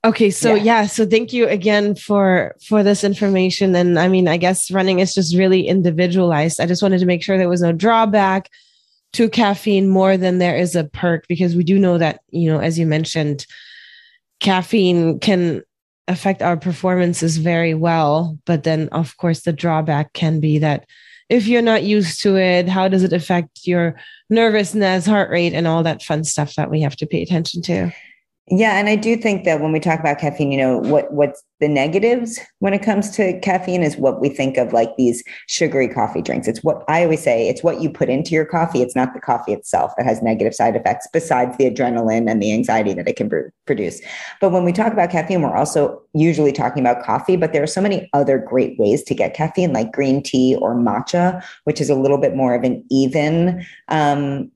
Okay, 0.04 0.30
so 0.30 0.54
yeah. 0.54 0.62
yeah. 0.62 0.86
so 0.86 1.06
thank 1.06 1.32
you 1.32 1.46
again 1.46 1.94
for 1.94 2.56
for 2.66 2.82
this 2.82 3.04
information 3.04 3.74
and 3.76 3.98
I 3.98 4.08
mean 4.08 4.26
I 4.26 4.36
guess 4.36 4.70
running 4.70 4.98
is 4.98 5.14
just 5.14 5.36
really 5.36 5.68
individualized. 5.68 6.60
I 6.60 6.66
just 6.66 6.82
wanted 6.82 6.98
to 6.98 7.06
make 7.06 7.22
sure 7.22 7.38
there 7.38 7.48
was 7.48 7.62
no 7.62 7.72
drawback 7.72 8.50
to 9.12 9.28
caffeine 9.28 9.88
more 9.88 10.16
than 10.16 10.38
there 10.38 10.56
is 10.56 10.74
a 10.74 10.84
perk 10.84 11.26
because 11.28 11.54
we 11.54 11.64
do 11.64 11.78
know 11.78 11.98
that, 11.98 12.20
you 12.30 12.50
know, 12.50 12.60
as 12.60 12.78
you 12.78 12.86
mentioned, 12.86 13.46
caffeine 14.40 15.20
can 15.20 15.62
affect 16.08 16.42
our 16.42 16.56
performances 16.56 17.36
very 17.36 17.74
well. 17.74 18.38
But 18.46 18.64
then, 18.64 18.88
of 18.88 19.16
course, 19.18 19.42
the 19.42 19.52
drawback 19.52 20.14
can 20.14 20.40
be 20.40 20.58
that 20.58 20.86
if 21.28 21.46
you're 21.46 21.62
not 21.62 21.82
used 21.82 22.20
to 22.22 22.36
it, 22.36 22.68
how 22.68 22.88
does 22.88 23.02
it 23.02 23.12
affect 23.12 23.66
your 23.66 23.94
nervousness, 24.28 25.06
heart 25.06 25.30
rate, 25.30 25.52
and 25.52 25.66
all 25.66 25.82
that 25.82 26.02
fun 26.02 26.24
stuff 26.24 26.54
that 26.56 26.70
we 26.70 26.80
have 26.80 26.96
to 26.96 27.06
pay 27.06 27.22
attention 27.22 27.62
to? 27.62 27.92
Yeah, 28.48 28.76
and 28.76 28.88
I 28.88 28.96
do 28.96 29.16
think 29.16 29.44
that 29.44 29.60
when 29.60 29.70
we 29.70 29.78
talk 29.78 30.00
about 30.00 30.18
caffeine, 30.18 30.50
you 30.50 30.58
know, 30.58 30.78
what 30.78 31.12
what's 31.12 31.44
the 31.60 31.68
negatives 31.68 32.40
when 32.58 32.74
it 32.74 32.82
comes 32.82 33.08
to 33.10 33.38
caffeine 33.38 33.84
is 33.84 33.96
what 33.96 34.20
we 34.20 34.28
think 34.28 34.56
of 34.56 34.72
like 34.72 34.96
these 34.96 35.22
sugary 35.46 35.88
coffee 35.88 36.20
drinks. 36.22 36.48
It's 36.48 36.62
what 36.64 36.82
I 36.88 37.04
always 37.04 37.22
say, 37.22 37.48
it's 37.48 37.62
what 37.62 37.80
you 37.80 37.88
put 37.88 38.08
into 38.08 38.32
your 38.32 38.44
coffee. 38.44 38.82
It's 38.82 38.96
not 38.96 39.14
the 39.14 39.20
coffee 39.20 39.52
itself 39.52 39.92
that 39.96 40.06
has 40.06 40.22
negative 40.22 40.56
side 40.56 40.74
effects 40.74 41.06
besides 41.12 41.56
the 41.56 41.70
adrenaline 41.70 42.28
and 42.28 42.42
the 42.42 42.52
anxiety 42.52 42.92
that 42.94 43.06
it 43.06 43.14
can 43.14 43.30
produce. 43.64 44.00
But 44.40 44.50
when 44.50 44.64
we 44.64 44.72
talk 44.72 44.92
about 44.92 45.10
caffeine, 45.10 45.40
we're 45.40 45.56
also 45.56 46.02
usually 46.12 46.52
talking 46.52 46.82
about 46.82 47.04
coffee, 47.04 47.36
but 47.36 47.52
there 47.52 47.62
are 47.62 47.68
so 47.68 47.80
many 47.80 48.10
other 48.12 48.38
great 48.38 48.76
ways 48.76 49.04
to 49.04 49.14
get 49.14 49.34
caffeine 49.34 49.72
like 49.72 49.92
green 49.92 50.20
tea 50.20 50.56
or 50.60 50.74
matcha, 50.74 51.44
which 51.62 51.80
is 51.80 51.88
a 51.88 51.94
little 51.94 52.18
bit 52.18 52.34
more 52.34 52.56
of 52.56 52.64
an 52.64 52.84
even 52.90 53.64
um, 53.86 54.50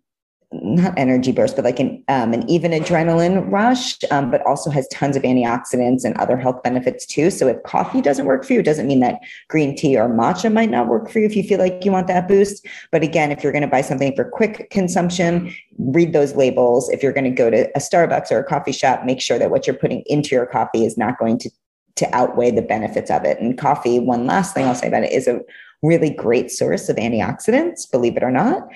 not 0.53 0.95
energy 0.97 1.33
burst, 1.33 1.57
but 1.57 1.65
like 1.65 1.81
an 1.81 2.03
um, 2.09 2.33
an 2.33 2.49
even 2.49 2.71
adrenaline 2.71 3.51
rush, 3.51 3.99
um, 4.11 4.31
but 4.31 4.47
also 4.47 4.71
has 4.71 4.87
tons 4.89 5.17
of 5.17 5.23
antioxidants 5.25 6.05
and 6.05 6.17
other 6.19 6.37
health 6.37 6.63
benefits 6.63 7.05
too. 7.05 7.31
So 7.31 7.49
if 7.49 7.61
coffee 7.65 8.01
doesn't 8.01 8.27
work 8.27 8.45
for 8.45 8.53
you, 8.53 8.61
it 8.61 8.65
doesn't 8.65 8.87
mean 8.87 9.01
that 9.01 9.19
green 9.49 9.77
tea 9.77 9.97
or 9.97 10.09
matcha 10.09 10.53
might 10.53 10.71
not 10.71 10.87
work 10.87 11.11
for 11.11 11.19
you 11.19 11.27
if 11.27 11.35
you 11.35 11.43
feel 11.43 11.59
like 11.59 11.85
you 11.85 11.91
want 11.91 12.07
that 12.07 12.29
boost. 12.29 12.67
But 12.93 13.03
again, 13.03 13.33
if 13.33 13.43
you're 13.43 13.53
going 13.53 13.63
to 13.63 13.69
buy 13.69 13.81
something 13.81 14.15
for 14.15 14.25
quick 14.25 14.71
consumption, 14.71 15.53
read 15.79 16.13
those 16.13 16.37
labels. 16.37 16.89
If 16.91 17.03
you're 17.03 17.13
going 17.13 17.25
to 17.25 17.31
go 17.31 17.51
to 17.51 17.69
a 17.77 17.81
Starbucks 17.81 18.31
or 18.31 18.39
a 18.39 18.45
coffee 18.45 18.73
shop, 18.73 19.05
make 19.05 19.21
sure 19.21 19.39
that 19.39 19.51
what 19.51 19.67
you're 19.67 19.77
putting 19.77 20.03
into 20.07 20.35
your 20.35 20.47
coffee 20.47 20.85
is 20.85 20.97
not 20.97 21.19
going 21.19 21.39
to 21.39 21.51
to 21.97 22.15
outweigh 22.15 22.51
the 22.51 22.63
benefits 22.63 23.11
of 23.11 23.25
it. 23.25 23.41
And 23.41 23.59
coffee, 23.59 23.99
one 23.99 24.27
last 24.27 24.55
thing 24.55 24.67
I'll 24.67 24.75
say 24.75 24.89
about 24.89 25.05
it, 25.05 25.13
is 25.13 25.27
a 25.27 25.41
really 25.83 26.11
great 26.11 26.51
source 26.51 26.89
of 26.89 26.97
antioxidants, 26.97 27.91
believe 27.91 28.17
it 28.17 28.23
or 28.23 28.31
not. 28.31 28.69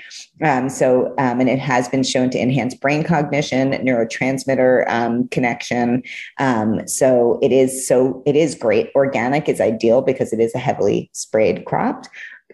Um, 0.42 0.68
so, 0.68 1.14
um, 1.18 1.40
and 1.40 1.48
it 1.48 1.59
has 1.59 1.88
been 1.88 2.03
shown 2.03 2.30
to 2.30 2.38
enhance 2.38 2.74
brain 2.74 3.03
cognition, 3.03 3.72
neurotransmitter 3.72 4.88
um, 4.88 5.28
connection. 5.28 6.03
Um, 6.38 6.86
so 6.86 7.38
it 7.42 7.53
is 7.53 7.86
so 7.86 8.22
it 8.26 8.36
is 8.36 8.55
great. 8.55 8.90
Organic 8.94 9.48
is 9.48 9.61
ideal 9.61 10.03
because 10.03 10.32
it 10.32 10.40
is 10.40 10.55
a 10.55 10.59
heavily 10.59 11.11
sprayed 11.12 11.64
crop. 11.64 12.05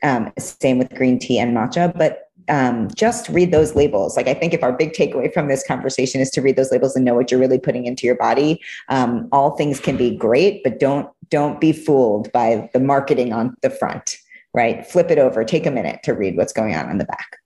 Um, 0.03 0.33
same 0.39 0.79
with 0.79 0.91
green 0.95 1.19
tea 1.19 1.39
and 1.39 1.57
matcha, 1.57 1.97
but 1.97 2.23
um, 2.49 2.89
just 2.95 3.29
read 3.29 3.51
those 3.51 3.75
labels. 3.75 4.17
Like 4.17 4.29
I 4.29 4.35
think 4.35 4.55
if 4.55 4.63
our 4.63 4.73
big 4.73 4.93
takeaway 4.93 5.33
from 5.33 5.49
this 5.49 5.67
conversation 5.67 6.21
is 6.21 6.31
to 6.31 6.41
read 6.41 6.57
those 6.57 6.71
labels 6.71 6.95
and 6.95 7.05
know 7.05 7.15
what 7.15 7.31
you're 7.31 7.41
really 7.41 7.59
putting 7.59 7.87
into 7.87 8.07
your 8.07 8.15
body, 8.15 8.61
um, 8.89 9.29
all 9.33 9.57
things 9.57 9.81
can 9.81 9.97
be 9.97 10.15
great, 10.15 10.63
but 10.63 10.79
don't 10.79 11.09
don't 11.29 11.61
be 11.61 11.73
fooled 11.73 12.31
by 12.31 12.71
the 12.73 12.79
marketing 12.79 13.33
on 13.33 13.57
the 13.63 13.71
front 13.71 14.17
right? 14.57 14.85
Flip 14.85 15.11
it 15.11 15.19
over, 15.19 15.45
take 15.45 15.67
a 15.67 15.71
minute 15.71 16.01
to 16.03 16.15
read 16.15 16.37
what's 16.37 16.53
going 16.53 16.75
on 16.75 16.91
in 16.91 16.99
the 16.99 17.05
back. 17.05 17.39